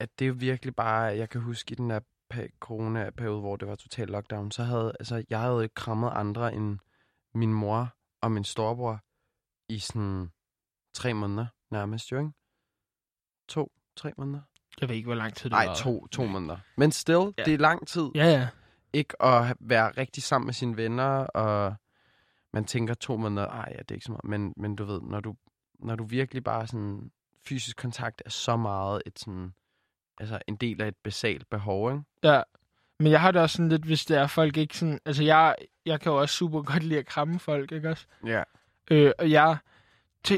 at 0.00 0.18
det 0.18 0.26
er 0.26 0.32
virkelig 0.32 0.74
bare... 0.74 1.02
Jeg 1.02 1.28
kan 1.28 1.40
huske 1.40 1.72
i 1.72 1.74
den 1.74 1.90
der 1.90 2.00
corona-periode, 2.60 3.40
hvor 3.40 3.56
det 3.56 3.68
var 3.68 3.74
total 3.74 4.08
lockdown, 4.08 4.50
så 4.50 4.62
havde 4.62 4.92
altså, 5.00 5.24
jeg 5.30 5.40
havde 5.40 5.62
ikke 5.62 5.74
krammet 5.74 6.10
andre 6.14 6.54
end 6.54 6.78
min 7.34 7.52
mor 7.52 7.94
og 8.22 8.32
min 8.32 8.44
storebror 8.44 9.00
i 9.70 9.78
sådan 9.78 10.30
tre 10.94 11.14
måneder 11.14 11.46
nærmest, 11.70 12.12
jo 12.12 12.18
ikke? 12.18 12.30
To, 13.48 13.72
tre 13.96 14.12
måneder? 14.18 14.40
jeg 14.80 14.88
ved 14.88 14.96
ikke, 14.96 15.06
hvor 15.06 15.14
lang 15.14 15.34
tid 15.34 15.44
det 15.44 15.52
Nej, 15.52 15.74
to, 15.74 16.06
to 16.06 16.24
måneder. 16.26 16.56
Men 16.76 16.92
still, 16.92 17.34
Ja. 17.38 17.42
det 17.44 17.54
er 17.54 17.58
lang 17.58 17.86
tid 17.88 18.08
Ja, 18.14 18.24
ja. 18.24 18.48
ikke 18.92 19.22
at 19.22 19.56
være 19.60 19.90
rigtig 19.90 20.22
sammen 20.22 20.46
med 20.46 20.54
sine 20.54 20.76
venner, 20.76 21.26
og 21.26 21.74
man 22.52 22.64
tænker 22.64 22.94
to 22.94 23.16
måneder, 23.16 23.46
ej, 23.48 23.68
ja, 23.70 23.78
det 23.78 23.90
er 23.90 23.94
ikke 23.94 24.04
så 24.04 24.12
meget. 24.12 24.24
Men, 24.24 24.52
men 24.56 24.76
du 24.76 24.84
ved, 24.84 25.00
når 25.02 25.20
du, 25.20 25.34
når 25.78 25.96
du 25.96 26.04
virkelig 26.04 26.44
bare 26.44 26.66
sådan, 26.66 27.10
fysisk 27.48 27.76
kontakt 27.76 28.22
er 28.26 28.30
så 28.30 28.56
meget 28.56 29.02
et 29.06 29.18
sådan, 29.18 29.54
altså 30.18 30.38
en 30.48 30.56
del 30.56 30.82
af 30.82 30.88
et 30.88 30.96
basalt 31.04 31.50
behov, 31.50 31.90
ikke? 31.92 32.04
Ja, 32.22 32.42
men 32.98 33.12
jeg 33.12 33.20
har 33.20 33.30
det 33.30 33.42
også 33.42 33.56
sådan 33.56 33.68
lidt, 33.68 33.84
hvis 33.84 34.04
det 34.04 34.16
er 34.16 34.26
folk 34.26 34.56
ikke 34.56 34.78
sådan... 34.78 34.98
Altså, 35.04 35.22
jeg, 35.24 35.56
jeg 35.86 36.00
kan 36.00 36.12
jo 36.12 36.20
også 36.20 36.34
super 36.34 36.62
godt 36.62 36.82
lide 36.82 36.98
at 36.98 37.06
kramme 37.06 37.38
folk, 37.38 37.72
ikke 37.72 37.88
også? 37.90 38.06
Ja. 38.26 38.42
Øh, 38.90 39.12
og 39.18 39.30
jeg 39.30 39.56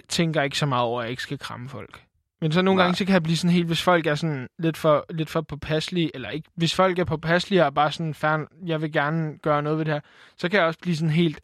tænker 0.09 0.42
ikke 0.42 0.59
så 0.59 0.66
meget 0.66 0.84
over, 0.84 1.00
at 1.00 1.05
jeg 1.05 1.11
ikke 1.11 1.22
skal 1.22 1.38
kramme 1.38 1.68
folk. 1.68 2.03
Men 2.40 2.53
så 2.53 2.62
nogle 2.62 2.76
Nej. 2.76 2.84
gange, 2.84 2.96
så 2.96 3.05
kan 3.05 3.12
jeg 3.12 3.22
blive 3.22 3.36
sådan 3.36 3.55
helt, 3.55 3.66
hvis 3.66 3.82
folk 3.82 4.07
er 4.07 4.14
sådan 4.14 4.48
lidt 4.59 4.76
for, 4.76 5.07
lidt 5.11 5.30
for 5.30 5.40
påpasselige, 5.40 6.11
eller 6.14 6.30
ikke, 6.30 6.48
hvis 6.55 6.74
folk 6.74 6.98
er 6.98 7.05
påpasselige 7.05 7.64
og 7.64 7.74
bare 7.74 7.92
sådan, 7.92 8.14
færn, 8.14 8.46
jeg 8.66 8.82
vil 8.82 8.92
gerne 8.92 9.38
gøre 9.38 9.62
noget 9.62 9.78
ved 9.78 9.84
det 9.84 9.94
her, 9.94 10.00
så 10.36 10.48
kan 10.48 10.59
jeg 10.59 10.66
også 10.66 10.78
blive 10.82 10.96
sådan 10.96 11.11
helt, 11.11 11.40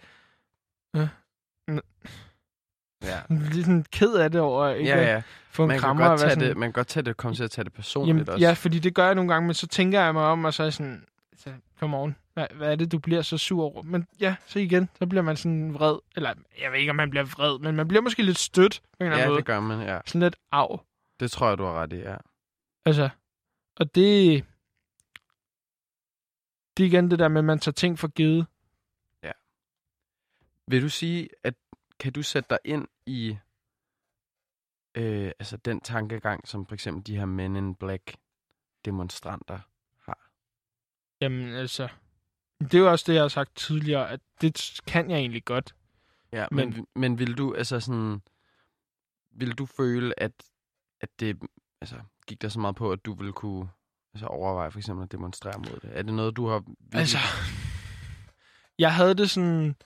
Ja. 3.04 3.20
lidt 3.52 3.66
sådan 3.66 3.84
ked 3.92 4.14
af 4.14 4.30
det 4.30 4.40
over, 4.40 4.68
ikke? 4.68 4.90
Ja, 4.90 4.96
at 4.96 5.06
ja. 5.06 5.22
Få 5.50 5.62
en 5.62 5.68
Man 5.68 5.74
kan, 5.74 5.80
krammer 5.80 6.04
og 6.04 6.10
godt 6.10 6.20
tage 6.20 6.30
sådan, 6.30 6.48
det, 6.48 6.56
man 6.56 6.68
kan 6.68 6.72
godt 6.72 6.86
tage 6.86 7.04
det, 7.04 7.16
komme 7.16 7.34
til 7.34 7.44
at 7.44 7.50
tage 7.50 7.64
det 7.64 7.72
personligt 7.72 8.14
Jamen, 8.16 8.28
også. 8.28 8.46
ja, 8.46 8.52
fordi 8.52 8.78
det 8.78 8.94
gør 8.94 9.06
jeg 9.06 9.14
nogle 9.14 9.32
gange, 9.32 9.46
men 9.46 9.54
så 9.54 9.66
tænker 9.66 10.00
jeg 10.00 10.14
mig 10.14 10.22
om, 10.22 10.44
og 10.44 10.54
så 10.54 10.62
er 10.62 10.66
jeg 10.66 10.72
sådan, 10.72 11.04
så, 11.36 11.50
come 11.80 11.96
on, 11.96 12.16
hvad, 12.38 12.56
hvad 12.56 12.72
er 12.72 12.76
det, 12.76 12.92
du 12.92 12.98
bliver 12.98 13.22
så 13.22 13.38
sur 13.38 13.64
over? 13.64 13.82
Men 13.82 14.06
ja, 14.20 14.36
så 14.46 14.58
igen, 14.58 14.88
så 14.98 15.06
bliver 15.06 15.22
man 15.22 15.36
sådan 15.36 15.74
vred. 15.74 15.98
Eller, 16.16 16.34
jeg 16.60 16.72
ved 16.72 16.78
ikke, 16.78 16.90
om 16.90 16.96
man 16.96 17.10
bliver 17.10 17.24
vred, 17.24 17.58
men 17.58 17.76
man 17.76 17.88
bliver 17.88 18.02
måske 18.02 18.22
lidt 18.22 18.38
stødt 18.38 18.82
på 18.82 18.96
en 19.00 19.06
eller 19.06 19.16
anden 19.16 19.24
ja 19.24 19.28
måde. 19.28 19.38
det 19.38 19.46
gør 19.46 19.60
man, 19.60 19.80
ja. 19.80 20.00
Sådan 20.06 20.20
lidt 20.20 20.36
af. 20.52 20.80
Det 21.20 21.30
tror 21.30 21.48
jeg, 21.48 21.58
du 21.58 21.64
har 21.64 21.72
ret 21.82 21.92
i, 21.92 21.96
ja. 21.96 22.16
Altså, 22.84 23.08
og 23.76 23.94
det... 23.94 24.44
Det 26.76 26.84
er 26.84 26.88
igen 26.88 27.10
det 27.10 27.18
der 27.18 27.28
med, 27.28 27.38
at 27.38 27.44
man 27.44 27.58
tager 27.58 27.72
ting 27.72 27.98
for 27.98 28.08
givet. 28.08 28.46
Vil 30.70 30.82
du 30.82 30.88
sige, 30.88 31.28
at 31.42 31.54
kan 32.00 32.12
du 32.12 32.22
sætte 32.22 32.48
dig 32.50 32.58
ind 32.64 32.88
i 33.06 33.36
øh, 34.94 35.32
altså 35.38 35.56
den 35.56 35.80
tankegang, 35.80 36.48
som 36.48 36.66
for 36.66 36.74
eksempel 36.74 37.06
de 37.06 37.16
her 37.16 37.24
Men 37.24 37.56
in 37.56 37.74
Black 37.74 38.16
demonstranter 38.84 39.60
har? 39.98 40.30
Jamen, 41.20 41.54
altså... 41.54 41.88
Det 42.60 42.74
er 42.74 42.78
jo 42.78 42.90
også 42.90 43.04
det, 43.08 43.14
jeg 43.14 43.22
har 43.22 43.28
sagt 43.28 43.56
tidligere, 43.56 44.10
at 44.10 44.20
det 44.40 44.80
kan 44.86 45.10
jeg 45.10 45.18
egentlig 45.18 45.44
godt. 45.44 45.74
Ja, 46.32 46.46
men, 46.50 46.70
Men- 46.70 46.86
men, 46.94 47.18
vil 47.18 47.38
du 47.38 47.54
altså 47.54 47.80
sådan, 47.80 48.22
vil 49.30 49.52
du 49.52 49.66
føle, 49.66 50.20
at, 50.20 50.32
at 51.00 51.08
det 51.20 51.36
altså, 51.80 51.96
gik 52.26 52.42
der 52.42 52.48
så 52.48 52.60
meget 52.60 52.76
på, 52.76 52.92
at 52.92 53.04
du 53.04 53.14
ville 53.14 53.32
kunne 53.32 53.68
altså, 54.14 54.26
overveje 54.26 54.70
for 54.70 54.78
eksempel 54.78 55.04
at 55.04 55.12
demonstrere 55.12 55.58
mod 55.58 55.80
det? 55.80 55.90
Er 55.98 56.02
det 56.02 56.14
noget, 56.14 56.36
du 56.36 56.46
har 56.48 56.58
virkelig... 56.58 57.00
Altså, 57.00 57.18
jeg 58.78 58.94
havde 58.94 59.14
det 59.14 59.30
sådan 59.30 59.76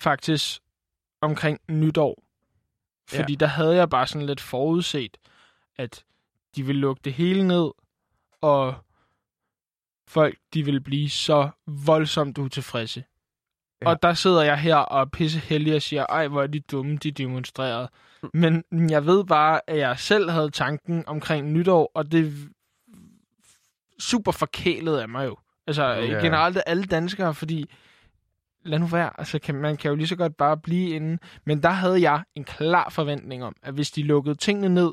faktisk 0.00 0.60
omkring 1.20 1.60
nytår. 1.68 2.22
Fordi 3.08 3.32
ja. 3.32 3.36
der 3.36 3.46
havde 3.46 3.74
jeg 3.76 3.90
bare 3.90 4.06
sådan 4.06 4.26
lidt 4.26 4.40
forudset, 4.40 5.16
at 5.76 6.04
de 6.56 6.62
ville 6.66 6.80
lukke 6.80 7.00
det 7.04 7.12
hele 7.12 7.48
ned, 7.48 7.70
og 8.40 8.74
folk 10.12 10.38
de 10.54 10.64
ville 10.64 10.80
blive 10.80 11.10
så 11.10 11.50
voldsomt 11.66 12.38
utilfredse. 12.38 13.04
Ja. 13.82 13.88
Og 13.88 14.02
der 14.02 14.14
sidder 14.14 14.42
jeg 14.42 14.58
her 14.60 14.76
og 14.76 15.00
er 15.00 15.04
pisse 15.04 15.38
heldig 15.38 15.74
og 15.74 15.82
siger, 15.82 16.06
ej, 16.08 16.28
hvor 16.28 16.42
er 16.42 16.46
de 16.46 16.60
dumme, 16.60 16.96
de 16.96 17.10
demonstrerede. 17.10 17.88
Men 18.34 18.64
jeg 18.90 19.06
ved 19.06 19.24
bare, 19.24 19.60
at 19.66 19.78
jeg 19.78 19.98
selv 19.98 20.30
havde 20.30 20.50
tanken 20.50 21.04
omkring 21.06 21.52
nytår, 21.52 21.90
og 21.94 22.12
det 22.12 22.26
er 22.26 22.30
super 23.98 24.32
forkælet 24.32 24.98
af 24.98 25.08
mig 25.08 25.26
jo. 25.26 25.36
Altså 25.66 25.84
Ja. 25.84 26.18
generelt 26.20 26.58
alle 26.66 26.84
danskere, 26.84 27.34
fordi 27.34 27.70
lad 28.64 28.78
nu 28.78 28.86
være, 28.86 29.10
altså 29.20 29.38
kan, 29.38 29.54
man 29.54 29.76
kan 29.76 29.88
jo 29.88 29.94
lige 29.94 30.08
så 30.08 30.16
godt 30.16 30.36
bare 30.36 30.56
blive 30.56 30.90
inde. 30.90 31.18
Men 31.46 31.62
der 31.62 31.70
havde 31.70 32.00
jeg 32.10 32.22
en 32.34 32.44
klar 32.44 32.88
forventning 32.88 33.44
om, 33.44 33.56
at 33.62 33.74
hvis 33.74 33.90
de 33.90 34.02
lukkede 34.02 34.34
tingene 34.34 34.68
ned, 34.68 34.92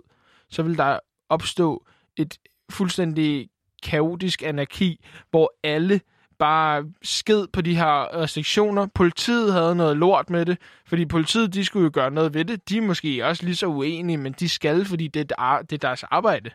så 0.49 0.63
ville 0.63 0.77
der 0.77 0.99
opstå 1.29 1.85
et 2.17 2.37
fuldstændig 2.71 3.49
kaotisk 3.83 4.43
anarki, 4.43 5.05
hvor 5.31 5.53
alle 5.63 6.01
bare 6.39 6.85
sked 7.01 7.47
på 7.47 7.61
de 7.61 7.75
her 7.75 8.15
restriktioner. 8.15 8.87
Politiet 8.95 9.53
havde 9.53 9.75
noget 9.75 9.97
lort 9.97 10.29
med 10.29 10.45
det, 10.45 10.57
fordi 10.85 11.05
politiet, 11.05 11.53
de 11.53 11.65
skulle 11.65 11.83
jo 11.83 11.91
gøre 11.93 12.11
noget 12.11 12.33
ved 12.33 12.45
det. 12.45 12.69
De 12.69 12.77
er 12.77 12.81
måske 12.81 13.25
også 13.25 13.45
lige 13.45 13.55
så 13.55 13.67
uenige, 13.67 14.17
men 14.17 14.33
de 14.33 14.49
skal, 14.49 14.85
fordi 14.85 15.07
det 15.07 15.31
er, 15.37 15.61
det 15.61 15.73
er 15.73 15.87
deres 15.87 16.03
arbejde. 16.03 16.51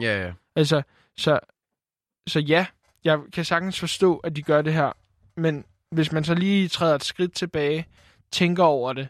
Ja, 0.00 0.24
ja. 0.26 0.32
Altså, 0.56 0.82
så, 1.16 1.38
så 2.26 2.40
ja, 2.40 2.66
jeg 3.04 3.18
kan 3.32 3.44
sagtens 3.44 3.80
forstå, 3.80 4.16
at 4.16 4.36
de 4.36 4.42
gør 4.42 4.62
det 4.62 4.72
her, 4.72 4.92
men 5.36 5.64
hvis 5.90 6.12
man 6.12 6.24
så 6.24 6.34
lige 6.34 6.68
træder 6.68 6.94
et 6.94 7.04
skridt 7.04 7.32
tilbage, 7.32 7.86
tænker 8.32 8.64
over 8.64 8.92
det, 8.92 9.08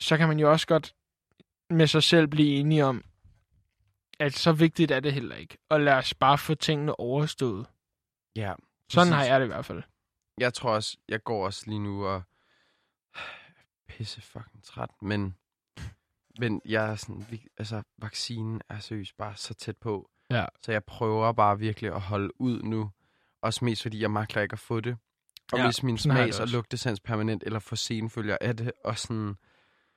så 0.00 0.16
kan 0.16 0.28
man 0.28 0.38
jo 0.38 0.50
også 0.50 0.66
godt 0.66 0.94
med 1.70 1.86
sig 1.86 2.02
selv 2.02 2.26
blive 2.26 2.56
enige 2.56 2.84
om, 2.84 3.04
at 4.20 4.32
så 4.32 4.52
vigtigt 4.52 4.90
er 4.90 5.00
det 5.00 5.12
heller 5.12 5.36
ikke. 5.36 5.58
Og 5.70 5.80
lad 5.80 5.92
os 5.92 6.14
bare 6.14 6.38
få 6.38 6.54
tingene 6.54 7.00
overstået. 7.00 7.66
Ja, 8.36 8.54
Sådan 8.90 9.10
Præcis. 9.10 9.14
har 9.14 9.24
jeg 9.24 9.40
det 9.40 9.46
i 9.46 9.48
hvert 9.48 9.64
fald. 9.64 9.82
jeg 10.38 10.54
tror 10.54 10.70
også, 10.74 10.96
jeg 11.08 11.22
går 11.24 11.44
også 11.46 11.64
lige 11.66 11.78
nu 11.78 12.06
og 12.06 12.22
pisse 13.88 14.20
fucking 14.22 14.64
træt, 14.64 14.90
men, 15.02 15.36
men 16.38 16.60
jeg 16.64 16.90
er 16.90 16.94
sådan, 16.96 17.26
altså 17.58 17.82
vaccinen 17.98 18.60
er 18.68 18.78
seriøst 18.78 19.16
bare 19.16 19.36
så 19.36 19.54
tæt 19.54 19.76
på, 19.76 20.10
Ja. 20.30 20.46
så 20.62 20.72
jeg 20.72 20.84
prøver 20.84 21.32
bare 21.32 21.58
virkelig 21.58 21.92
at 21.94 22.00
holde 22.00 22.40
ud 22.40 22.62
nu, 22.62 22.90
også 23.42 23.64
mest 23.64 23.82
fordi 23.82 24.00
jeg 24.00 24.10
magter 24.10 24.40
ikke 24.40 24.52
at 24.52 24.58
få 24.58 24.80
det, 24.80 24.96
og 25.52 25.58
Ja, 25.58 25.64
hvis 25.64 25.82
min 25.82 25.98
smags- 25.98 26.40
og 26.40 26.48
lugtesans 26.48 27.00
permanent 27.00 27.42
eller 27.46 27.58
får 27.58 27.76
senfølger 27.76 28.36
af 28.40 28.56
det, 28.56 28.72
og 28.84 28.98
sådan, 28.98 29.34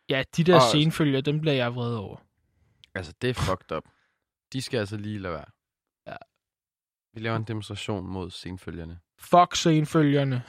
Ja, 0.10 0.24
de 0.38 0.44
der 0.44 0.56
Og- 0.56 0.62
senfølger, 0.72 1.22
dem 1.22 1.42
bliver 1.42 1.54
jeg 1.56 1.76
vred 1.76 1.96
over. 1.96 2.18
altså 2.96 3.14
det 3.22 3.30
er 3.30 3.34
fucked 3.34 3.72
up. 3.78 3.84
De 4.54 4.62
skal 4.62 4.78
altså 4.78 4.98
lige 4.98 5.20
lade 5.20 5.34
være. 5.34 5.46
Ja. 6.08 6.16
Vi 7.14 7.20
laver 7.20 7.36
en 7.36 7.44
demonstration 7.44 8.08
mod 8.08 8.32
senfølgerne. 8.32 9.00
Fuck 9.20 9.56
senfølgerne. 9.56 10.44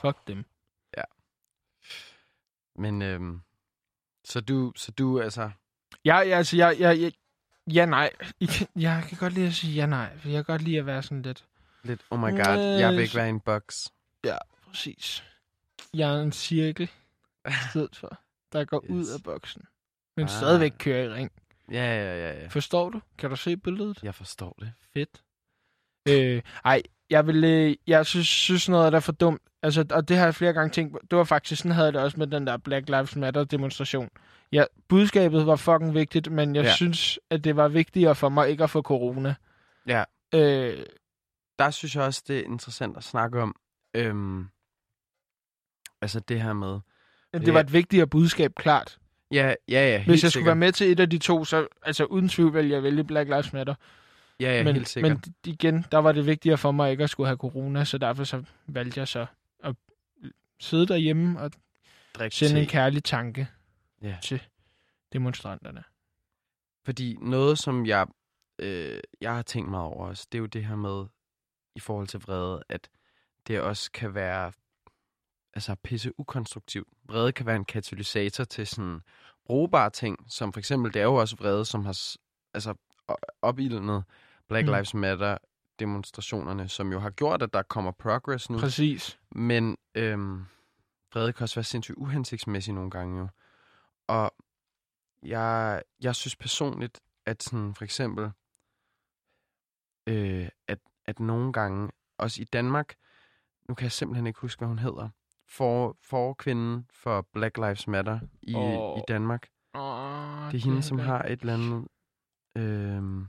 Fuck 0.00 0.26
dem. 0.26 0.44
Men 2.78 3.02
øhm, 3.02 3.40
så 4.24 4.40
du, 4.40 4.72
så 4.76 4.92
du 4.92 5.20
altså, 5.20 5.50
Ja, 6.04 6.18
ja, 6.18 6.36
altså, 6.36 6.56
jeg, 6.56 6.76
jeg, 6.80 7.00
jeg, 7.00 7.12
ja, 7.74 7.86
nej. 7.86 8.10
Jeg, 8.40 8.48
kan- 8.58 8.66
jeg 8.76 9.04
kan 9.08 9.18
godt 9.18 9.32
lide 9.32 9.46
at 9.46 9.54
sige 9.54 9.74
ja, 9.74 9.86
nej. 9.86 10.18
For 10.18 10.28
jeg 10.28 10.44
kan 10.44 10.52
godt 10.52 10.62
lide 10.62 10.78
at 10.78 10.86
være 10.86 11.02
sådan 11.02 11.22
lidt... 11.22 11.44
lidt, 11.82 12.06
oh 12.10 12.18
my 12.18 12.22
god, 12.22 12.56
jeg 12.56 12.90
vil 12.90 12.98
Øh, 12.98 13.02
ikke 13.02 13.14
være 13.14 13.26
i 13.26 13.30
en 13.30 13.40
boks. 13.40 13.92
Præcis. 14.66 15.24
Jeg 15.94 16.14
er 16.18 16.22
en 16.22 16.32
cirkel 16.32 16.90
i 17.48 17.52
stedet 17.70 17.96
for, 17.96 18.20
der 18.52 18.64
går 18.64 18.82
yes. 18.84 18.90
ud 18.90 19.06
af 19.14 19.22
boksen. 19.22 19.62
Men 20.16 20.24
Ah. 20.24 20.30
stadigvæk 20.30 20.72
kører 20.78 21.04
i 21.04 21.08
ring. 21.08 21.30
Ja, 21.72 21.84
ja, 21.84 22.18
ja, 22.28 22.40
ja. 22.42 22.46
Forstår 22.48 22.90
du? 22.90 23.00
Kan 23.18 23.30
du 23.30 23.36
se 23.36 23.56
billedet? 23.56 24.02
Jeg 24.02 24.14
forstår 24.14 24.56
det. 24.60 24.72
Fedt. 24.94 25.22
Øh, 26.08 26.42
ej, 26.64 26.82
jeg 27.10 27.26
vil, 27.26 27.44
øh, 27.44 27.76
jeg 27.86 28.06
synes, 28.06 28.28
synes 28.28 28.68
noget 28.68 28.92
det 28.92 28.96
er 28.96 29.00
for 29.00 29.12
dumt. 29.12 29.42
Altså, 29.62 29.84
og 29.90 30.08
det 30.08 30.16
har 30.16 30.24
jeg 30.24 30.34
flere 30.34 30.52
gange 30.52 30.70
tænkt 30.70 30.92
på. 30.92 31.00
Det 31.10 31.18
var 31.18 31.24
faktisk, 31.24 31.62
sådan 31.62 31.72
havde 31.72 31.92
det 31.92 32.00
også 32.00 32.18
med 32.18 32.26
den 32.26 32.46
der 32.46 32.56
Black 32.56 32.88
Lives 32.88 33.16
Matter 33.16 33.44
demonstration. 33.44 34.08
Ja, 34.52 34.64
budskabet 34.88 35.46
var 35.46 35.56
fucking 35.56 35.94
vigtigt, 35.94 36.32
men 36.32 36.54
jeg 36.56 36.64
ja. 36.64 36.74
Synes, 36.74 37.18
at 37.30 37.44
det 37.44 37.56
var 37.56 37.68
vigtigere 37.68 38.14
for 38.14 38.28
mig 38.28 38.48
ikke 38.50 38.64
at 38.64 38.70
få 38.70 38.82
corona. 38.82 39.34
Ja. 39.86 40.04
Øh, 40.34 40.84
Der 41.58 41.70
synes 41.70 41.96
jeg 41.96 42.04
også, 42.04 42.22
det 42.28 42.38
er 42.38 42.44
interessant 42.44 42.96
at 42.96 43.04
snakke 43.04 43.40
om. 43.42 43.56
Øhm, 43.94 44.46
altså 46.02 46.20
det 46.20 46.42
her 46.42 46.52
med... 46.52 46.78
det 47.32 47.54
var 47.54 47.60
et 47.60 47.72
vigtigere 47.72 48.06
budskab, 48.06 48.54
klart. 48.54 48.98
Ja, 49.32 49.54
ja, 49.68 49.88
ja, 49.88 49.98
Hvis 50.04 50.08
jeg 50.08 50.18
skulle 50.18 50.30
sikkert. 50.30 50.46
være 50.46 50.56
med 50.56 50.72
til 50.72 50.90
et 50.92 51.00
af 51.00 51.10
de 51.10 51.18
to, 51.18 51.44
så 51.44 51.66
altså 51.82 52.04
uden 52.04 52.28
tvivl 52.28 52.54
vil 52.54 52.68
jeg 52.68 52.82
vælge 52.82 53.04
Black 53.04 53.28
Lives 53.28 53.52
Matter. 53.52 53.74
Ja, 54.40 54.56
ja, 54.56 54.64
men, 54.64 54.74
helt 54.74 54.88
sikkert. 54.88 55.12
men 55.26 55.34
igen, 55.44 55.84
der 55.90 55.98
var 55.98 56.12
det 56.12 56.26
vigtigere 56.26 56.58
for 56.58 56.72
mig 56.72 56.90
ikke 56.90 57.04
at 57.04 57.10
skulle 57.10 57.26
have 57.26 57.36
corona, 57.36 57.84
så 57.84 57.98
derfor 57.98 58.24
så 58.24 58.42
valgte 58.66 59.00
jeg 59.00 59.08
så 59.08 59.26
at 59.64 59.74
sidde 60.60 60.86
derhjemme 60.86 61.40
og 61.40 61.50
Drik 62.14 62.32
sende 62.32 62.54
te. 62.54 62.60
en 62.60 62.66
kærlig 62.66 63.04
tanke 63.04 63.48
Ja. 64.02 64.16
til 64.22 64.42
demonstranterne. 65.12 65.82
Fordi 66.84 67.16
noget, 67.20 67.58
som 67.58 67.86
jeg, 67.86 68.06
øh, 68.58 69.00
jeg 69.20 69.34
har 69.34 69.42
tænkt 69.42 69.70
meget 69.70 69.84
over 69.86 70.06
også, 70.08 70.26
det 70.32 70.38
er 70.38 70.40
jo 70.40 70.46
det 70.46 70.64
her 70.64 70.76
med, 70.76 71.04
i 71.76 71.80
forhold 71.80 72.06
til 72.06 72.20
vrede, 72.20 72.62
at 72.68 72.88
det 73.46 73.60
også 73.60 73.90
kan 73.92 74.14
være 74.14 74.52
altså 75.56 75.74
pisse 75.74 76.20
ukonstruktivt. 76.20 76.88
Vrede 77.04 77.32
kan 77.32 77.46
være 77.46 77.56
en 77.56 77.64
katalysator 77.64 78.44
til 78.44 78.66
sådan 78.66 79.00
brugbare 79.44 79.90
ting, 79.90 80.18
som 80.28 80.52
for 80.52 80.58
eksempel, 80.58 80.94
det 80.94 81.00
er 81.00 81.04
jo 81.04 81.14
også 81.14 81.36
vrede, 81.36 81.64
som 81.64 81.84
har 81.84 82.16
altså, 82.54 82.74
opildnet 83.42 84.04
Black 84.48 84.66
Mm. 84.66 84.72
Lives 84.72 84.94
Matter 84.94 85.38
demonstrationerne, 85.78 86.68
som 86.68 86.92
jo 86.92 86.98
har 86.98 87.10
gjort, 87.10 87.42
at 87.42 87.52
der 87.52 87.62
kommer 87.62 87.90
progress 87.90 88.50
nu. 88.50 88.58
Præcis. 88.58 89.18
Men 89.30 89.76
øhm, 89.94 90.44
vrede 91.14 91.32
kan 91.32 91.42
også 91.42 91.54
være 91.54 91.64
sindssygt 91.64 91.98
uhensigtsmæssig 91.98 92.74
nogle 92.74 92.90
gange 92.90 93.18
jo. 93.18 93.28
Og 94.06 94.34
jeg, 95.22 95.82
jeg 96.00 96.14
synes 96.14 96.36
personligt, 96.36 97.00
at 97.26 97.42
sådan 97.42 97.74
for 97.74 97.84
eksempel, 97.84 98.30
øh, 100.06 100.48
at, 100.68 100.78
at 101.06 101.20
nogle 101.20 101.52
gange, 101.52 101.90
også 102.18 102.42
i 102.42 102.44
Danmark, 102.44 102.94
nu 103.68 103.74
kan 103.74 103.84
jeg 103.84 103.92
simpelthen 103.92 104.26
ikke 104.26 104.40
huske, 104.40 104.60
hvad 104.60 104.68
hun 104.68 104.78
hedder, 104.78 105.08
for, 105.46 105.96
forkvinden 106.02 106.86
for 106.90 107.20
Black 107.22 107.56
Lives 107.56 107.86
Matter 107.88 108.20
i, 108.42 108.54
Åh. 108.54 108.98
i 108.98 109.02
Danmark. 109.08 109.48
Oh, 109.74 110.52
Det 110.52 110.60
er 110.60 110.64
hende, 110.64 110.82
som 110.82 110.98
har 110.98 111.22
et 111.22 111.40
eller 111.40 111.54
andet... 111.54 111.88
Øh, 112.56 113.26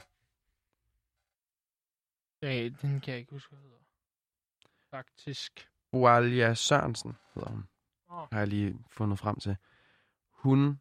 Ja, 2.41 2.69
den 2.81 2.99
kan 3.01 3.11
jeg 3.11 3.17
ikke 3.19 3.31
huske, 3.31 3.49
hvad 3.55 3.59
hedder. 3.63 3.77
Faktisk. 4.89 5.69
Boalia 5.91 6.53
Sørensen 6.53 7.17
hedder 7.35 7.49
hun. 7.49 7.67
Åh. 8.09 8.27
Har 8.31 8.39
jeg 8.39 8.47
lige 8.47 8.79
fundet 8.89 9.19
frem 9.19 9.39
til. 9.39 9.57
Hun... 10.31 10.79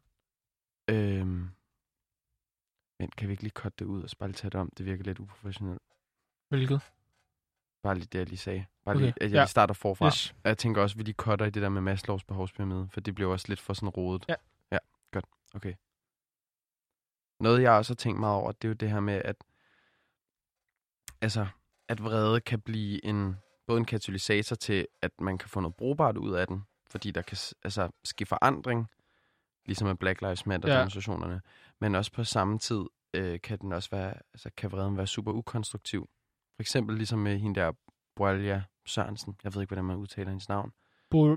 Øhm, 0.89 1.49
men 2.99 3.09
kan 3.17 3.27
vi 3.27 3.31
ikke 3.31 3.43
lige 3.43 3.51
cutte 3.51 3.75
det 3.79 3.85
ud 3.85 4.03
og 4.03 4.09
bare 4.19 4.29
lige 4.29 4.35
tage 4.37 4.49
det 4.51 4.59
om? 4.59 4.69
Det 4.77 4.85
virker 4.85 5.03
lidt 5.03 5.19
uprofessionelt. 5.19 5.81
Hvilket? 6.49 6.81
Bare 7.83 7.95
lige 7.95 8.05
det, 8.11 8.19
jeg 8.19 8.27
lige 8.27 8.37
sagde. 8.37 8.65
Bare 8.87 8.95
Okay, 8.95 9.05
lige, 9.05 9.13
at 9.21 9.31
jeg 9.31 9.39
ja. 9.39 9.45
starter 9.45 9.73
forfra. 9.73 10.07
Yes. 10.07 10.35
Og 10.43 10.49
Jeg 10.49 10.57
tænker 10.57 10.81
også, 10.81 10.93
at 10.93 10.97
vi 10.97 11.03
lige 11.03 11.15
cutter 11.15 11.45
i 11.45 11.49
det 11.49 11.61
der 11.61 11.69
med 11.69 11.81
Maslows 11.81 12.23
behovspyramide, 12.23 12.89
for 12.91 12.99
det 13.01 13.15
bliver 13.15 13.31
også 13.31 13.45
lidt 13.49 13.59
for 13.59 13.73
sådan 13.73 13.89
rodet. 13.89 14.25
Ja. 14.29 14.35
Ja, 14.71 14.77
godt. 15.11 15.25
Okay. 15.55 15.73
Noget, 17.39 17.61
jeg 17.61 17.71
også 17.71 17.93
har 17.93 17.95
tænkt 17.95 18.19
meget 18.19 18.35
over, 18.35 18.51
det 18.51 18.63
er 18.63 18.69
jo 18.69 18.73
det 18.73 18.89
her 18.91 18.99
med, 18.99 19.21
at 19.25 19.35
altså, 21.21 21.47
at 21.89 22.03
vrede 22.03 22.41
kan 22.41 22.61
blive 22.61 23.05
en, 23.05 23.35
både 23.67 23.77
en 23.79 23.85
katalysator 23.85 24.55
til, 24.55 24.87
at 25.01 25.11
man 25.21 25.37
kan 25.37 25.49
få 25.49 25.59
noget 25.59 25.75
brugbart 25.75 26.17
ud 26.17 26.33
af 26.33 26.47
den, 26.47 26.63
fordi 26.89 27.11
der 27.11 27.21
kan 27.21 27.37
altså, 27.63 27.89
ske 28.03 28.25
forandring, 28.25 28.87
ligesom 29.65 29.87
med 29.87 29.95
Black 29.95 30.21
Lives 30.21 30.45
Matter 30.45 30.73
Ja. 30.73 31.39
men 31.81 31.95
også 31.95 32.11
på 32.11 32.23
samme 32.23 32.59
tid 32.59 32.83
øh, 33.13 33.41
kan 33.41 33.59
den 33.59 33.71
også 33.71 33.89
være, 33.91 34.13
altså 34.33 34.49
kan 34.57 34.71
vreden 34.71 34.97
være 34.97 35.07
super 35.07 35.31
ukonstruktiv. 35.31 36.09
For 36.55 36.61
eksempel 36.61 36.97
ligesom 36.97 37.19
med 37.19 37.37
hende 37.37 37.59
der 37.59 37.71
Boalia 38.15 38.63
Sørensen. 38.87 39.37
Jeg 39.43 39.53
ved 39.53 39.61
ikke, 39.61 39.69
hvordan 39.69 39.85
man 39.85 39.95
udtaler 39.95 40.29
hendes 40.29 40.49
navn. 40.49 40.73
Bo- 41.09 41.35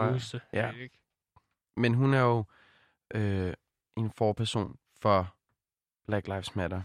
kan 0.00 0.12
huske 0.12 0.36
det. 0.36 0.42
Ja. 0.52 0.72
Men 1.76 1.94
hun 1.94 2.14
er 2.14 2.20
jo 2.20 2.44
øh, 3.14 3.54
en 3.96 4.10
forperson 4.10 4.78
for 5.00 5.34
Black 6.06 6.26
Lives 6.26 6.56
Matter. 6.56 6.82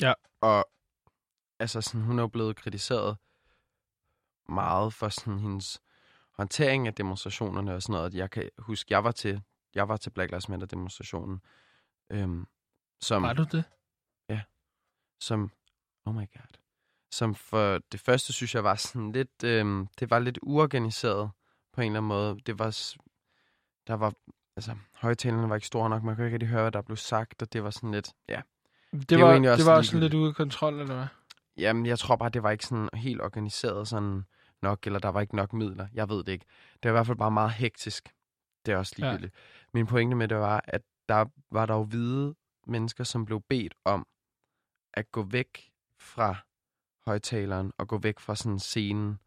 Ja. 0.00 0.12
Og 0.40 0.70
altså 1.58 1.80
sådan, 1.80 2.00
hun 2.00 2.18
er 2.18 2.22
jo 2.22 2.28
blevet 2.28 2.56
kritiseret 2.56 3.16
meget 4.48 4.94
for 4.94 5.08
sådan 5.08 5.38
hendes 5.38 5.82
håndtering 6.30 6.86
af 6.86 6.94
demonstrationerne 6.94 7.74
og 7.74 7.82
sådan 7.82 7.92
noget. 7.92 8.14
Jeg 8.14 8.30
kan 8.30 8.50
huske, 8.58 8.92
jeg 8.92 9.04
var 9.04 9.12
til, 9.12 9.42
jeg 9.74 9.88
var 9.88 9.96
til 9.96 10.10
Black 10.10 10.30
Lives 10.30 10.48
Matter 10.48 10.66
demonstrationen. 10.66 11.40
Øhm, 12.10 12.46
som, 13.00 13.22
Var 13.22 13.32
du 13.32 13.44
det? 13.52 13.64
som, 15.20 15.50
oh 16.04 16.14
my 16.14 16.26
god, 16.32 16.58
som 17.14 17.34
for 17.34 17.78
det 17.92 18.00
første 18.00 18.32
synes 18.32 18.54
jeg 18.54 18.64
var 18.64 18.74
sådan 18.74 19.12
lidt, 19.12 19.44
øhm, 19.44 19.86
det 20.00 20.10
var 20.10 20.18
lidt 20.18 20.38
uorganiseret 20.42 21.30
på 21.72 21.80
en 21.80 21.86
eller 21.86 22.00
anden 22.00 22.08
måde. 22.08 22.38
Det 22.46 22.58
var, 22.58 22.94
der 23.86 23.94
var, 23.94 24.14
altså, 24.56 24.76
højtalerne 24.94 25.48
var 25.48 25.54
ikke 25.54 25.66
store 25.66 25.90
nok, 25.90 26.02
man 26.02 26.16
kunne 26.16 26.26
ikke 26.26 26.34
rigtig 26.34 26.48
høre, 26.48 26.62
hvad 26.62 26.72
der 26.72 26.82
blev 26.82 26.96
sagt, 26.96 27.42
og 27.42 27.52
det 27.52 27.64
var 27.64 27.70
sådan 27.70 27.90
lidt, 27.90 28.12
ja. 28.28 28.40
Det, 28.92 29.12
jo 29.20 29.26
var, 29.26 29.32
det 29.32 29.42
var 29.42 29.52
også 29.52 29.66
sådan 29.66 29.76
ligegyldigt. 29.76 30.02
lidt 30.02 30.14
ude 30.14 30.28
af 30.28 30.34
kontrol, 30.34 30.80
eller 30.80 30.94
hvad? 30.94 31.06
Jamen, 31.56 31.86
jeg 31.86 31.98
tror 31.98 32.16
bare, 32.16 32.28
det 32.28 32.42
var 32.42 32.50
ikke 32.50 32.66
sådan 32.66 32.88
helt 32.94 33.20
organiseret 33.20 33.88
sådan 33.88 34.24
nok, 34.62 34.86
eller 34.86 34.98
der 34.98 35.08
var 35.08 35.20
ikke 35.20 35.36
nok 35.36 35.52
midler. 35.52 35.88
Jeg 35.94 36.08
ved 36.08 36.24
det 36.24 36.32
ikke. 36.32 36.46
Det 36.82 36.84
var 36.84 36.90
i 36.90 36.96
hvert 36.96 37.06
fald 37.06 37.18
bare 37.18 37.30
meget 37.30 37.52
hektisk. 37.52 38.08
Det 38.66 38.72
er 38.72 38.76
også 38.76 38.94
ligegyldigt. 38.96 39.34
Ja. 39.34 39.68
Min 39.74 39.86
pointe 39.86 40.16
med 40.16 40.28
det 40.28 40.36
var, 40.36 40.64
at 40.64 40.82
der 41.08 41.24
var 41.50 41.66
der 41.66 41.74
jo 41.74 41.82
hvide 41.82 42.34
mennesker, 42.66 43.04
som 43.04 43.24
blev 43.24 43.40
bedt 43.48 43.74
om 43.84 44.06
at 44.94 45.12
gå 45.12 45.22
væk 45.22 45.70
fra 45.98 46.36
højtaleren 47.06 47.72
og 47.78 47.88
gå 47.88 47.98
væk 47.98 48.20
fra 48.20 48.36
sådan 48.36 48.58
scenen, 48.58 49.18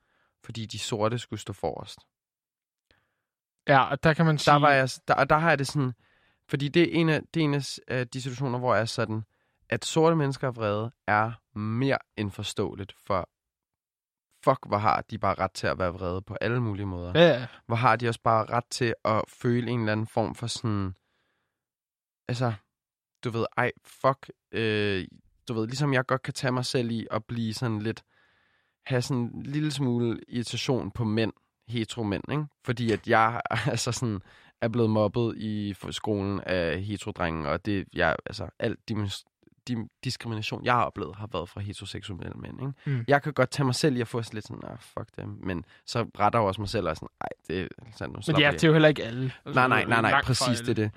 fordi 0.43 0.65
de 0.65 0.79
sorte 0.79 1.19
skulle 1.19 1.39
stå 1.39 1.53
forrest. 1.53 1.99
Ja, 3.67 3.83
og 3.83 4.03
der 4.03 4.13
kan 4.13 4.25
man 4.25 4.37
sige... 4.37 4.53
Der, 4.53 4.59
var 4.59 4.71
jeg, 4.71 4.89
der, 5.07 5.13
og 5.13 5.29
der 5.29 5.37
har 5.37 5.49
jeg 5.49 5.59
det 5.59 5.67
sådan, 5.67 5.93
fordi 6.49 6.67
det 6.67 6.81
er 6.81 6.99
en 6.99 7.09
af, 7.09 7.21
det 7.33 7.39
er 7.39 7.43
en 7.43 7.63
af 7.87 8.07
de 8.09 8.21
situationer, 8.21 8.59
hvor 8.59 8.73
jeg 8.73 8.81
er 8.81 8.85
sådan, 8.85 9.23
at 9.69 9.85
sorte 9.85 10.15
mennesker 10.15 10.47
er 10.47 10.51
vrede, 10.51 10.91
er 11.07 11.57
mere 11.59 11.97
end 12.17 12.31
forståeligt, 12.31 12.93
for 13.05 13.29
fuck, 14.43 14.67
hvor 14.67 14.77
har 14.77 15.01
de 15.01 15.17
bare 15.17 15.35
ret 15.35 15.51
til 15.51 15.67
at 15.67 15.79
være 15.79 15.93
vrede 15.93 16.21
på 16.21 16.37
alle 16.41 16.59
mulige 16.61 16.85
måder. 16.85 17.11
Ja, 17.15 17.27
ja. 17.27 17.47
Hvor 17.65 17.75
har 17.75 17.95
de 17.95 18.07
også 18.07 18.21
bare 18.21 18.45
ret 18.45 18.65
til 18.69 18.93
at 19.05 19.23
føle 19.27 19.71
en 19.71 19.79
eller 19.79 19.91
anden 19.91 20.07
form 20.07 20.35
for 20.35 20.47
sådan, 20.47 20.95
altså, 22.27 22.53
du 23.23 23.29
ved, 23.29 23.45
ej, 23.57 23.71
fuck, 23.85 24.29
øh, 24.51 25.07
du 25.47 25.53
ved, 25.53 25.67
ligesom 25.67 25.93
jeg 25.93 26.05
godt 26.05 26.21
kan 26.21 26.33
tage 26.33 26.51
mig 26.51 26.65
selv 26.65 26.91
i 26.91 27.07
at 27.11 27.25
blive 27.25 27.53
sådan 27.53 27.79
lidt, 27.79 28.03
have 28.85 29.01
sådan 29.01 29.31
en 29.35 29.43
lille 29.43 29.71
smule 29.71 30.19
irritation 30.27 30.91
på 30.91 31.03
mænd, 31.03 31.33
hetero-mænd, 31.67 32.31
ikke? 32.31 32.45
Fordi 32.65 32.91
at 32.91 33.07
jeg 33.07 33.41
altså 33.73 33.91
sådan, 33.91 34.19
er 34.61 34.67
blevet 34.67 34.89
mobbet 34.89 35.37
i 35.37 35.75
skolen 35.91 36.39
af 36.39 36.81
heterodrenge, 36.81 37.49
og 37.49 37.65
det, 37.65 37.85
jeg, 37.93 38.15
altså, 38.25 38.49
alt 38.59 38.79
dim- 39.69 39.89
diskrimination, 40.03 40.65
jeg 40.65 40.73
har 40.73 40.83
oplevet, 40.83 41.15
har 41.15 41.29
været 41.33 41.49
fra 41.49 41.61
heteroseksuelle 41.61 42.33
mænd, 42.35 42.61
ikke? 42.61 42.97
Mm. 42.97 43.05
Jeg 43.07 43.21
kan 43.21 43.33
godt 43.33 43.51
tage 43.51 43.65
mig 43.65 43.75
selv 43.75 43.97
i 43.97 44.01
at 44.01 44.07
få 44.07 44.21
sådan 44.21 44.35
lidt 44.35 44.47
sådan, 44.47 44.61
ah, 44.63 44.77
fuck 44.79 45.09
dem, 45.17 45.39
men 45.43 45.65
så 45.85 46.05
retter 46.19 46.39
jeg 46.39 46.47
også 46.47 46.61
mig 46.61 46.69
selv 46.69 46.85
og 46.85 46.89
er 46.89 46.93
sådan, 46.93 47.09
ej, 47.21 47.29
det 47.47 47.61
er 47.61 47.67
sådan, 47.95 48.13
nu 48.13 48.19
Men 48.27 48.39
ja, 48.39 48.45
jeg 48.45 48.53
det 48.53 48.63
er 48.63 48.67
jo 48.67 48.73
heller 48.73 48.89
ikke 48.89 49.03
alle. 49.03 49.31
Nej, 49.45 49.67
nej, 49.67 49.85
nej, 49.85 50.01
nej, 50.01 50.21
præcis 50.21 50.59
det 50.59 50.69
er 50.69 50.73
det. 50.73 50.91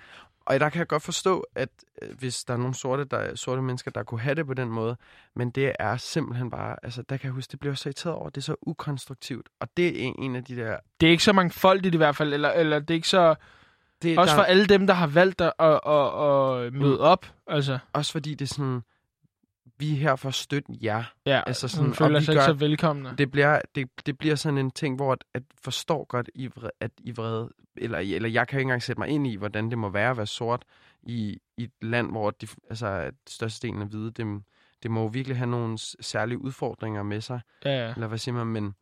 Og 0.54 0.60
der 0.60 0.68
kan 0.68 0.78
jeg 0.78 0.86
godt 0.88 1.02
forstå, 1.02 1.46
at 1.54 1.68
øh, 2.02 2.18
hvis 2.18 2.44
der 2.44 2.54
er 2.54 2.58
nogle 2.58 2.74
sorte, 2.74 3.04
der, 3.04 3.34
sorte 3.34 3.62
mennesker, 3.62 3.90
der 3.90 4.02
kunne 4.02 4.20
have 4.20 4.34
det 4.34 4.46
på 4.46 4.54
den 4.54 4.68
måde, 4.68 4.96
men 5.36 5.50
det 5.50 5.72
er 5.78 5.96
simpelthen 5.96 6.50
bare, 6.50 6.76
altså 6.82 7.02
der 7.02 7.16
kan 7.16 7.24
jeg 7.26 7.32
huske, 7.32 7.50
det 7.50 7.60
bliver 7.60 7.74
så 7.74 7.88
irriteret 7.88 8.14
over, 8.16 8.28
det 8.30 8.36
er 8.36 8.42
så 8.42 8.54
ukonstruktivt. 8.62 9.48
Og 9.60 9.68
det 9.76 9.86
er 9.86 9.92
en, 10.06 10.14
en 10.18 10.36
af 10.36 10.44
de 10.44 10.56
der... 10.56 10.76
Det 11.00 11.06
er 11.06 11.10
ikke 11.10 11.24
så 11.24 11.32
mangfoldigt 11.32 11.94
i 11.94 11.98
hvert 11.98 12.16
fald, 12.16 12.34
eller, 12.34 12.50
eller 12.50 12.78
det 12.78 12.90
er 12.90 12.94
ikke 12.94 13.08
så... 13.08 13.34
Det, 14.02 14.18
Også 14.18 14.32
der, 14.34 14.38
for 14.38 14.44
alle 14.44 14.66
dem, 14.66 14.86
der 14.86 14.94
har 14.94 15.06
valgt 15.06 15.40
at, 15.40 15.52
at, 15.58 15.80
at, 15.86 16.64
at 16.66 16.72
møde 16.72 16.94
Mm. 16.96 17.00
op. 17.00 17.26
Altså, 17.46 17.78
også 17.92 18.12
fordi 18.12 18.34
det 18.34 18.50
er 18.50 18.54
sådan, 18.54 18.80
vi 19.80 19.92
er 19.92 19.96
her 19.96 20.16
for 20.16 20.28
at 20.28 20.34
støtte 20.34 20.72
jer. 20.82 21.04
ja, 21.26 21.42
Altså 21.46 21.68
sådan, 21.68 21.84
hun 21.86 21.94
føler 21.94 22.20
sig 22.20 22.32
ikke 22.32 22.40
gør- 22.40 22.46
så 22.46 22.52
velkomne. 22.52 23.14
Det 23.18 23.30
bliver, 23.30 23.60
det, 23.74 23.88
det 24.06 24.18
bliver 24.18 24.34
sådan 24.34 24.58
en 24.58 24.70
ting, 24.70 24.96
hvor 24.96 25.12
at, 25.12 25.24
at 25.34 25.42
forstår 25.62 26.04
godt, 26.04 26.30
I 26.34 26.46
vre, 26.46 26.70
at 26.80 26.90
I 26.98 27.10
vrede, 27.10 27.50
eller, 27.76 27.98
eller 27.98 28.28
jeg 28.28 28.48
kan 28.48 28.58
ikke 28.58 28.62
engang 28.66 28.82
sætte 28.82 29.00
mig 29.00 29.08
ind 29.08 29.26
i, 29.26 29.36
hvordan 29.36 29.70
det 29.70 29.78
må 29.78 29.88
være 29.88 30.10
at 30.10 30.16
være 30.16 30.26
sort 30.26 30.64
i, 31.02 31.38
i 31.56 31.62
et 31.64 31.70
land, 31.82 32.10
hvor 32.10 32.30
de, 32.30 32.46
altså, 32.70 33.10
størstedelen 33.28 33.82
af 33.82 33.88
hvide, 33.88 34.10
det, 34.10 34.42
det 34.82 34.90
må 34.90 35.00
jo 35.00 35.06
virkelig 35.06 35.36
have 35.36 35.50
nogle 35.50 35.78
særlige 36.00 36.38
udfordringer 36.38 37.02
med 37.02 37.20
sig. 37.20 37.40
Ja, 37.64 37.70
ja. 37.86 37.92
Eller 37.94 38.06
hvad 38.06 38.18
siger 38.18 38.34
man? 38.34 38.46
Men, 38.46 38.74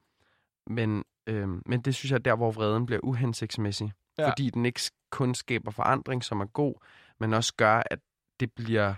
men, 0.67 1.05
øhm, 1.27 1.63
men 1.67 1.81
det 1.81 1.95
synes 1.95 2.11
jeg 2.11 2.17
er 2.19 2.23
der, 2.23 2.37
hvor 2.37 2.51
vreden 2.51 2.87
bliver 2.87 3.01
uhensigtsmæssig. 3.03 3.93
Ja. 4.19 4.31
Fordi 4.31 4.51
den 4.51 4.67
ikke 4.67 4.81
kun 5.11 5.35
skaber 5.35 5.71
forandring, 5.71 6.25
som 6.25 6.41
er 6.41 6.47
god, 6.47 6.75
men 7.21 7.33
også 7.35 7.55
gør, 7.57 7.83
at 7.91 7.99
det 8.41 8.53
bliver, 8.53 8.95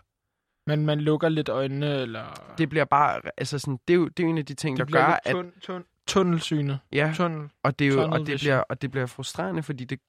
Men 0.77 0.87
man 0.87 1.01
lukker 1.01 1.29
lidt 1.29 1.49
øjnene, 1.49 1.95
eller... 2.03 2.55
det 2.59 2.69
bliver 2.69 2.85
bare, 2.85 3.21
altså 3.37 3.59
sådan, 3.59 3.79
det 3.89 3.95
er 3.95 3.99
jo, 3.99 4.09
det 4.09 4.21
er 4.21 4.25
jo 4.25 4.31
en 4.31 4.39
af 4.39 4.47
de 4.47 4.55
ting, 4.55 4.79
det 4.79 4.89
der 4.89 4.93
gør, 4.93 5.21
at, 5.25 5.33
tun, 5.33 5.53
tun, 5.61 5.85
tunnelsynet. 6.07 6.79
ja, 6.93 7.13
Tunnel. 7.17 7.49
Og 7.63 7.79
det, 7.79 7.87
er 7.87 7.93
jo, 7.93 8.03
og, 8.03 8.27
det 8.27 8.41
bliver, 8.41 8.57
og 8.59 8.83
det 8.83 8.91
bliver 8.91 9.07
frustrerende, 9.07 9.63
fordi 9.63 9.85
det, 9.85 10.01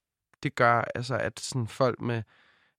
det 0.44 0.56
gør, 0.56 0.84
altså, 0.96 1.16
at 1.18 1.40
sådan 1.40 1.68
folk 1.68 2.02
med 2.02 2.24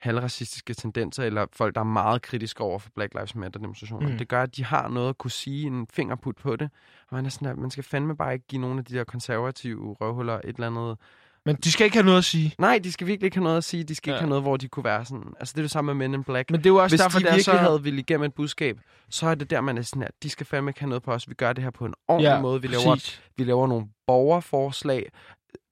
halvracistiske 0.00 0.74
tendenser, 0.74 1.24
eller 1.24 1.46
folk, 1.52 1.74
der 1.74 1.80
er 1.80 1.84
meget 1.84 2.22
kritiske 2.22 2.60
over 2.64 2.78
for 2.78 2.90
Black 2.94 3.14
Lives 3.14 3.34
Matter-demonstrationer, 3.34 4.06
Mm. 4.06 4.12
mm. 4.12 4.18
det 4.18 4.28
gør, 4.28 4.42
at 4.42 4.56
de 4.56 4.64
har 4.64 4.88
noget 4.88 5.08
at 5.08 5.18
kunne 5.18 5.30
sige, 5.30 5.66
en 5.66 5.86
fingerput 5.92 6.36
på 6.36 6.56
det. 6.56 6.70
Og 7.10 7.16
man 7.16 7.26
er 7.26 7.30
sådan, 7.30 7.48
at 7.48 7.58
man 7.58 7.70
skal 7.70 7.84
fandme 7.84 8.16
bare 8.16 8.32
ikke 8.34 8.46
give 8.46 8.60
nogle 8.60 8.78
af 8.78 8.84
de 8.84 8.94
der 8.94 9.04
konservative 9.04 9.96
røvhuller 10.00 10.34
et 10.34 10.42
eller 10.44 10.66
andet... 10.66 10.98
Men 11.46 11.56
de 11.56 11.72
skal 11.72 11.84
ikke 11.84 11.96
have 11.96 12.04
noget 12.04 12.18
at 12.18 12.24
sige. 12.24 12.54
Nej, 12.58 12.80
de 12.84 12.92
skal 12.92 13.06
virkelig 13.06 13.26
ikke 13.26 13.36
have 13.36 13.44
noget 13.44 13.56
at 13.56 13.64
sige. 13.64 13.84
De 13.84 13.94
skal 13.94 14.10
ja. 14.10 14.14
Ikke 14.16 14.20
have 14.20 14.28
noget, 14.28 14.44
hvor 14.44 14.56
de 14.56 14.68
kunne 14.68 14.84
være 14.84 15.04
sådan... 15.04 15.32
Altså, 15.40 15.52
det 15.52 15.58
er 15.58 15.62
det 15.62 15.70
samme 15.70 15.94
med 15.94 16.08
Men 16.08 16.20
in 16.20 16.24
Black. 16.24 16.50
Men 16.50 16.60
det 16.60 16.66
er 16.66 16.70
jo 16.70 16.76
også 16.76 16.96
Hvis 16.96 17.00
derfor, 17.00 17.18
de 17.18 17.24
virkelig 17.24 17.44
så... 17.44 17.52
havde 17.52 17.82
ville 17.82 18.00
igennem 18.00 18.24
et 18.24 18.34
budskab, 18.34 18.80
så 19.10 19.26
er 19.26 19.34
det 19.34 19.50
der, 19.50 19.60
man 19.60 19.78
er 19.78 19.82
sådan, 19.82 20.02
at 20.02 20.10
de 20.22 20.30
skal 20.30 20.46
fandme 20.46 20.70
ikke 20.70 20.80
have 20.80 20.88
noget 20.88 21.02
på 21.02 21.12
os. 21.12 21.28
Vi 21.28 21.34
gør 21.34 21.52
det 21.52 21.64
her 21.64 21.70
på 21.70 21.84
en 21.84 21.94
ordentlig 22.08 22.30
ja, 22.30 22.40
måde. 22.40 22.62
Vi 22.62 22.68
laver 22.68 22.94
præcis. 22.94 23.22
vi 23.36 23.44
laver 23.44 23.66
nogle 23.66 23.86
borgerforslag, 24.06 25.10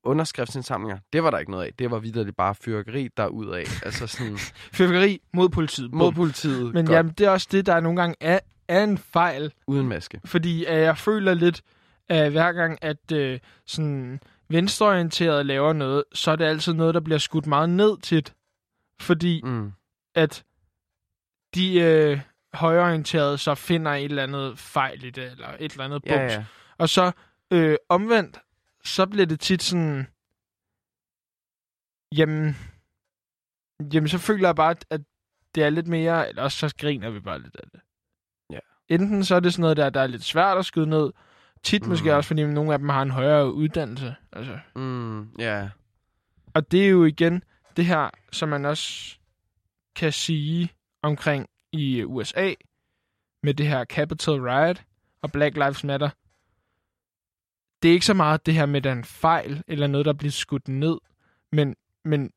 underskriftsindsamlinger. 0.05 0.99
Det 1.13 1.23
var 1.23 1.31
der 1.31 1.39
ikke 1.39 1.51
noget 1.51 1.65
af. 1.65 1.73
Det 1.79 1.91
var 1.91 1.99
vidderligt 1.99 2.37
bare 2.37 2.55
fyrkeri 2.55 3.09
derudad. 3.17 3.65
Altså 3.87 4.07
sådan 4.07 4.39
Fyrværkeri 4.73 5.21
mod 5.33 5.49
politiet. 5.49 5.95
mod 5.95 6.13
politiet. 6.13 6.75
Men 6.75 6.87
godt, 6.87 6.97
jamen, 6.97 7.13
det 7.19 7.27
er 7.27 7.31
også 7.31 7.49
det, 7.53 7.67
der 7.67 7.81
nogle 7.81 8.01
gange 8.01 8.17
er, 8.21 8.39
er 8.69 8.85
en 8.85 8.99
fejl. 8.99 9.53
uden 9.67 9.89
maske. 9.89 10.21
Fordi 10.25 10.65
uh, 10.67 10.73
jeg 10.73 10.99
føler 10.99 11.35
lidt, 11.35 11.63
at 12.09 12.31
hver 12.31 12.53
gang, 12.53 12.79
at 12.83 13.13
uh, 13.13 13.39
sådan 13.67 14.21
venstreorienteret 14.51 15.47
laver 15.47 15.73
noget, 15.73 16.05
så 16.13 16.31
er 16.31 16.37
det 16.37 16.45
altid 16.45 16.73
noget, 16.73 16.95
der 16.95 17.01
bliver 17.01 17.19
skudt 17.19 17.47
meget 17.47 17.69
ned 17.71 17.99
til. 17.99 18.33
Fordi 19.01 19.41
Mm. 19.45 19.73
at 20.15 20.45
de 21.55 22.13
uh, 22.13 22.21
højreorienterede 22.59 23.39
så 23.39 23.55
finder 23.55 23.93
et 23.93 24.05
eller 24.05 24.23
andet 24.23 24.59
fejl 24.59 25.05
i 25.05 25.11
det, 25.11 25.25
eller 25.33 25.49
et 25.61 25.73
eller 25.73 25.85
andet 25.85 26.03
bums. 26.03 26.13
Ja, 26.13 26.23
ja. 26.33 26.45
Og 26.79 26.89
så 26.89 27.13
øh, 27.51 27.77
omvendt, 27.89 28.39
så 28.85 29.07
bliver 29.07 29.27
det 29.27 29.41
tit 29.41 29.63
sådan, 29.63 30.07
jamen, 32.17 32.57
jamen 33.93 34.09
så 34.09 34.19
føler 34.19 34.49
jeg 34.49 34.57
bare, 34.57 34.71
at- 34.71 34.85
at 34.91 35.01
det 35.55 35.63
er 35.65 35.71
lidt 35.71 35.87
mere, 35.87 36.29
eller 36.29 36.43
også 36.43 36.59
så 36.69 36.75
griner 36.79 37.11
vi 37.11 37.21
bare 37.21 37.43
lidt 37.43 37.57
af 37.57 37.71
det. 37.73 37.81
Ja. 38.51 38.59
Enten 38.89 39.25
så 39.25 39.35
er 39.35 39.41
det 39.41 39.53
sådan 39.53 39.61
noget, 39.61 39.77
der, 39.77 39.91
der 39.91 40.01
er 40.01 40.07
lidt 40.07 40.25
svært 40.25 40.59
at 40.59 40.67
skyde 40.67 40.87
ned, 40.87 41.11
tit 41.63 41.83
mm. 41.83 41.89
måske 41.89 42.17
også, 42.17 42.29
fordi 42.29 42.47
nogle 42.47 42.73
af 42.73 42.79
dem 42.79 42.89
har 42.89 43.03
en 43.03 43.11
højere 43.11 43.53
uddannelse. 43.53 44.15
Altså. 44.33 44.59
Mm, 44.77 45.31
ja. 45.39 45.69
Og 46.55 46.73
det 46.73 46.85
er 46.85 46.89
jo 46.89 47.05
igen 47.05 47.43
det 47.77 47.87
her, 47.87 48.11
som 48.33 48.49
man 48.49 48.65
også 48.65 49.19
kan 49.97 50.13
sige 50.13 50.73
omkring 51.03 51.47
i 51.73 52.05
USA, 52.05 52.55
med 53.43 53.55
det 53.55 53.67
her 53.67 53.85
Capitol 53.85 54.41
Riot 54.41 54.83
og 55.23 55.33
Black 55.33 55.57
Lives 55.57 55.85
Matter. 55.85 56.11
Det 57.83 57.89
er 57.89 57.93
ikke 57.93 58.07
så 58.07 58.15
meget 58.15 58.47
det 58.47 58.55
her 58.55 58.67
med, 58.67 58.77
at 58.77 58.85
der 58.85 58.91
er 58.91 58.95
en 58.95 59.05
fejl, 59.05 59.63
eller 59.69 59.87
noget, 59.87 60.05
der 60.05 60.13
bliver 60.13 60.31
skudt 60.31 60.69
ned, 60.69 60.99
men, 61.53 61.77
men 62.05 62.33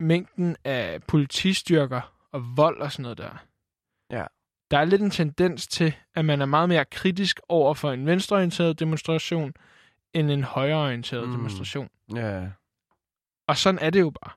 mængden 0.00 0.56
af 0.64 1.02
politistyrker 1.02 2.14
og 2.32 2.56
vold 2.56 2.80
og 2.80 2.92
sådan 2.92 3.02
noget 3.02 3.18
der. 3.18 3.44
Der 4.72 4.78
er 4.78 4.84
lidt 4.84 5.02
en 5.02 5.10
tendens 5.10 5.66
til, 5.68 5.94
at 6.14 6.24
man 6.24 6.40
er 6.40 6.46
meget 6.46 6.68
mere 6.68 6.84
kritisk 6.84 7.40
over 7.48 7.74
for 7.74 7.92
en 7.92 8.06
venstreorienteret 8.06 8.78
demonstration, 8.80 9.54
end 10.14 10.30
en 10.30 10.42
højreorienteret 10.44 11.28
Mm. 11.28 11.32
demonstration. 11.34 11.88
ja. 12.14 12.50
Og 13.46 13.56
sådan 13.56 13.78
er 13.82 13.90
det 13.90 14.00
jo 14.00 14.10
bare. 14.10 14.32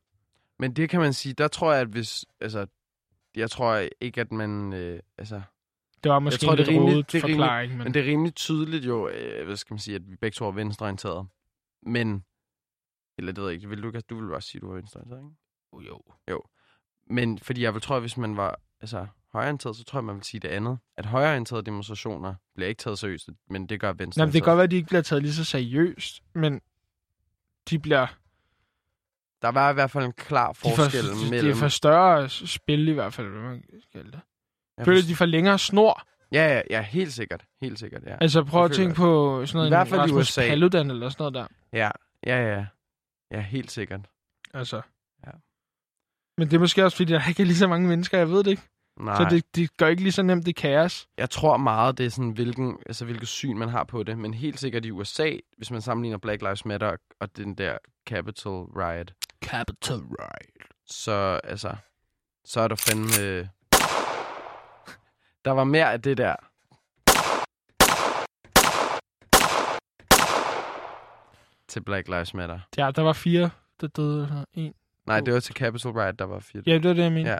Men 0.59 0.73
det 0.73 0.89
kan 0.89 0.99
man 0.99 1.13
sige, 1.13 1.33
der 1.33 1.47
tror 1.47 1.71
jeg, 1.71 1.81
at 1.81 1.87
hvis... 1.87 2.25
Altså, 2.41 2.67
jeg 3.35 3.51
tror 3.51 3.87
ikke, 4.01 4.21
at 4.21 4.31
man... 4.31 4.73
Øh, 4.73 4.99
altså, 5.17 5.41
Det 6.03 6.11
var 6.11 6.19
måske 6.19 6.45
tror, 6.45 6.51
en 6.51 6.57
det 6.57 6.67
er 6.67 6.71
lidt 6.71 6.81
rodet 6.81 7.11
det 7.11 7.17
er 7.17 7.21
forklaring, 7.21 7.71
men, 7.75 7.83
men 7.83 7.93
det 7.93 8.01
er 8.01 8.05
rimelig 8.11 8.35
tydeligt 8.35 8.85
jo, 8.85 9.07
øh, 9.09 9.45
hvad 9.45 9.55
skal 9.55 9.73
man 9.73 9.79
sige, 9.79 9.95
at 9.95 10.09
vi 10.11 10.15
begge 10.15 10.35
to 10.35 10.47
er 10.47 10.51
venstreorienterede. 10.51 11.25
Men... 11.81 12.23
Eller 13.17 13.31
det 13.31 13.41
ved 13.41 13.49
jeg 13.49 13.55
ikke. 13.55 13.69
Vil 13.69 13.83
du, 13.83 13.87
ikke- 13.87 14.01
du 14.01 14.19
vil 14.19 14.33
også 14.33 14.49
sige, 14.49 14.59
at 14.59 14.61
du 14.61 14.71
er 14.71 14.75
venstreorienteret, 14.75 15.19
ikke? 15.19 15.87
jo, 15.89 16.01
jo. 16.29 16.43
Men 17.07 17.39
fordi 17.39 17.61
jeg 17.63 17.73
vil 17.73 17.81
tror, 17.81 17.95
at 17.95 18.01
hvis 18.01 18.17
man 18.17 18.37
var 18.37 18.59
altså, 18.81 19.07
højreorienteret, 19.35 19.75
så 19.75 19.83
tror 19.83 19.99
jeg, 19.99 20.03
man 20.03 20.15
vil 20.15 20.23
sige 20.23 20.39
det 20.39 20.47
andet. 20.47 20.77
At 20.97 21.05
højreorienterede 21.05 21.65
demonstrationer 21.65 22.35
bliver 22.55 22.67
ikke 22.69 22.79
taget 22.79 22.99
seriøst, 22.99 23.29
men 23.49 23.67
det 23.69 23.79
gør 23.79 23.93
venstre. 23.93 24.19
Nå, 24.21 24.25
men 24.25 24.33
det 24.33 24.41
kan 24.41 24.45
godt 24.51 24.57
være, 24.57 24.63
at 24.63 24.71
de 24.71 24.75
ikke 24.75 24.87
bliver 24.87 25.01
taget 25.01 25.23
lige 25.23 25.33
så 25.33 25.43
seriøst, 25.43 26.23
men 26.33 26.61
de 27.69 27.79
bliver 27.79 28.07
Der 29.41 29.49
var 29.51 29.69
i 29.69 29.73
hvert 29.73 29.91
fald 29.91 30.05
en 30.05 30.13
klar 30.13 30.53
forskel 30.53 31.03
de, 31.03 31.29
mellem... 31.29 31.53
de 31.53 31.59
får 31.59 31.67
større 31.67 32.29
spil 32.29 32.87
i 32.87 32.91
hvert 32.91 33.13
fald, 33.13 33.27
hvad 33.27 33.41
man 33.41 33.61
kan 33.69 33.81
kalde 33.93 34.11
det. 34.11 34.19
Jeg 34.77 34.85
Føler, 34.85 35.01
forst- 35.01 35.07
de 35.09 35.15
får 35.15 35.25
længere 35.25 35.59
snor. 35.59 36.07
Ja, 36.31 36.47
ja, 36.55 36.61
ja, 36.69 36.81
helt 36.81 37.13
sikkert. 37.13 37.45
Helt 37.61 37.79
sikkert, 37.79 38.03
ja. 38.05 38.17
Altså 38.21 38.43
prøv 38.43 38.63
at 38.65 38.69
det 38.69 38.75
føler 38.77 38.87
tænke 38.87 38.97
på 38.97 39.45
sådan 39.45 39.57
noget, 39.57 39.67
I 39.67 39.69
hvert 39.69 39.87
fald 39.87 40.09
i 40.09 40.13
USA. 40.13 40.47
Paludan 40.47 40.91
eller 40.91 41.09
sådan 41.09 41.21
noget 41.23 41.33
der. 41.33 41.47
Ja, 41.77 41.91
ja, 42.25 42.55
ja. 42.55 42.65
Ja, 43.31 43.41
helt 43.41 43.71
sikkert. 43.71 44.01
Altså. 44.53 44.81
Ja. 45.25 45.31
Men 46.37 46.47
det 46.47 46.55
er 46.55 46.59
måske 46.59 46.83
også, 46.85 46.97
fordi 46.97 47.13
der 47.13 47.27
ikke 47.29 47.41
er 47.43 47.45
lige 47.47 47.57
så 47.57 47.67
mange 47.67 47.87
mennesker, 47.87 48.17
jeg 48.17 48.29
ved 48.29 48.43
det 48.43 48.51
ikke. 48.51 48.61
Nej. 48.99 49.15
Så 49.17 49.27
det, 49.29 49.55
det 49.55 49.77
gør 49.77 49.87
ikke 49.87 50.01
lige 50.01 50.11
så 50.11 50.23
nemt 50.23 50.45
det 50.45 50.55
kaos. 50.55 51.07
Jeg 51.17 51.29
tror 51.29 51.57
meget, 51.57 51.97
det 51.97 52.05
er 52.05 52.09
sådan, 52.09 52.31
hvilken, 52.31 52.77
altså, 52.85 53.05
hvilket 53.05 53.27
syn 53.27 53.57
man 53.57 53.69
har 53.69 53.83
på 53.83 54.03
det. 54.03 54.17
Men 54.17 54.33
helt 54.33 54.59
sikkert 54.59 54.85
i 54.85 54.91
USA, 54.91 55.31
hvis 55.57 55.71
man 55.71 55.81
sammenligner 55.81 56.17
Black 56.17 56.41
Lives 56.41 56.65
Matter 56.65 56.95
og 57.19 57.37
den 57.37 57.55
der 57.55 57.77
Capital 58.07 58.51
Riot. 58.51 59.13
Capital 59.43 59.97
Riot. 59.97 60.67
Så 60.85 61.39
altså, 61.43 61.75
så 62.45 62.61
er 62.61 62.67
der 62.67 62.75
fandme... 62.75 63.21
Øh... 63.21 63.47
Der 65.45 65.51
var 65.51 65.63
mere 65.63 65.93
af 65.93 66.01
det 66.01 66.17
der. 66.17 66.35
Til 71.67 71.83
Black 71.83 72.07
Lives 72.07 72.33
Matter. 72.33 72.59
Ja, 72.77 72.91
der 72.95 73.01
var 73.01 73.13
fire, 73.13 73.49
der 73.81 73.87
døde. 73.87 74.45
En, 74.53 74.73
Nej, 75.07 75.19
det 75.19 75.33
var 75.33 75.39
til 75.39 75.55
Capital 75.55 75.91
Riot, 75.91 76.19
der 76.19 76.25
var 76.25 76.39
fire. 76.39 76.63
Ja, 76.65 76.73
det 76.73 76.83
var 76.83 76.93
det, 76.93 77.03
jeg 77.03 77.11
mener. 77.11 77.31
Ja. 77.31 77.37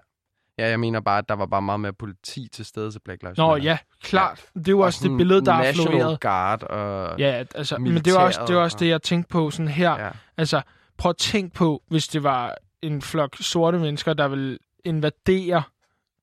Ja, 0.58 0.68
jeg 0.70 0.80
mener 0.80 0.99
bare, 0.99 1.18
at 1.18 1.30
der 1.30 1.36
var 1.36 1.45
bare 1.45 1.62
meget 1.62 1.80
mere 1.80 1.93
politi 1.93 2.47
til 2.51 2.66
stede 2.66 2.91
til 2.91 2.99
Black 3.06 3.22
Lives 3.24 3.38
Nå, 3.38 3.47
Matter. 3.47 3.64
ja, 3.64 3.78
klart. 4.03 4.45
Det 4.56 4.68
er 4.68 4.72
jo 4.72 4.80
Og 4.80 4.86
også 4.86 5.08
det 5.10 5.18
billede, 5.18 5.45
der 5.45 5.53
er 5.53 5.74
floreret. 5.74 6.20
Guard 6.20 6.64
og... 6.64 7.20
Ja, 7.20 7.43
altså, 7.56 7.78
men 7.78 7.97
det 7.97 8.14
var 8.14 8.20
også 8.20 8.39
det, 8.47 8.56
var 8.56 8.62
også 8.62 8.76
militæret 8.76 8.80
det 8.80 8.88
jeg 8.89 9.01
tænkte 9.01 9.30
på 9.30 9.51
sådan 9.51 9.68
her. 9.68 9.91
ja. 10.06 10.10
Altså, 10.38 10.62
prøv 10.97 11.10
at 11.10 11.18
tænke 11.18 11.56
på, 11.56 11.84
hvis 11.88 12.08
det 12.08 12.24
var 12.24 12.56
en 12.82 13.01
flok 13.01 13.36
sorte 13.41 13.80
mennesker, 13.80 14.14
der 14.14 14.28
ville 14.28 14.58
invadere 14.86 15.64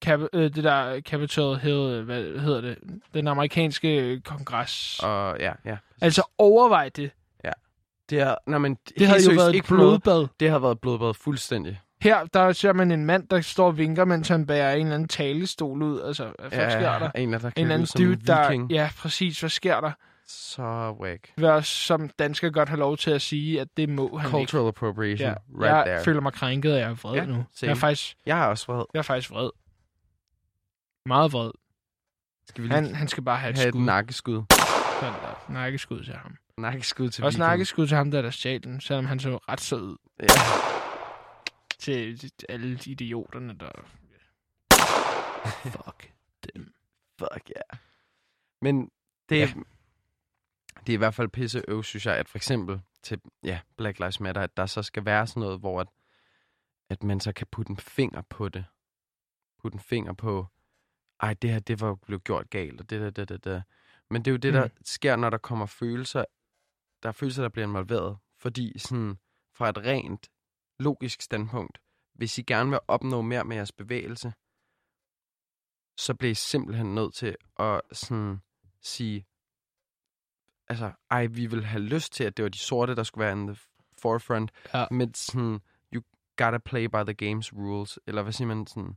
Cap- 0.07 0.28
øh, 0.33 0.55
det 0.55 0.64
der 0.64 1.01
Capitol 1.01 1.57
Hill, 1.57 2.03
hvad 2.03 2.41
hedder 2.41 2.61
det, 2.61 2.78
den 3.14 3.28
amerikanske 3.28 4.20
kongres. 4.20 5.01
Og 5.03 5.37
ja, 5.41 5.53
ja. 5.64 5.76
Altså, 6.01 6.22
overvej 6.39 6.89
det. 6.89 7.11
Det, 8.11 8.20
er, 8.20 8.35
nej, 8.47 8.59
men, 8.59 8.76
Det 8.99 9.07
havde 9.07 9.20
jo 9.30 9.37
været 9.37 9.57
et 9.57 9.64
på 9.64 9.74
noget. 9.74 10.03
blodbad. 10.03 10.28
Det 10.41 10.51
har 10.51 10.59
været 10.59 10.80
blodbad 10.80 11.14
fuldstændig. 11.14 11.80
Her, 12.03 12.25
der 12.25 12.53
ser 12.53 12.73
man 12.73 12.91
en 12.91 13.05
mand, 13.07 13.29
der 13.29 13.41
står 13.41 13.67
og 13.67 13.79
vinker, 13.79 14.05
mens 14.05 14.29
han 14.29 14.47
bærer 14.47 14.75
en 14.75 14.81
eller 14.81 14.95
anden 14.95 15.09
talestol 15.09 15.83
ud. 15.83 16.01
Altså, 16.03 16.33
hvad 16.39 16.51
ja, 16.51 16.71
sker 16.71 16.99
der? 16.99 17.11
en, 17.15 17.33
der 17.33 17.51
En 17.57 17.71
anden 17.71 17.89
dude, 17.99 18.17
der... 18.27 18.67
Ja, 18.71 18.91
præcis. 18.99 19.41
Hvad 19.41 19.51
sker 19.51 19.81
der? 19.81 19.93
Så 20.27 20.95
whack. 21.01 21.33
Jeg 21.39 21.51
også 21.51 21.75
som 21.77 22.09
dansker 22.19 22.51
godt 22.51 22.69
have 22.69 22.79
lov 22.79 22.97
til 22.97 23.11
at 23.11 23.23
sige, 23.23 23.61
at 23.61 23.69
det 23.77 23.89
må 23.89 24.17
han 24.17 24.27
ikke. 24.29 24.31
Cultural 24.39 24.69
appropriation. 24.69 25.29
Ja, 25.29 25.35
Right 25.61 25.65
jeg 25.77 25.85
there. 25.87 26.05
føler 26.05 26.21
mig 26.21 26.33
krænket, 26.33 26.73
og 26.73 26.79
jeg 26.81 26.91
er 26.91 26.95
vred 26.95 27.15
Ja, 27.15 27.25
nu. 27.25 27.35
Jeg 27.35 27.45
same. 27.55 27.71
er, 27.71 27.75
faktisk, 27.77 28.15
Jeg 28.27 28.37
har 28.37 28.47
også 28.47 28.73
vred. 28.73 28.85
jeg 28.95 28.99
er 28.99 29.03
faktisk 29.03 29.31
vred. 29.31 29.51
Meget 31.07 31.33
vred. 31.33 31.51
Skal 32.49 32.63
vi 32.63 32.69
lige 32.69 32.75
Han, 32.75 32.95
han 32.95 33.09
skal 33.09 33.23
bare 33.23 33.37
have 33.39 33.51
et 33.51 33.57
have 33.59 33.69
et 33.69 33.75
skud. 33.75 33.85
nakkeskud? 33.85 34.43
Sådan 35.01 35.13
der. 35.15 35.53
Nakkeskud 35.53 36.05
til 36.05 36.15
ham. 36.15 36.37
Nakkeskud 36.59 37.11
til 37.11 37.25
Også 37.25 37.39
viking. 37.39 37.49
nakkeskud 37.49 37.87
til 37.87 37.97
ham, 37.97 38.11
der 38.11 38.23
der 38.23 38.31
stjal 38.31 38.63
den, 38.65 38.81
selvom 38.81 39.07
han 39.07 39.21
så 39.21 39.37
ret 39.49 39.61
sød 39.61 39.83
ud 39.83 39.97
Ja. 40.21 40.27
Til, 41.83 42.18
til 42.18 42.47
alle 42.49 42.76
de 42.78 42.91
idioterne, 42.91 43.59
der... 43.61 43.70
Fuck 45.72 46.12
dem. 46.55 46.74
Fuck 47.18 47.51
ja. 47.51 47.55
Yeah. 47.57 47.78
Men 48.61 48.91
det, 49.28 49.39
Ja. 49.39 49.47
det 50.87 50.93
er 50.93 50.95
i 50.95 50.97
hvert 50.97 51.14
fald 51.14 51.28
pisse 51.28 51.62
øv, 51.68 51.83
synes 51.83 52.07
jeg, 52.07 52.16
at 52.16 52.28
for 52.28 52.39
eksempel 52.39 52.80
til 53.03 53.20
ja, 53.45 53.61
Black 53.76 53.99
Lives 53.99 54.20
Matter, 54.20 54.43
at 54.43 54.57
der 54.57 54.66
så 54.66 54.83
skal 54.83 55.05
være 55.05 55.26
sådan 55.26 55.41
noget, 55.41 55.61
hvor 55.61 55.80
at, 55.80 55.89
at 56.91 57.03
man 57.03 57.20
så 57.20 57.33
kan 57.33 57.47
putte 57.51 57.70
en 57.70 57.76
finger 57.76 58.22
på 58.22 58.49
det. 58.49 58.64
Putte 59.62 59.76
en 59.76 59.80
finger 59.80 60.12
på, 60.12 60.47
ej, 61.20 61.35
det 61.35 61.51
her, 61.51 61.59
det 61.59 61.80
var 61.80 61.95
blevet 61.95 62.24
gjort 62.24 62.51
galt, 62.51 62.80
og 62.80 62.91
det 62.91 63.01
der, 63.01 63.11
det 63.11 63.28
der, 63.28 63.37
det 63.37 63.45
der. 63.45 63.62
Men 64.11 64.24
det 64.24 64.30
er 64.30 64.33
jo 64.33 64.39
det, 64.39 64.55
der 64.55 64.64
Mm. 64.64 64.70
sker, 64.85 65.16
når 65.16 65.30
der 65.30 65.39
kommer 65.39 65.66
følelser, 65.66 66.24
der 67.03 67.09
er 67.09 67.12
følelser, 67.12 67.43
der 67.43 67.49
bliver 67.49 67.66
involveret. 67.66 68.16
Fordi 68.39 68.78
sådan, 68.78 69.18
fra 69.55 69.68
et 69.68 69.78
rent 69.78 70.30
logisk 70.83 71.22
standpunkt, 71.22 71.78
hvis 72.14 72.39
I 72.39 72.43
gerne 72.43 72.70
vil 72.70 72.78
opnå 72.89 73.22
mere 73.22 73.45
med 73.45 73.57
jeres 73.57 73.72
bevægelse, 73.72 74.33
så 75.97 76.14
bliver 76.14 76.30
I 76.30 76.35
simpelthen 76.35 76.95
nødt 76.95 77.14
til 77.14 77.37
at 77.59 77.80
sådan 77.93 78.41
sige, 78.80 79.26
altså, 80.68 80.93
ej, 81.11 81.26
vi 81.26 81.47
vil 81.47 81.64
have 81.64 81.83
lyst 81.83 82.12
til, 82.12 82.24
at 82.24 82.37
det 82.37 82.43
var 82.43 82.49
de 82.49 82.59
sorte, 82.59 82.95
der 82.97 83.03
skulle 83.03 83.24
være 83.24 83.33
in 83.33 83.47
the 83.47 83.57
forefront, 83.99 84.51
Ja. 84.74 84.87
men 84.91 85.14
sådan, 85.14 85.61
you 85.95 86.03
gotta 86.37 86.59
play 86.59 86.85
by 86.85 86.97
the 87.12 87.16
game's 87.33 87.51
rules, 87.59 87.99
eller 88.07 88.22
hvad 88.22 88.33
siger 88.33 88.49
man 88.49 88.66
sådan, 88.66 88.97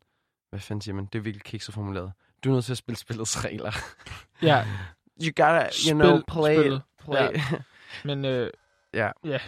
hvad 0.49 0.59
fanden 0.59 0.81
siger 0.81 0.95
man, 0.95 1.05
det 1.05 1.15
er 1.19 1.23
virkelig 1.23 1.43
kikset 1.43 1.73
formuleret. 1.73 2.13
Du 2.43 2.49
er 2.49 2.53
nødt 2.53 2.65
til 2.65 2.73
at 2.73 2.77
spille 2.77 2.97
spillets 2.97 3.45
regler. 3.45 3.71
Ja, 4.41 4.65
You 5.23 5.27
gotta, 5.35 5.69
Spil 5.71 5.91
you 5.91 5.99
know, 5.99 6.21
play, 6.27 6.55
spillet. 6.59 6.81
play. 6.97 7.39
men 8.05 8.25
øh, 8.25 8.51
Ja. 8.93 9.11
ja, 9.23 9.39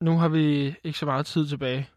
nu 0.00 0.18
har 0.18 0.28
vi 0.28 0.74
ikke 0.84 0.98
så 0.98 1.06
meget 1.06 1.26
tid 1.26 1.48
tilbage. 1.48 1.90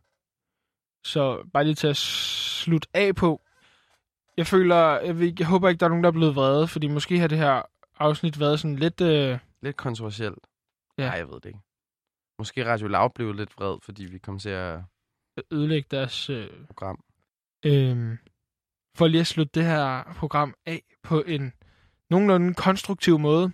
Så 1.03 1.49
bare 1.53 1.63
lige 1.63 1.75
til 1.75 1.87
at 1.87 1.97
slutte 1.97 2.87
af 2.93 3.15
på. 3.15 3.41
Jeg 4.37 4.47
føler, 4.47 4.99
jeg, 4.99 5.19
ved, 5.19 5.33
jeg 5.39 5.47
håber 5.47 5.69
ikke, 5.69 5.79
der 5.79 5.85
er 5.85 5.89
nogen, 5.89 6.03
der 6.03 6.09
er 6.09 6.13
blevet 6.13 6.35
vrede, 6.35 6.67
fordi 6.67 6.87
måske 6.87 7.19
har 7.19 7.27
det 7.27 7.37
her 7.37 7.61
afsnit 7.99 8.39
været 8.39 8.59
sådan 8.59 8.75
lidt... 8.75 9.01
Øh, 9.01 9.39
Lidt 9.61 9.77
kontroversielt. 9.77 10.47
Ja. 10.97 11.03
Nej, 11.07 11.17
jeg 11.17 11.27
ved 11.27 11.35
det 11.35 11.45
ikke. 11.45 11.59
Måske 12.39 12.65
Radio 12.65 12.87
Lav 12.87 13.13
blev 13.13 13.33
lidt 13.33 13.57
vred, 13.57 13.77
fordi 13.83 14.05
vi 14.05 14.17
kom 14.17 14.39
til 14.39 14.49
at 14.49 14.79
ødelægge 15.51 15.87
deres 15.91 16.29
øh, 16.29 16.65
program. 16.67 17.03
Øhm, 17.65 18.17
for 18.97 19.07
lige 19.07 19.21
at 19.21 19.27
slutte 19.27 19.59
det 19.59 19.65
her 19.65 20.03
program 20.17 20.53
af 20.65 20.83
på 21.03 21.21
en 21.21 21.53
nogenlunde 22.09 22.53
konstruktiv 22.53 23.19
måde. 23.19 23.51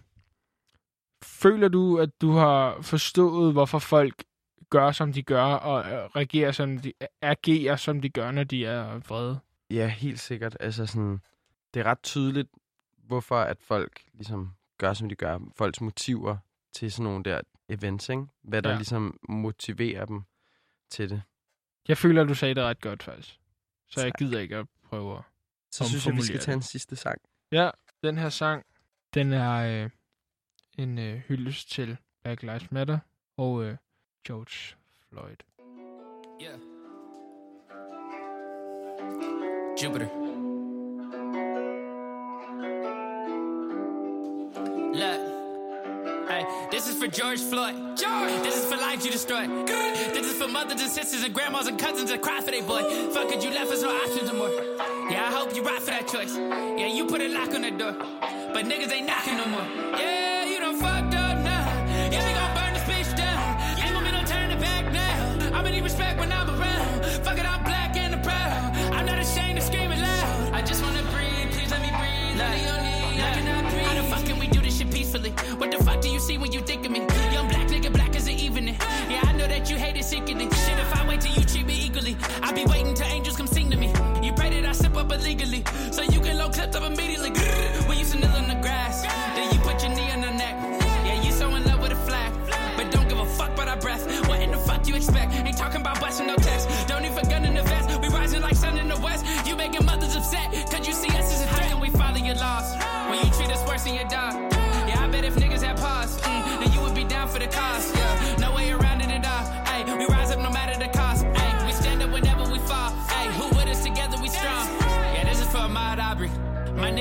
Føler 1.23 1.67
du, 1.67 1.97
at 1.99 2.21
du 2.21 2.31
har 2.31 2.81
forstået, 2.81 3.53
hvorfor 3.53 3.79
folk 3.79 4.23
gør, 4.69 4.91
som 4.91 5.13
de 5.13 5.23
gør, 5.23 5.43
og 5.43 5.91
øh, 5.91 6.05
reagerer, 6.05 6.51
som 6.51 6.77
de, 6.77 6.93
agerer, 7.21 7.75
som 7.75 8.01
de 8.01 8.09
gør, 8.09 8.31
når 8.31 8.43
de 8.43 8.65
er 8.65 8.97
vrede? 8.99 9.39
Ja, 9.69 9.87
helt 9.87 10.19
sikkert. 10.19 10.57
Altså 10.59 10.85
sådan, 10.85 11.19
det 11.73 11.79
er 11.79 11.83
ret 11.83 12.03
tydeligt, 12.03 12.49
hvorfor 12.97 13.39
at 13.39 13.57
folk 13.61 14.01
ligesom 14.13 14.55
gør, 14.77 14.93
som 14.93 15.09
de 15.09 15.15
gør. 15.15 15.39
Folks 15.55 15.81
motiver 15.81 16.37
til 16.73 16.91
sådan 16.91 17.03
nogle 17.03 17.23
der 17.23 17.41
events, 17.69 18.09
ikke? 18.09 18.23
Hvad 18.43 18.61
der 18.61 18.69
Ja. 18.69 18.75
ligesom 18.75 19.19
motiverer 19.29 20.05
dem 20.05 20.23
til 20.89 21.09
det. 21.09 21.21
Jeg 21.87 21.97
føler, 21.97 22.21
at 22.21 22.27
du 22.29 22.33
sagde 22.35 22.55
det 22.55 22.63
ret 22.63 22.81
godt, 22.81 23.03
faktisk. 23.03 23.39
Så 23.87 24.01
jeg 24.01 24.11
Tak. 24.11 24.19
gider 24.19 24.39
ikke 24.39 24.55
at 24.57 24.67
prøve 24.83 25.17
at... 25.17 25.23
Så 25.71 25.87
synes 25.89 26.05
jeg, 26.07 26.15
vi 26.15 26.21
skal 26.21 26.39
tage 26.39 26.55
en 26.55 26.61
sidste 26.61 26.95
sang. 26.95 27.21
Ja, 27.51 27.69
den 28.03 28.17
her 28.17 28.29
sang, 28.29 28.65
den 29.13 29.33
er 29.33 29.83
øh, 29.83 29.89
en 30.77 30.99
øh, 30.99 31.17
hyldest 31.17 31.71
til 31.71 31.97
Black 32.23 32.41
Lives 32.41 32.71
Matter 32.71 32.99
og 33.37 33.63
øh, 33.63 33.77
George 34.25 34.75
Floyd. 35.11 35.43
Yeah. 36.39 36.55
Jupiter. 39.77 40.09
Look. 44.95 45.35
Hey, 46.27 46.43
this 46.71 46.87
is 46.87 46.97
for 46.97 47.05
George 47.05 47.39
Floyd. 47.39 47.75
George! 47.95 48.31
This 48.41 48.57
is 48.57 48.65
for 48.65 48.77
lives 48.77 49.05
you 49.05 49.11
destroyed. 49.11 49.47
Good. 49.67 50.15
This 50.15 50.25
is 50.25 50.41
for 50.41 50.47
mothers 50.47 50.81
and 50.81 50.89
sisters 50.89 51.23
and 51.23 51.31
grandmas 51.31 51.67
and 51.67 51.77
cousins 51.77 52.09
that 52.09 52.23
cry 52.23 52.41
for 52.41 52.49
their 52.49 52.63
boy. 52.63 52.81
Fuck 53.11 53.31
it, 53.31 53.43
you 53.43 53.51
left 53.51 53.71
us 53.71 53.83
no 53.83 53.95
options 53.95 54.31
no 54.31 54.37
more. 54.39 54.49
Yeah, 55.11 55.27
I 55.27 55.31
hope 55.31 55.55
you 55.55 55.61
ride 55.61 55.83
for 55.83 55.91
that 55.91 56.07
choice. 56.07 56.35
Yeah, 56.35 56.87
you 56.87 57.05
put 57.05 57.21
a 57.21 57.27
lock 57.27 57.53
on 57.53 57.61
the 57.61 57.69
door. 57.69 57.93
But 57.93 58.65
niggas 58.65 58.91
ain't 58.91 59.05
knocking 59.05 59.37
no 59.37 59.45
more. 59.45 59.67
Yeah, 59.99 60.14
see 76.25 76.37
when 76.39 76.51
you 76.51 76.61
think 76.61 76.83
of 76.85 76.91
me? 76.91 76.99
Young 77.31 77.47
black 77.47 77.67
nigga, 77.67 77.93
black 77.93 78.15
as 78.15 78.25
the 78.25 78.33
evening. 78.33 78.75
Yeah, 79.09 79.21
I 79.23 79.31
know 79.33 79.47
that 79.47 79.69
you 79.69 79.77
hate 79.77 79.95
it 79.95 80.05
secretly. 80.05 80.45
Shit, 80.45 80.79
if 80.79 80.95
I 80.95 81.07
wait 81.07 81.21
till 81.21 81.33
you 81.33 81.45
treat 81.45 81.65
me 81.67 81.85
equally, 81.85 82.17
I'll 82.41 82.53
be 82.53 82.65
waiting 82.65 82.95
till 82.95 83.07
angels 83.07 83.37
come 83.37 83.47
sing 83.47 83.69
to 83.69 83.77
me. 83.77 83.87
You 84.23 84.33
pray 84.33 84.49
that 84.49 84.65
I 84.65 84.71
sip 84.71 84.97
up 84.97 85.11
illegally, 85.11 85.63
so 85.91 86.01
you 86.01 86.19
can 86.19 86.37
low 86.37 86.49
clipped 86.49 86.75
up 86.75 86.83
immediately. 86.83 87.31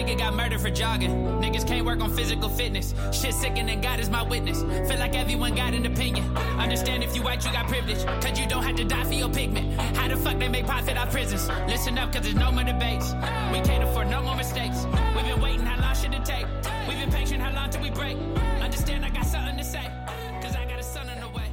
Nigga 0.04 0.18
got 0.18 0.34
murdered 0.34 0.60
for 0.60 0.70
jogging. 0.70 1.10
Niggas 1.40 1.66
can't 1.66 1.84
work 1.84 2.00
on 2.00 2.10
physical 2.10 2.48
fitness. 2.48 2.94
Shit 3.12 3.34
sickening, 3.34 3.70
and 3.70 3.82
God 3.82 4.00
is 4.00 4.10
my 4.10 4.22
witness. 4.22 4.62
Feel 4.62 4.98
like 4.98 5.14
everyone 5.14 5.54
got 5.54 5.74
an 5.74 5.86
opinion. 5.86 6.36
Understand 6.58 7.02
if 7.02 7.16
you 7.16 7.22
white, 7.22 7.44
you 7.44 7.52
got 7.52 7.68
privilege. 7.68 8.04
Cause 8.22 8.38
you 8.38 8.46
don't 8.46 8.62
have 8.62 8.76
to 8.76 8.84
die 8.84 9.04
for 9.04 9.14
your 9.14 9.28
pigment. 9.28 9.80
How 9.96 10.08
the 10.08 10.16
fuck 10.16 10.38
they 10.38 10.48
make 10.48 10.66
profit 10.66 10.96
out 10.96 11.10
prisons? 11.10 11.48
Listen 11.68 11.98
up, 11.98 12.12
cause 12.12 12.22
there's 12.22 12.34
no 12.34 12.52
more 12.52 12.64
debates. 12.64 13.12
We 13.52 13.60
can't 13.60 13.84
afford 13.84 14.08
no 14.08 14.22
more 14.22 14.36
mistakes. 14.36 14.84
We've 15.14 15.24
been 15.24 15.40
waiting, 15.40 15.66
how 15.66 15.80
long 15.80 15.94
should 15.94 16.14
it 16.14 16.24
take? 16.24 16.46
We've 16.88 16.98
been 16.98 17.10
patient, 17.10 17.40
how 17.42 17.54
long 17.54 17.70
till 17.70 17.82
we 17.82 17.90
break? 17.90 18.16
Understand, 18.60 19.04
I 19.04 19.10
got 19.10 19.26
something 19.26 19.56
to 19.56 19.64
say. 19.64 19.90
Cause 20.42 20.54
I 20.54 20.64
got 20.66 20.78
a 20.78 20.82
son 20.82 21.08
on 21.08 21.20
the 21.20 21.28
way. 21.28 21.48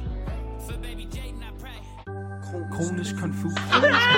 For 0.66 0.76
baby 0.78 1.06
Jaden, 1.06 1.42
I 1.42 1.52
pray. 1.58 1.80
Kronisk 2.70 3.18
konfus. 3.18 3.54
Ah! 3.56 4.11